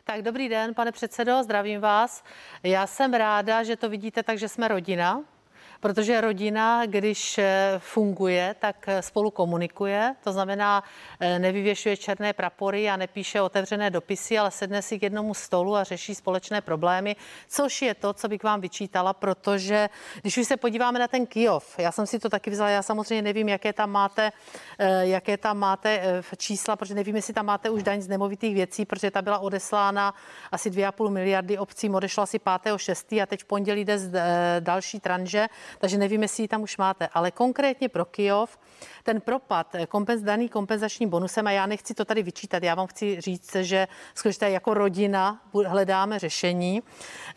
Tak 0.05 0.23
dobrý 0.23 0.49
den, 0.49 0.75
pane 0.75 0.93
předsedo, 0.93 1.43
zdravím 1.43 1.81
vás. 1.81 2.25
Já 2.63 2.87
jsem 2.87 3.15
ráda, 3.15 3.63
že 3.63 3.77
to 3.77 3.89
vidíte 3.89 4.23
tak, 4.23 4.39
že 4.39 4.49
jsme 4.49 4.69
rodina, 4.69 5.25
protože 5.83 6.21
rodina, 6.21 6.87
když 6.87 7.39
eh, 7.39 7.75
funguje, 7.79 8.55
tak 8.59 8.77
eh, 8.87 9.03
spolu 9.03 9.31
komunikuje, 9.31 10.15
to 10.25 10.33
znamená, 10.33 10.85
eh, 11.21 11.39
nevyvěšuje 11.39 11.97
černé 11.97 12.33
prapory 12.33 12.91
a 12.91 12.97
nepíše 12.97 13.41
otevřené 13.41 13.91
dopisy, 13.91 14.39
ale 14.39 14.51
sedne 14.51 14.83
si 14.83 14.99
k 14.99 15.03
jednomu 15.03 15.35
stolu 15.35 15.77
a 15.77 15.85
řeší 15.85 16.15
společné 16.15 16.61
problémy, 16.61 17.17
což 17.49 17.83
je 17.83 17.95
to, 17.95 18.13
co 18.13 18.29
bych 18.29 18.43
vám 18.45 18.61
vyčítala, 18.61 19.13
protože 19.13 19.89
když 20.21 20.39
už 20.39 20.47
se 20.47 20.57
podíváme 20.57 20.99
na 20.99 21.09
ten 21.09 21.27
Kijov, 21.27 21.75
já 21.79 21.93
jsem 21.93 22.07
si 22.07 22.19
to 22.19 22.29
taky 22.29 22.51
vzala, 22.51 22.71
já 22.71 22.83
samozřejmě 22.83 23.23
nevím, 23.23 23.49
jaké 23.49 23.73
tam 23.73 23.91
máte, 23.91 24.33
jaké 25.01 25.37
tam 25.37 25.59
máte 25.59 26.23
čísla, 26.37 26.77
protože 26.77 26.95
nevím, 26.95 27.17
jestli 27.17 27.35
tam 27.35 27.47
máte 27.47 27.71
už 27.71 27.83
daň 27.83 28.03
z 28.03 28.09
nemovitých 28.09 28.55
věcí, 28.55 28.85
protože 28.85 29.11
ta 29.11 29.23
byla 29.23 29.39
odeslána 29.39 30.15
asi 30.53 30.71
2,5 30.71 31.11
miliardy 31.11 31.59
obcím, 31.59 31.95
odešla 31.95 32.23
asi 32.23 32.39
5. 32.39 32.79
6. 32.79 33.13
a 33.13 33.27
teď 33.27 33.43
v 33.43 33.45
pondělí 33.45 33.85
jde 33.85 33.99
z 33.99 34.13
další 34.61 35.01
tranže 35.01 35.49
takže 35.79 35.99
nevím, 35.99 36.23
jestli 36.23 36.45
ji 36.45 36.49
tam 36.49 36.63
už 36.63 36.77
máte. 36.77 37.09
Ale 37.15 37.31
konkrétně 37.31 37.89
pro 37.89 38.05
Kijov, 38.05 38.59
ten 39.03 39.21
propad 39.21 39.75
eh, 39.75 39.87
kompenz, 39.87 40.23
daný 40.23 40.49
kompenzačním 40.49 41.09
bonusem, 41.09 41.47
a 41.47 41.51
já 41.51 41.67
nechci 41.67 41.95
to 41.95 42.05
tady 42.05 42.23
vyčítat, 42.23 42.63
já 42.63 42.75
vám 42.75 42.87
chci 42.87 43.21
říct, 43.21 43.55
že 43.55 43.89
skutečně 44.15 44.49
jako 44.49 44.75
rodina 44.75 45.43
hledáme 45.67 46.19
řešení, 46.19 46.83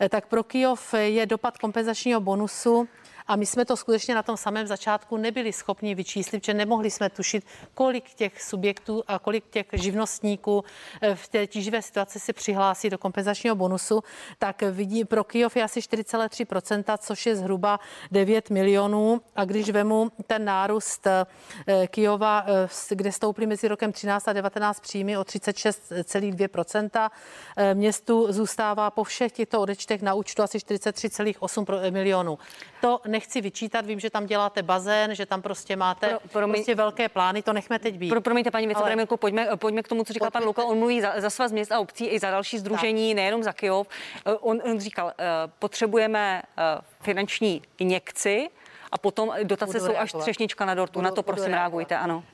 eh, 0.00 0.08
tak 0.08 0.26
pro 0.26 0.42
Kijov 0.44 0.94
je 0.94 1.26
dopad 1.26 1.58
kompenzačního 1.58 2.20
bonusu 2.20 2.88
a 3.28 3.36
my 3.36 3.46
jsme 3.46 3.64
to 3.64 3.76
skutečně 3.76 4.14
na 4.14 4.22
tom 4.22 4.36
samém 4.36 4.66
začátku 4.66 5.16
nebyli 5.16 5.52
schopni 5.52 5.94
vyčíslit, 5.94 6.44
že 6.44 6.54
nemohli 6.54 6.90
jsme 6.90 7.10
tušit, 7.10 7.46
kolik 7.74 8.14
těch 8.14 8.42
subjektů 8.42 9.02
a 9.06 9.18
kolik 9.18 9.44
těch 9.50 9.66
živnostníků 9.72 10.64
eh, 11.02 11.14
v 11.14 11.28
té 11.28 11.46
tíživé 11.46 11.82
situaci 11.82 12.20
se 12.20 12.32
přihlásí 12.32 12.90
do 12.90 12.98
kompenzačního 12.98 13.56
bonusu. 13.56 14.02
Tak 14.38 14.62
vidí, 14.62 15.04
pro 15.04 15.24
Kijov 15.24 15.56
je 15.56 15.62
asi 15.62 15.80
4,3%, 15.80 16.98
což 16.98 17.26
je 17.26 17.36
zhruba 17.36 17.80
9 18.10 18.50
milionů. 18.50 19.20
A 19.36 19.44
když 19.44 19.70
vemu 19.70 20.10
ten 20.26 20.44
nárůst 20.44 21.06
eh, 21.06 21.26
Kijova, 21.86 22.44
eh, 22.46 22.68
kde 22.94 23.12
stouply 23.12 23.46
mezi 23.46 23.68
rokem 23.68 23.92
13 23.92 24.28
a 24.28 24.32
19 24.32 24.80
příjmy 24.80 25.18
o 25.18 25.22
36,2%, 25.22 27.10
městu 27.74 28.32
zůstává 28.32 28.90
po 28.90 29.04
všech 29.04 29.32
těchto 29.32 29.60
odečtech 29.60 30.02
na 30.02 30.14
účtu 30.14 30.42
asi 30.42 30.58
43,8 30.58 31.90
milionů. 31.90 32.38
To 32.80 33.00
nechci 33.16 33.40
vyčítat, 33.40 33.86
vím, 33.86 34.00
že 34.00 34.10
tam 34.10 34.26
děláte 34.26 34.62
bazén, 34.62 35.14
že 35.14 35.26
tam 35.26 35.42
prostě 35.42 35.76
máte 35.76 36.08
pro, 36.08 36.28
pro 36.28 36.48
prostě 36.48 36.74
velké 36.74 37.08
plány, 37.08 37.42
to 37.42 37.52
nechme 37.52 37.78
teď 37.78 37.94
být. 37.98 38.08
Pro, 38.08 38.20
promiňte, 38.20 38.50
paní 38.50 38.66
vicepremiérko, 38.66 39.12
Ale... 39.12 39.18
pojďme, 39.18 39.48
pojďme 39.56 39.82
k 39.82 39.88
tomu, 39.88 40.04
co 40.04 40.12
říkal 40.12 40.30
pan 40.30 40.44
Luka. 40.44 40.64
On 40.64 40.78
mluví 40.78 41.00
za, 41.00 41.20
za 41.20 41.30
svaz 41.30 41.52
měst 41.52 41.72
a 41.72 41.80
obcí 41.80 42.06
i 42.06 42.18
za 42.18 42.30
další 42.30 42.58
združení, 42.58 43.10
tak. 43.10 43.16
nejenom 43.16 43.42
za 43.42 43.52
Kyjov. 43.52 43.86
Eh, 44.26 44.32
on, 44.32 44.60
on 44.64 44.80
říkal, 44.80 45.12
eh, 45.18 45.24
potřebujeme 45.58 46.42
eh, 46.42 46.62
finanční 47.00 47.62
injekci, 47.78 48.48
a 48.92 48.98
potom 48.98 49.32
dotace 49.42 49.72
Budu 49.72 49.78
jsou 49.78 49.92
reagovat. 49.92 50.02
až 50.02 50.22
třešnička 50.22 50.64
na 50.64 50.74
dortu. 50.74 50.92
Budu, 50.92 51.04
na 51.04 51.10
to 51.10 51.22
prosím 51.22 51.52
reagujte, 51.52 51.96
ano. 51.96 52.24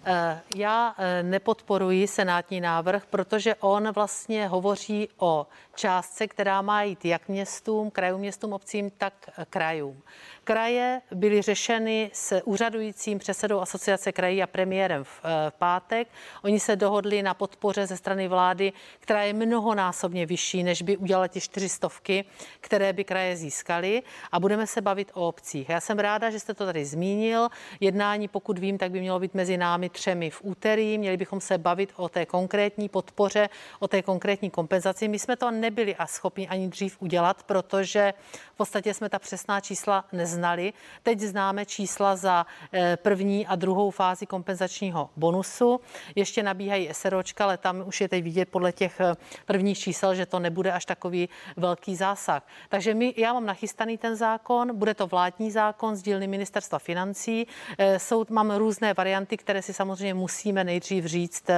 Já 0.56 0.94
nepodporuji 1.22 2.08
senátní 2.08 2.60
návrh, 2.60 3.06
protože 3.06 3.54
on 3.54 3.90
vlastně 3.92 4.48
hovoří 4.48 5.08
o 5.16 5.46
částce, 5.76 6.28
která 6.28 6.62
má 6.62 6.82
jít 6.82 7.04
jak 7.04 7.28
městům, 7.28 7.90
krajům, 7.90 8.20
městům, 8.20 8.52
obcím, 8.52 8.90
tak 8.90 9.14
krajům. 9.50 10.02
Kraje 10.44 11.00
byly 11.14 11.42
řešeny 11.42 12.10
s 12.12 12.40
úřadujícím 12.44 13.18
předsedou 13.18 13.60
asociace 13.60 14.12
krají 14.12 14.42
a 14.42 14.46
premiérem 14.46 15.04
v, 15.04 15.20
eh, 15.24 15.50
v 15.50 15.54
pátek. 15.54 16.08
Oni 16.42 16.60
se 16.60 16.76
dohodli 16.76 17.22
na 17.22 17.34
podpoře 17.34 17.86
ze 17.86 17.96
strany 17.96 18.28
vlády, 18.28 18.72
která 19.00 19.22
je 19.22 19.32
mnohonásobně 19.32 20.26
vyšší, 20.26 20.62
než 20.62 20.82
by 20.82 20.96
udělala 20.96 21.28
ty 21.28 21.40
čtyřistovky, 21.40 22.24
které 22.60 22.92
by 22.92 23.04
kraje 23.04 23.36
získaly. 23.36 24.02
A 24.32 24.40
budeme 24.40 24.66
se 24.66 24.80
bavit 24.80 25.10
o 25.14 25.28
obcích. 25.28 25.68
Já 25.68 25.80
jsem 25.80 25.98
ráda, 25.98 26.30
že 26.30 26.40
jste 26.40 26.54
to 26.54 26.66
tady 26.66 26.84
zmínil. 26.84 27.48
Jednání, 27.80 28.28
pokud 28.28 28.58
vím, 28.58 28.78
tak 28.78 28.90
by 28.90 29.00
mělo 29.00 29.20
být 29.20 29.34
mezi 29.34 29.56
námi 29.56 29.88
třemi 29.88 30.30
v 30.30 30.40
úterý. 30.42 30.98
Měli 30.98 31.16
bychom 31.16 31.40
se 31.40 31.58
bavit 31.58 31.92
o 31.96 32.08
té 32.08 32.26
konkrétní 32.26 32.88
podpoře, 32.88 33.48
o 33.78 33.88
té 33.88 34.02
konkrétní 34.02 34.50
kompenzaci. 34.50 35.08
My 35.08 35.18
jsme 35.18 35.36
to 35.36 35.50
nebyli 35.62 35.96
a 35.96 36.06
schopni 36.06 36.48
ani 36.48 36.68
dřív 36.68 36.96
udělat, 37.00 37.42
protože 37.42 38.14
v 38.54 38.56
podstatě 38.56 38.94
jsme 38.94 39.08
ta 39.08 39.18
přesná 39.18 39.60
čísla 39.60 40.04
neznali. 40.12 40.72
Teď 41.02 41.20
známe 41.20 41.66
čísla 41.66 42.16
za 42.16 42.46
eh, 42.72 42.96
první 42.96 43.46
a 43.46 43.54
druhou 43.54 43.90
fázi 43.90 44.26
kompenzačního 44.26 45.10
bonusu. 45.16 45.80
Ještě 46.14 46.42
nabíhají 46.42 46.88
SROčka, 46.92 47.44
ale 47.44 47.56
tam 47.56 47.82
už 47.86 48.00
je 48.00 48.08
teď 48.08 48.24
vidět 48.24 48.48
podle 48.48 48.72
těch 48.72 49.00
eh, 49.00 49.14
prvních 49.46 49.78
čísel, 49.78 50.14
že 50.14 50.26
to 50.26 50.38
nebude 50.38 50.72
až 50.72 50.84
takový 50.84 51.28
velký 51.56 51.96
zásah. 51.96 52.42
Takže 52.68 52.94
my, 52.94 53.14
já 53.16 53.32
mám 53.32 53.46
nachystaný 53.46 53.98
ten 53.98 54.16
zákon, 54.16 54.76
bude 54.76 54.94
to 54.94 55.06
vládní 55.06 55.50
zákon 55.50 55.96
z 55.96 56.02
dílny 56.02 56.26
ministerstva 56.26 56.78
financí. 56.78 57.46
Eh, 57.78 57.98
jsou, 57.98 58.24
mám 58.30 58.50
různé 58.50 58.94
varianty, 58.94 59.36
které 59.36 59.62
si 59.62 59.72
samozřejmě 59.72 60.14
musíme 60.14 60.64
nejdřív 60.64 61.04
říct 61.04 61.50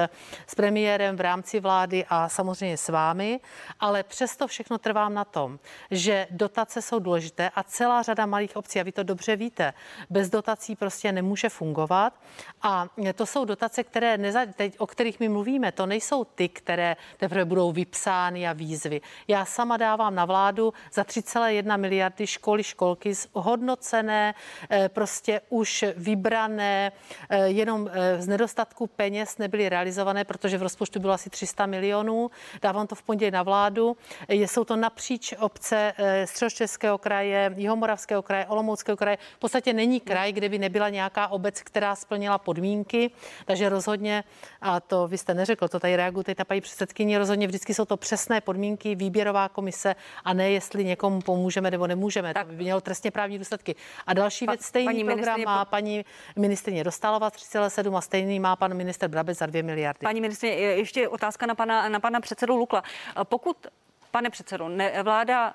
s 0.47 0.55
premiérem 0.55 1.15
v 1.15 1.21
rámci 1.21 1.59
vlády 1.59 2.05
a 2.09 2.29
samozřejmě 2.29 2.77
s 2.77 2.89
vámi, 2.89 3.39
ale 3.79 3.94
přesto 4.03 4.47
všechno 4.47 4.77
trvám 4.77 5.13
na 5.13 5.25
tom, 5.25 5.59
že 5.91 6.27
dotace 6.31 6.81
jsou 6.81 6.99
důležité 6.99 7.49
a 7.55 7.63
celá 7.63 8.01
řada 8.01 8.25
malých 8.25 8.55
obcí, 8.55 8.79
a 8.79 8.83
vy 8.83 8.91
to 8.91 9.03
dobře 9.03 9.35
víte, 9.35 9.73
bez 10.09 10.29
dotací 10.29 10.75
prostě 10.75 11.11
nemůže 11.11 11.49
fungovat. 11.49 12.13
A 12.61 12.87
to 13.15 13.25
jsou 13.25 13.45
dotace, 13.45 13.83
které 13.83 14.17
neza, 14.17 14.45
teď, 14.45 14.75
o 14.79 14.87
kterých 14.87 15.19
my 15.19 15.29
mluvíme, 15.29 15.71
to 15.71 15.85
nejsou 15.85 16.23
ty, 16.23 16.49
které 16.49 16.95
teprve 17.17 17.45
budou 17.45 17.71
vypsány 17.71 18.47
a 18.47 18.53
výzvy. 18.53 19.01
Já 19.27 19.45
sama 19.45 19.77
dávám 19.77 20.15
na 20.15 20.25
vládu 20.25 20.73
za 20.93 21.03
3,1 21.03 21.77
miliardy 21.77 22.27
školy, 22.27 22.63
školky 22.63 23.13
hodnocené, 23.33 24.35
eh, 24.69 24.89
prostě 24.89 25.41
už 25.49 25.85
vybrané, 25.95 26.91
eh, 27.29 27.47
jenom 27.47 27.89
eh, 27.91 28.21
z 28.21 28.27
nedostatku 28.27 28.87
peněz 28.87 29.37
nebyly 29.37 29.69
realizované, 29.69 30.23
protože 30.23 30.57
v 30.57 30.63
rozpočtu 30.63 30.99
bylo 30.99 31.13
asi 31.13 31.29
300 31.29 31.65
milionů. 31.65 32.31
Dávám 32.61 32.87
to 32.87 32.95
v 32.95 33.03
pondělí 33.03 33.31
na 33.31 33.43
vládu. 33.43 33.84
Jsou 34.29 34.63
to 34.63 34.75
napříč 34.75 35.33
obce 35.39 35.93
Středočeského 36.25 36.97
kraje, 36.97 37.51
Jihomoravského 37.55 38.21
kraje, 38.21 38.45
Olomouckého 38.45 38.97
kraje. 38.97 39.17
V 39.35 39.39
podstatě 39.39 39.73
není 39.73 39.99
kraj, 39.99 40.31
kde 40.31 40.49
by 40.49 40.59
nebyla 40.59 40.89
nějaká 40.89 41.27
obec, 41.27 41.61
která 41.61 41.95
splnila 41.95 42.37
podmínky, 42.37 43.11
takže 43.45 43.69
rozhodně, 43.69 44.23
a 44.61 44.79
to 44.79 45.07
vy 45.07 45.17
jste 45.17 45.33
neřekl, 45.33 45.67
to 45.67 45.79
tady 45.79 45.95
reagujete 45.95 46.35
ta 46.35 46.45
paní 46.45 46.61
předsedkyně, 46.61 47.17
rozhodně 47.17 47.47
vždycky 47.47 47.73
jsou 47.73 47.85
to 47.85 47.97
přesné 47.97 48.41
podmínky, 48.41 48.95
výběrová 48.95 49.49
komise 49.49 49.95
a 50.23 50.33
ne 50.33 50.51
jestli 50.51 50.85
někomu 50.85 51.21
pomůžeme 51.21 51.71
nebo 51.71 51.87
nemůžeme. 51.87 52.33
Tak. 52.33 52.47
To 52.47 52.53
by 52.53 52.63
mělo 52.63 52.81
trestně 52.81 53.11
právní 53.11 53.37
důsledky. 53.37 53.75
A 54.07 54.13
další 54.13 54.45
pa, 54.45 54.51
věc, 54.51 54.65
stejný 54.65 54.85
paní 54.85 55.03
program 55.03 55.41
má 55.45 55.65
paní 55.65 56.05
ministrině 56.35 56.83
Dostálova 56.83 57.29
3,7 57.29 57.97
a 57.97 58.01
stejný 58.01 58.39
má 58.39 58.55
pan 58.55 58.73
minister 58.73 59.09
Brabec 59.09 59.37
za 59.37 59.45
2 59.45 59.63
miliardy. 59.63 59.99
Paní 60.03 60.21
ministrině, 60.21 60.55
ještě 60.55 61.07
otázka 61.07 61.45
na 61.45 61.55
pana, 61.55 61.89
na 61.89 61.99
pana 61.99 62.19
předsedu 62.19 62.55
Lukla. 62.55 62.83
Pokud, 63.23 63.67
pane 64.15 64.29
předsedo, 64.29 64.69
ne, 64.69 65.03
vláda 65.03 65.53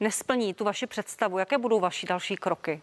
nesplní 0.00 0.54
tu 0.54 0.64
vaši 0.64 0.86
představu, 0.86 1.38
jaké 1.38 1.58
budou 1.58 1.80
vaši 1.80 2.06
další 2.06 2.36
kroky? 2.36 2.82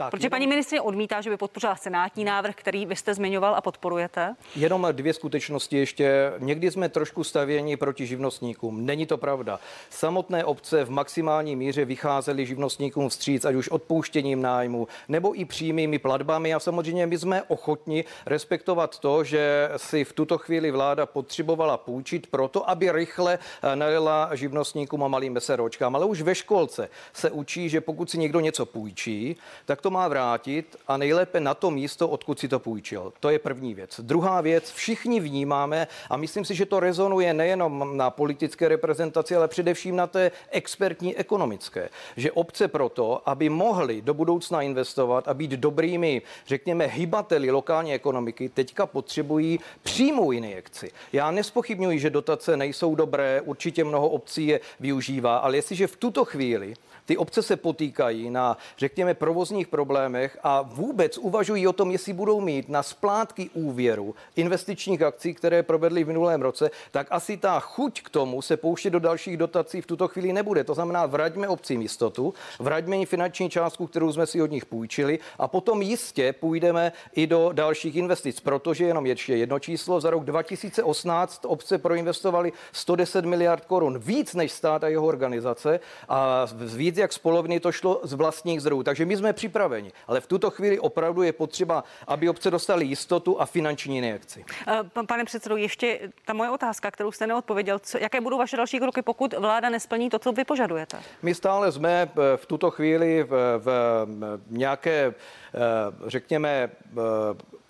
Tak, 0.00 0.10
Protože 0.10 0.26
jenom... 0.26 0.30
paní 0.30 0.46
ministrině 0.46 0.80
odmítá, 0.80 1.20
že 1.20 1.30
by 1.30 1.36
podpořila 1.36 1.76
senátní 1.76 2.24
návrh, 2.24 2.54
který 2.54 2.86
vy 2.86 2.96
jste 2.96 3.14
zmiňoval 3.14 3.54
a 3.54 3.60
podporujete. 3.60 4.34
Jenom 4.56 4.88
dvě 4.92 5.14
skutečnosti 5.14 5.76
ještě. 5.76 6.32
Někdy 6.38 6.70
jsme 6.70 6.88
trošku 6.88 7.24
stavěni 7.24 7.76
proti 7.76 8.06
živnostníkům. 8.06 8.86
Není 8.86 9.06
to 9.06 9.18
pravda. 9.18 9.60
Samotné 9.90 10.44
obce 10.44 10.84
v 10.84 10.90
maximální 10.90 11.56
míře 11.56 11.84
vycházely 11.84 12.46
živnostníkům 12.46 13.08
vstříc, 13.08 13.44
ať 13.44 13.54
už 13.54 13.68
odpouštěním 13.68 14.42
nájmu 14.42 14.88
nebo 15.08 15.40
i 15.40 15.44
přímými 15.44 15.98
platbami. 15.98 16.54
A 16.54 16.60
samozřejmě 16.60 17.06
my 17.06 17.18
jsme 17.18 17.42
ochotni 17.42 18.04
respektovat 18.26 18.98
to, 18.98 19.24
že 19.24 19.70
si 19.76 20.04
v 20.04 20.12
tuto 20.12 20.38
chvíli 20.38 20.70
vláda 20.70 21.06
potřebovala 21.06 21.76
půjčit 21.76 22.26
proto, 22.26 22.70
aby 22.70 22.92
rychle 22.92 23.38
eh, 23.62 23.76
nalila 23.76 24.30
živnostníkům 24.34 25.04
a 25.04 25.08
malým 25.08 25.32
meseročkám. 25.32 25.96
Ale 25.96 26.06
už 26.06 26.22
ve 26.22 26.34
školce 26.34 26.88
se 27.12 27.30
učí, 27.30 27.68
že 27.68 27.80
pokud 27.80 28.10
si 28.10 28.18
někdo 28.18 28.40
něco 28.40 28.66
půjčí, 28.66 29.36
tak 29.66 29.80
to 29.80 29.89
má 29.90 30.08
vrátit 30.08 30.76
a 30.88 30.96
nejlépe 30.96 31.40
na 31.40 31.54
to 31.54 31.70
místo, 31.70 32.08
odkud 32.08 32.38
si 32.38 32.48
to 32.48 32.58
půjčil. 32.58 33.12
To 33.20 33.30
je 33.30 33.38
první 33.38 33.74
věc. 33.74 34.00
Druhá 34.02 34.40
věc, 34.40 34.72
všichni 34.72 35.20
vnímáme 35.20 35.86
a 36.10 36.16
myslím 36.16 36.44
si, 36.44 36.54
že 36.54 36.66
to 36.66 36.80
rezonuje 36.80 37.34
nejenom 37.34 37.96
na 37.96 38.10
politické 38.10 38.68
reprezentaci, 38.68 39.36
ale 39.36 39.48
především 39.48 39.96
na 39.96 40.06
té 40.06 40.30
expertní 40.50 41.16
ekonomické, 41.16 41.88
že 42.16 42.32
obce 42.32 42.68
proto, 42.68 43.22
aby 43.28 43.48
mohly 43.48 44.02
do 44.02 44.14
budoucna 44.14 44.62
investovat 44.62 45.28
a 45.28 45.34
být 45.34 45.50
dobrými, 45.50 46.22
řekněme, 46.46 46.86
hybateli 46.86 47.50
lokální 47.50 47.94
ekonomiky, 47.94 48.48
teďka 48.48 48.86
potřebují 48.86 49.60
přímou 49.82 50.32
injekci. 50.32 50.90
Já 51.12 51.30
nespochybňuji, 51.30 51.98
že 51.98 52.10
dotace 52.10 52.56
nejsou 52.56 52.94
dobré, 52.94 53.40
určitě 53.40 53.84
mnoho 53.84 54.08
obcí 54.08 54.46
je 54.46 54.60
využívá, 54.80 55.36
ale 55.36 55.56
jestliže 55.56 55.86
v 55.86 55.96
tuto 55.96 56.24
chvíli 56.24 56.74
ty 57.10 57.16
obce 57.16 57.42
se 57.42 57.56
potýkají 57.56 58.30
na, 58.30 58.56
řekněme, 58.78 59.14
provozních 59.14 59.68
problémech 59.68 60.38
a 60.42 60.62
vůbec 60.62 61.18
uvažují 61.18 61.66
o 61.68 61.72
tom, 61.72 61.90
jestli 61.90 62.12
budou 62.12 62.40
mít 62.40 62.68
na 62.68 62.82
splátky 62.82 63.50
úvěru 63.54 64.14
investičních 64.36 65.02
akcí, 65.02 65.34
které 65.34 65.62
provedly 65.62 66.04
v 66.04 66.06
minulém 66.06 66.42
roce, 66.42 66.70
tak 66.90 67.06
asi 67.10 67.36
ta 67.36 67.60
chuť 67.60 68.02
k 68.02 68.10
tomu 68.10 68.42
se 68.42 68.56
pouštět 68.56 68.90
do 68.90 68.98
dalších 68.98 69.36
dotací 69.36 69.80
v 69.80 69.86
tuto 69.86 70.08
chvíli 70.08 70.32
nebude. 70.32 70.64
To 70.64 70.74
znamená, 70.74 71.06
vraťme 71.06 71.48
obcím 71.48 71.82
jistotu, 71.82 72.34
vraťme 72.58 72.96
jim 72.96 73.06
finanční 73.06 73.50
částku, 73.50 73.86
kterou 73.86 74.12
jsme 74.12 74.26
si 74.26 74.42
od 74.42 74.50
nich 74.50 74.66
půjčili 74.66 75.18
a 75.38 75.48
potom 75.48 75.82
jistě 75.82 76.32
půjdeme 76.32 76.92
i 77.12 77.26
do 77.26 77.50
dalších 77.52 77.96
investic, 77.96 78.40
protože 78.40 78.84
jenom 78.84 79.06
ještě 79.06 79.36
jedno 79.36 79.58
číslo, 79.58 80.00
za 80.00 80.10
rok 80.10 80.24
2018 80.24 81.44
obce 81.46 81.78
proinvestovaly 81.78 82.52
110 82.72 83.24
miliard 83.24 83.64
korun, 83.64 83.98
víc 83.98 84.34
než 84.34 84.52
stát 84.52 84.84
a 84.84 84.88
jeho 84.88 85.06
organizace 85.06 85.80
a 86.08 86.46
víc 86.54 86.99
jak 87.00 87.12
z 87.12 87.18
poloviny 87.18 87.60
to 87.60 87.72
šlo 87.72 88.00
z 88.02 88.12
vlastních 88.12 88.60
zdrojů. 88.60 88.82
Takže 88.82 89.06
my 89.06 89.16
jsme 89.16 89.32
připraveni, 89.32 89.92
ale 90.06 90.20
v 90.20 90.26
tuto 90.26 90.50
chvíli 90.50 90.78
opravdu 90.78 91.22
je 91.22 91.32
potřeba, 91.32 91.84
aby 92.06 92.28
obce 92.28 92.50
dostaly 92.50 92.84
jistotu 92.84 93.40
a 93.40 93.46
finanční 93.46 93.98
injekci. 93.98 94.44
Eh, 94.68 95.06
pane 95.06 95.24
předsedo, 95.24 95.56
ještě 95.56 96.00
ta 96.24 96.32
moje 96.32 96.50
otázka, 96.50 96.90
kterou 96.90 97.12
jste 97.12 97.26
neodpověděl. 97.26 97.78
Co, 97.78 97.98
jaké 97.98 98.20
budou 98.20 98.38
vaše 98.38 98.56
další 98.56 98.78
kroky, 98.78 99.02
pokud 99.02 99.34
vláda 99.38 99.68
nesplní 99.68 100.10
to, 100.10 100.18
co 100.18 100.32
vy 100.32 100.44
požadujete? 100.44 100.98
My 101.22 101.34
stále 101.34 101.72
jsme 101.72 102.02
eh, 102.02 102.36
v 102.36 102.46
tuto 102.46 102.70
chvíli 102.70 103.22
v, 103.22 103.58
v 103.58 104.40
nějaké, 104.50 105.14
eh, 105.54 105.60
řekněme, 106.06 106.70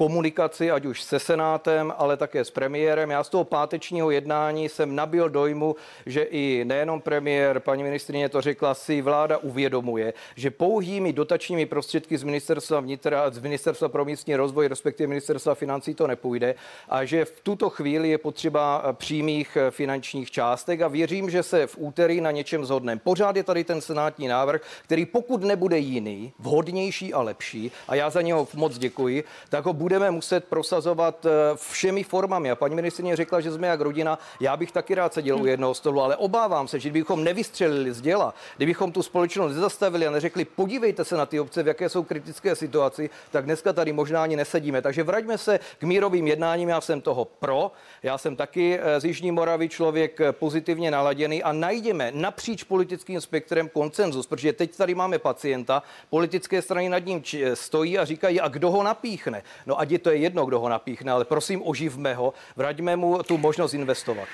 komunikaci, 0.01 0.71
ať 0.71 0.85
už 0.85 1.03
se 1.03 1.19
Senátem, 1.19 1.93
ale 1.97 2.17
také 2.17 2.45
s 2.45 2.51
premiérem. 2.51 3.11
Já 3.11 3.25
z 3.25 3.29
toho 3.29 3.45
pátečního 3.45 4.11
jednání 4.11 4.69
jsem 4.69 4.97
nabil 4.97 5.29
dojmu, 5.29 5.77
že 6.07 6.23
i 6.23 6.65
nejenom 6.65 7.01
premiér, 7.01 7.61
paní 7.61 7.83
ministrině 7.83 8.29
to 8.29 8.41
řekla, 8.41 8.75
si 8.75 9.03
vláda 9.03 9.39
uvědomuje, 9.39 10.13
že 10.37 10.51
pouhými 10.51 11.13
dotačními 11.13 11.67
prostředky 11.67 12.19
z 12.19 12.23
ministerstva 12.23 12.81
vnitra, 12.81 13.31
z 13.31 13.39
ministerstva 13.39 13.89
pro 13.89 14.05
místní 14.05 14.37
rozvoj, 14.37 14.69
respektive 14.69 15.07
ministerstva 15.07 15.55
financí 15.55 15.95
to 15.95 16.07
nepůjde 16.07 16.55
a 16.89 17.05
že 17.05 17.25
v 17.25 17.41
tuto 17.41 17.71
chvíli 17.71 18.11
je 18.11 18.19
potřeba 18.19 18.93
přímých 18.93 19.59
finančních 19.71 20.31
částek 20.31 20.81
a 20.81 20.89
věřím, 20.89 21.31
že 21.31 21.43
se 21.43 21.67
v 21.67 21.77
úterý 21.79 22.21
na 22.21 22.31
něčem 22.31 22.65
zhodneme. 22.65 23.01
Pořád 23.05 23.37
je 23.37 23.43
tady 23.43 23.65
ten 23.65 23.81
senátní 23.81 24.29
návrh, 24.29 24.61
který 24.85 25.07
pokud 25.07 25.45
nebude 25.45 25.79
jiný, 25.79 26.33
vhodnější 26.39 27.15
a 27.15 27.23
lepší, 27.23 27.73
a 27.89 27.95
já 27.95 28.11
za 28.11 28.23
něho 28.23 28.49
moc 28.55 28.79
děkuji, 28.79 29.25
tak 29.49 29.65
ho 29.65 29.73
bude 29.73 29.90
budeme 29.91 30.11
muset 30.11 30.45
prosazovat 30.45 31.27
eh, 31.27 31.31
všemi 31.57 32.03
formami. 32.03 32.51
A 32.51 32.55
paní 32.55 32.75
ministrině 32.75 33.17
řekla, 33.17 33.41
že 33.41 33.53
jsme 33.53 33.67
jak 33.67 33.81
rodina. 33.81 34.19
Já 34.41 34.57
bych 34.57 34.73
taky 34.73 34.95
rád 34.95 35.15
seděl 35.15 35.43
u 35.43 35.47
jednoho 35.47 35.75
stolu, 35.75 36.01
ale 36.01 36.17
obávám 36.17 36.69
se, 36.69 36.81
že 36.81 36.91
kdybychom 36.91 37.25
nevystřelili 37.25 37.93
z 37.93 38.01
děla, 38.01 38.35
kdybychom 38.57 38.93
tu 38.93 39.03
společnost 39.03 39.55
nezastavili 39.55 40.07
a 40.07 40.11
neřekli, 40.11 40.45
podívejte 40.45 41.05
se 41.05 41.17
na 41.17 41.27
ty 41.27 41.41
obce, 41.41 41.63
v 41.63 41.67
jaké 41.67 41.89
jsou 41.89 42.03
kritické 42.03 42.57
situaci, 42.57 43.11
tak 43.31 43.45
dneska 43.45 43.73
tady 43.73 43.93
možná 43.93 44.23
ani 44.23 44.37
nesedíme. 44.37 44.83
Takže 44.83 45.03
vraťme 45.03 45.39
se 45.39 45.61
k 45.79 45.83
mírovým 45.83 46.27
jednáním. 46.27 46.69
Já 46.69 46.81
jsem 46.81 47.01
toho 47.01 47.25
pro. 47.25 47.73
Já 48.03 48.19
jsem 48.19 48.37
taky 48.37 48.79
eh, 48.79 49.01
z 49.01 49.05
Jižní 49.05 49.33
Moravy 49.33 49.69
člověk 49.69 50.21
eh, 50.21 50.33
pozitivně 50.33 50.91
naladěný 50.91 51.43
a 51.43 51.53
najdeme 51.53 52.13
napříč 52.15 52.63
politickým 52.63 53.21
spektrem 53.21 53.69
koncenzus, 53.69 54.27
protože 54.27 54.53
teď 54.53 54.77
tady 54.77 54.95
máme 54.95 55.19
pacienta, 55.19 55.83
politické 56.11 56.63
strany 56.63 56.89
nad 56.89 57.07
ním 57.07 57.23
stojí 57.55 57.99
a 57.99 58.05
říkají, 58.05 58.41
a 58.41 58.49
kdo 58.49 58.71
ho 58.71 58.83
napíchne. 58.83 59.43
No 59.67 59.80
ať 59.81 59.89
je 59.91 59.99
to 59.99 60.11
jedno, 60.13 60.45
kdo 60.45 60.61
ho 60.61 60.69
napíchne, 60.69 61.09
ale 61.09 61.25
prosím 61.25 61.65
oživme 61.65 62.13
ho, 62.15 62.37
vraťme 62.57 62.93
mu 62.97 63.25
tu 63.25 63.41
možnost 63.41 63.73
investovat. 63.73 64.29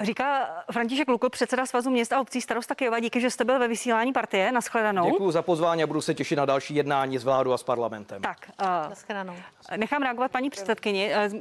Říká 0.00 0.48
František 0.72 1.08
Lukl, 1.08 1.28
předseda 1.28 1.66
Svazu 1.66 1.90
měst 1.90 2.12
a 2.12 2.20
obcí 2.20 2.40
starosta 2.40 2.74
Kyjova. 2.74 3.00
Díky, 3.00 3.20
že 3.20 3.30
jste 3.30 3.44
byl 3.44 3.58
ve 3.58 3.68
vysílání 3.68 4.12
partie. 4.12 4.52
Naschledanou. 4.52 5.10
Děkuji 5.10 5.30
za 5.30 5.42
pozvání 5.42 5.82
a 5.82 5.86
budu 5.86 6.00
se 6.00 6.14
těšit 6.14 6.38
na 6.38 6.44
další 6.44 6.74
jednání 6.74 7.18
s 7.18 7.24
vládou 7.24 7.52
a 7.52 7.58
s 7.58 7.62
parlamentem. 7.62 8.22
Tak, 8.22 8.50
uh, 8.60 9.76
nechám 9.76 10.02
reagovat 10.02 10.30
paní 10.30 10.50
předsedkyni. 10.50 11.12
Uh, 11.14 11.40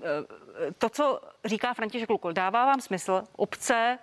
to, 0.77 0.89
co 0.89 1.19
říká 1.45 1.73
František 1.73 2.09
Lukl, 2.09 2.33
dává 2.33 2.65
vám 2.65 2.81
smysl. 2.81 3.23
Obce 3.35 3.97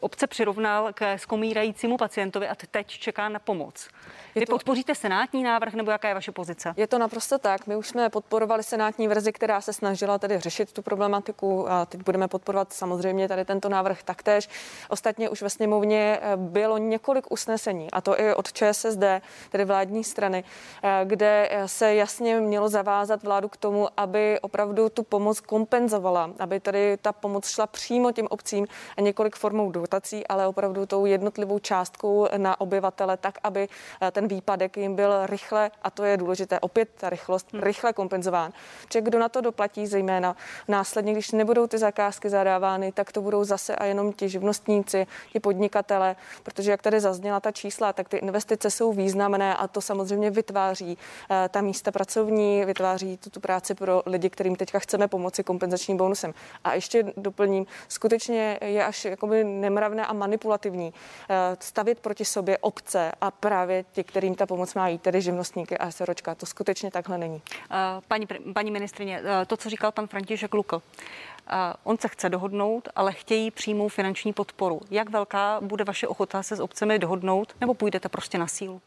obce 0.00 0.26
přirovnal 0.26 0.92
k 0.94 1.18
skomírajícímu 1.18 1.96
pacientovi 1.96 2.48
a 2.48 2.54
teď 2.70 2.86
čeká 2.86 3.28
na 3.28 3.38
pomoc. 3.38 3.88
Vy 4.34 4.46
to... 4.46 4.52
podpoříte 4.52 4.94
senátní 4.94 5.42
návrh 5.42 5.74
nebo 5.74 5.90
jaká 5.90 6.08
je 6.08 6.14
vaše 6.14 6.32
pozice? 6.32 6.74
Je 6.76 6.86
to 6.86 6.98
naprosto 6.98 7.38
tak. 7.38 7.66
My 7.66 7.76
už 7.76 7.88
jsme 7.88 8.08
podporovali 8.08 8.62
senátní 8.62 9.08
verzi, 9.08 9.32
která 9.32 9.60
se 9.60 9.72
snažila 9.72 10.18
tedy 10.18 10.40
řešit 10.40 10.72
tu 10.72 10.82
problematiku 10.82 11.70
a 11.70 11.86
teď 11.86 12.00
budeme 12.04 12.28
podporovat 12.28 12.72
samozřejmě 12.72 13.28
tady 13.28 13.44
tento 13.44 13.68
návrh 13.68 14.02
taktéž. 14.02 14.48
Ostatně 14.88 15.28
už 15.28 15.42
ve 15.42 15.50
sněmovně 15.50 16.18
eh, 16.22 16.36
bylo 16.36 16.78
několik 16.78 17.32
usnesení, 17.32 17.90
a 17.90 18.00
to 18.00 18.20
i 18.20 18.34
od 18.34 18.52
ČSSD, 18.52 19.02
tedy 19.50 19.64
vládní 19.64 20.04
strany, 20.04 20.44
eh, 20.82 21.00
kde 21.04 21.48
eh, 21.50 21.68
se 21.68 21.94
jasně 21.94 22.40
mělo 22.40 22.68
zavázat 22.68 23.22
vládu 23.22 23.48
k 23.48 23.56
tomu, 23.56 23.88
aby 23.96 24.40
opravdu 24.40 24.88
tu 24.88 25.02
pomoc 25.02 25.40
kompenzovala, 25.40 26.30
aby 26.38 26.60
tady 26.60 26.96
ta 26.96 27.12
pomoc 27.12 27.48
šla 27.48 27.66
přímo 27.66 28.12
těm 28.12 28.26
obcím 28.30 28.66
a 28.96 29.00
několik 29.00 29.36
formou 29.36 29.70
dotací, 29.80 30.26
ale 30.26 30.46
opravdu 30.46 30.86
tou 30.86 31.06
jednotlivou 31.06 31.58
částkou 31.58 32.28
na 32.36 32.60
obyvatele, 32.60 33.16
tak, 33.16 33.38
aby 33.42 33.68
ten 34.12 34.20
ten 34.20 34.28
výpadek 34.28 34.76
jim 34.76 34.94
byl 34.96 35.26
rychle, 35.26 35.70
a 35.82 35.90
to 35.90 36.04
je 36.04 36.16
důležité, 36.16 36.60
opět 36.60 36.88
ta 37.00 37.10
rychlost, 37.10 37.52
hmm. 37.52 37.62
rychle 37.62 37.92
kompenzován. 37.92 38.52
Čiže 38.88 39.02
kdo 39.02 39.18
na 39.18 39.28
to 39.28 39.40
doplatí, 39.40 39.86
zejména 39.86 40.36
následně, 40.68 41.12
když 41.12 41.32
nebudou 41.32 41.66
ty 41.66 41.78
zakázky 41.78 42.30
zadávány, 42.30 42.92
tak 42.92 43.12
to 43.12 43.22
budou 43.22 43.44
zase 43.44 43.76
a 43.76 43.84
jenom 43.84 44.12
ti 44.12 44.28
živnostníci, 44.28 45.06
ti 45.32 45.40
podnikatele, 45.40 46.16
protože 46.42 46.70
jak 46.70 46.82
tady 46.82 47.00
zazněla 47.00 47.40
ta 47.40 47.52
čísla, 47.52 47.92
tak 47.92 48.08
ty 48.08 48.16
investice 48.16 48.70
jsou 48.70 48.92
významné 48.92 49.56
a 49.56 49.68
to 49.68 49.80
samozřejmě 49.80 50.30
vytváří 50.30 50.92
uh, 50.96 51.36
ta 51.48 51.60
místa 51.60 51.90
pracovní, 51.90 52.64
vytváří 52.64 53.16
tu, 53.16 53.30
tu 53.30 53.40
práci 53.40 53.74
pro 53.74 54.02
lidi, 54.06 54.30
kterým 54.30 54.56
teďka 54.56 54.78
chceme 54.78 55.08
pomoci 55.08 55.44
kompenzačním 55.44 55.96
bonusem. 55.96 56.34
A 56.64 56.74
ještě 56.74 57.12
doplním, 57.16 57.66
skutečně 57.88 58.58
je 58.60 58.84
až 58.84 59.04
jakoby 59.04 59.44
nemravné 59.60 60.06
a 60.06 60.12
manipulativní 60.12 60.86
uh, 60.88 61.36
stavit 61.60 62.00
proti 62.00 62.24
sobě 62.24 62.58
obce 62.58 63.12
a 63.20 63.30
právě 63.30 63.84
ti, 63.92 64.04
kterým 64.04 64.34
ta 64.34 64.46
pomoc 64.46 64.74
má 64.74 64.88
jít, 64.88 65.02
tedy 65.02 65.20
živnostníky 65.20 65.78
a 65.78 65.90
seročka. 65.90 66.34
To 66.34 66.46
skutečně 66.46 66.90
takhle 66.90 67.18
není. 67.18 67.42
Paní, 68.08 68.26
paní 68.54 68.70
ministrině, 68.70 69.22
to, 69.46 69.56
co 69.56 69.70
říkal 69.70 69.92
pan 69.92 70.06
František 70.06 70.54
Lukl, 70.54 70.82
On 71.84 71.98
se 71.98 72.08
chce 72.08 72.28
dohodnout, 72.28 72.88
ale 72.96 73.12
chtějí 73.12 73.50
přímou 73.50 73.88
finanční 73.88 74.32
podporu. 74.32 74.80
Jak 74.90 75.10
velká 75.10 75.58
bude 75.60 75.84
vaše 75.84 76.08
ochota 76.08 76.42
se 76.42 76.56
s 76.56 76.60
obcemi 76.60 76.98
dohodnout, 76.98 77.54
nebo 77.60 77.74
půjdete 77.74 78.08
prostě 78.08 78.38
na 78.38 78.46
sílu? 78.46 78.80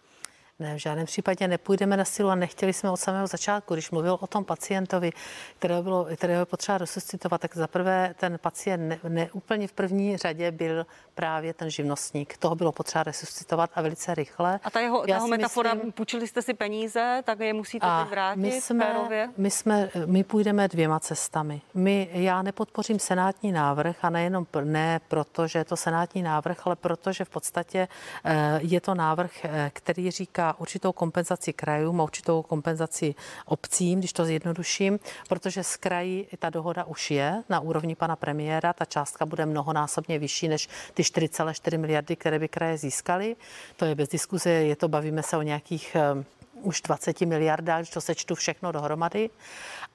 Ne, 0.59 0.75
v 0.75 0.77
žádném 0.77 1.05
případě 1.05 1.47
nepůjdeme 1.47 1.97
na 1.97 2.05
silu 2.05 2.29
a 2.29 2.35
nechtěli 2.35 2.73
jsme 2.73 2.91
od 2.91 2.97
samého 2.97 3.27
začátku, 3.27 3.73
když 3.73 3.91
mluvil 3.91 4.17
o 4.21 4.27
tom 4.27 4.45
pacientovi, 4.45 5.11
kterého, 5.57 5.83
bylo, 5.83 6.07
kterého 6.15 6.39
je 6.39 6.45
potřeba 6.45 6.77
resuscitovat, 6.77 7.41
tak 7.41 7.55
zaprvé 7.55 8.15
ten 8.19 8.39
pacient 8.41 8.89
ne, 8.89 8.99
ne 9.09 9.29
úplně 9.31 9.67
v 9.67 9.73
první 9.73 10.17
řadě 10.17 10.51
byl 10.51 10.85
právě 11.15 11.53
ten 11.53 11.69
živnostník. 11.69 12.37
Toho 12.37 12.55
bylo 12.55 12.71
potřeba 12.71 13.03
resuscitovat 13.03 13.69
a 13.75 13.81
velice 13.81 14.15
rychle. 14.15 14.59
A 14.63 14.69
ta 14.69 14.79
jeho, 14.79 15.03
jeho 15.07 15.27
metafora, 15.27 15.73
myslím, 15.73 15.91
půjčili 15.91 16.27
jste 16.27 16.41
si 16.41 16.53
peníze, 16.53 17.21
tak 17.23 17.39
je 17.39 17.53
musíte 17.53 17.87
teď 17.99 18.09
vrátit 18.09 18.39
my 18.39 18.61
jsme, 18.61 19.29
my 19.37 19.51
jsme, 19.51 19.89
my 20.05 20.23
půjdeme 20.23 20.67
dvěma 20.67 20.99
cestami. 20.99 21.61
My, 21.73 22.09
já 22.11 22.41
nepodpořím 22.41 22.99
senátní 22.99 23.51
návrh 23.51 24.05
a 24.05 24.09
nejenom 24.09 24.47
ne 24.63 24.99
proto, 25.07 25.47
že 25.47 25.59
je 25.59 25.65
to 25.65 25.77
senátní 25.77 26.21
návrh, 26.21 26.67
ale 26.67 26.75
proto, 26.75 27.11
že 27.11 27.25
v 27.25 27.29
podstatě 27.29 27.87
eh, 28.23 28.59
je 28.61 28.81
to 28.81 28.95
návrh, 28.95 29.45
eh, 29.45 29.71
který 29.73 30.11
říká, 30.11 30.42
týká 30.43 30.59
určitou 30.59 30.91
kompenzaci 30.91 31.53
krajům 31.53 32.01
a 32.01 32.03
určitou 32.03 32.41
kompenzaci 32.41 33.15
obcím, 33.45 33.99
když 33.99 34.13
to 34.13 34.25
zjednoduším, 34.25 34.99
protože 35.29 35.63
z 35.63 35.77
krají 35.77 36.27
ta 36.39 36.49
dohoda 36.49 36.83
už 36.83 37.11
je 37.11 37.43
na 37.49 37.59
úrovni 37.59 37.95
pana 37.95 38.15
premiéra, 38.15 38.73
ta 38.73 38.85
částka 38.85 39.25
bude 39.25 39.45
mnohonásobně 39.45 40.19
vyšší 40.19 40.47
než 40.47 40.69
ty 40.93 41.03
4,4 41.03 41.79
miliardy, 41.79 42.15
které 42.15 42.39
by 42.39 42.47
kraje 42.47 42.77
získaly. 42.77 43.35
To 43.75 43.85
je 43.85 43.95
bez 43.95 44.09
diskuze, 44.09 44.49
je 44.49 44.75
to, 44.75 44.87
bavíme 44.87 45.23
se 45.23 45.37
o 45.37 45.41
nějakých 45.41 45.95
eh, 45.95 46.23
už 46.63 46.81
20 46.81 47.21
miliardách, 47.21 47.79
když 47.79 47.89
to 47.89 48.01
sečtu 48.01 48.35
všechno 48.35 48.71
dohromady. 48.71 49.29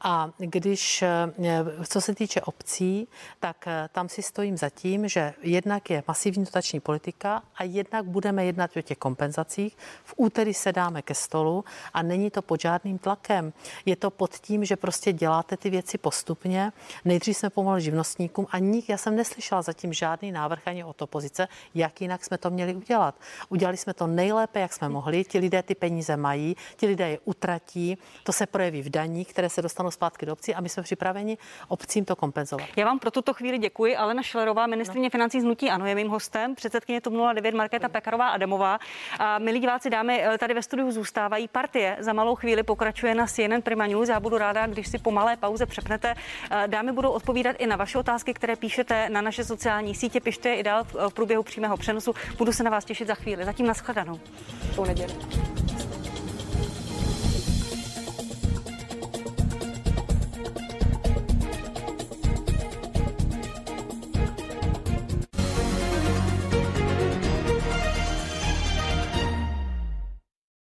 A 0.01 0.31
když, 0.39 1.03
eh, 1.03 1.09
co 1.89 2.01
se 2.01 2.15
týče 2.15 2.41
obcí, 2.41 3.09
tak 3.41 3.57
eh, 3.67 3.89
tam 3.93 4.09
si 4.09 4.23
stojím 4.23 4.57
za 4.57 4.71
tím, 4.71 5.09
že 5.09 5.35
jednak 5.43 5.91
je 5.91 6.03
masivní 6.09 6.45
dotační 6.45 6.81
politika 6.81 7.43
a 7.57 7.65
jednak 7.65 8.05
budeme 8.05 8.45
jednat 8.45 8.77
o 8.77 8.83
těch 8.83 8.99
kompenzacích. 8.99 9.77
V 10.05 10.15
úterý 10.17 10.55
se 10.55 10.73
dáme 10.73 11.03
ke 11.03 11.15
stolu 11.15 11.65
a 11.95 12.03
není 12.03 12.31
to 12.31 12.43
pod 12.43 12.61
žádným 12.61 12.99
tlakem. 12.99 13.53
Je 13.87 13.97
to 13.97 14.11
pod 14.11 14.35
tím, 14.35 14.65
že 14.65 14.77
prostě 14.77 15.13
děláte 15.13 15.57
ty 15.57 15.71
věci 15.71 15.99
postupně. 15.99 16.73
Nejdřív 17.05 17.37
jsme 17.37 17.51
pomohli 17.51 17.83
živnostníkům 17.83 18.47
a 18.51 18.59
nik, 18.59 18.89
já 18.89 18.97
jsem 18.97 19.17
neslyšela 19.17 19.63
zatím 19.63 19.93
žádný 19.93 20.33
návrh 20.33 20.63
ani 20.69 20.85
od 20.85 21.03
opozice, 21.03 21.49
jak 21.75 22.01
jinak 22.01 22.25
jsme 22.25 22.39
to 22.39 22.51
měli 22.51 22.75
udělat. 22.75 23.15
Udělali 23.49 23.77
jsme 23.77 23.95
to 23.95 24.07
nejlépe, 24.07 24.61
jak 24.61 24.73
jsme 24.73 24.89
mohli. 24.89 25.25
Ti 25.25 25.39
lidé 25.39 25.63
ty 25.63 25.75
peníze 25.75 26.17
mají, 26.17 26.57
ti 26.77 26.87
lidé 26.87 27.09
je 27.09 27.19
utratí, 27.25 27.99
to 28.25 28.33
se 28.33 28.47
projeví 28.47 28.83
v 28.83 28.89
daních, 28.91 29.29
které 29.29 29.49
se 29.49 29.63
dostanou 29.63 29.91
zpátky 29.91 30.27
do 30.27 30.33
obcí 30.33 30.55
a 30.55 30.61
my 30.61 30.69
jsme 30.69 30.83
připraveni 30.83 31.39
obcím 31.69 32.05
to 32.05 32.17
kompenzovat. 32.17 32.69
Já 32.77 32.85
vám 32.85 32.99
pro 32.99 33.11
tuto 33.11 33.35
chvíli 33.35 33.59
děkuji. 33.59 33.97
Alena 33.97 34.23
Šlerová, 34.23 34.67
ministrině 34.67 35.07
no. 35.07 35.11
financí 35.11 35.41
znutí 35.41 35.71
Ano, 35.71 35.87
je 35.87 35.95
mým 35.95 36.09
hostem, 36.09 36.55
předsedkyně 36.55 37.01
TOP 37.01 37.15
09 37.35 37.55
Markéta 37.55 37.89
Pekarová 37.89 38.29
Adamová. 38.29 38.79
A 39.19 39.39
milí 39.39 39.61
diváci, 39.61 39.91
dámy, 39.91 40.25
eh, 40.25 40.39
tady 40.39 40.55
ve 40.55 40.63
studiu 40.63 40.91
zůstávají 40.91 41.49
partie. 41.49 41.97
Za 42.01 42.13
malou 42.13 42.35
chvíli 42.35 42.63
pokračuje 42.63 43.15
na 43.15 43.27
CNN 43.27 43.63
Prima 43.63 43.87
News. 43.87 44.09
Já 44.09 44.21
budu 44.21 44.39
ráda, 44.39 44.67
když 44.67 44.89
si 44.89 44.99
po 44.99 45.11
malé 45.11 45.37
pauze 45.37 45.67
přepnete. 45.67 46.15
Eh, 46.51 46.69
dámy 46.69 46.93
budou 46.93 47.11
odpovídat 47.11 47.57
i 47.59 47.67
na 47.67 47.77
vaše 47.77 47.99
otázky, 47.99 48.35
které 48.35 48.57
píšete 48.57 49.09
na 49.11 49.21
naše 49.21 49.45
sociální 49.45 49.95
sítě. 49.95 50.21
Pište 50.21 50.49
je 50.49 50.57
i 50.57 50.63
dál 50.63 50.85
v 50.85 51.15
průběhu 51.15 51.43
přímého 51.43 51.77
přenosu. 51.77 52.15
Budu 52.39 52.53
se 52.53 52.63
na 52.63 52.71
vás 52.71 52.85
těšit 52.85 53.09
za 53.09 53.15
chvíli. 53.15 53.45
Zatím 53.45 53.67
nashledanou. 53.67 54.21
Po 54.77 54.85
neděli. 54.85 55.15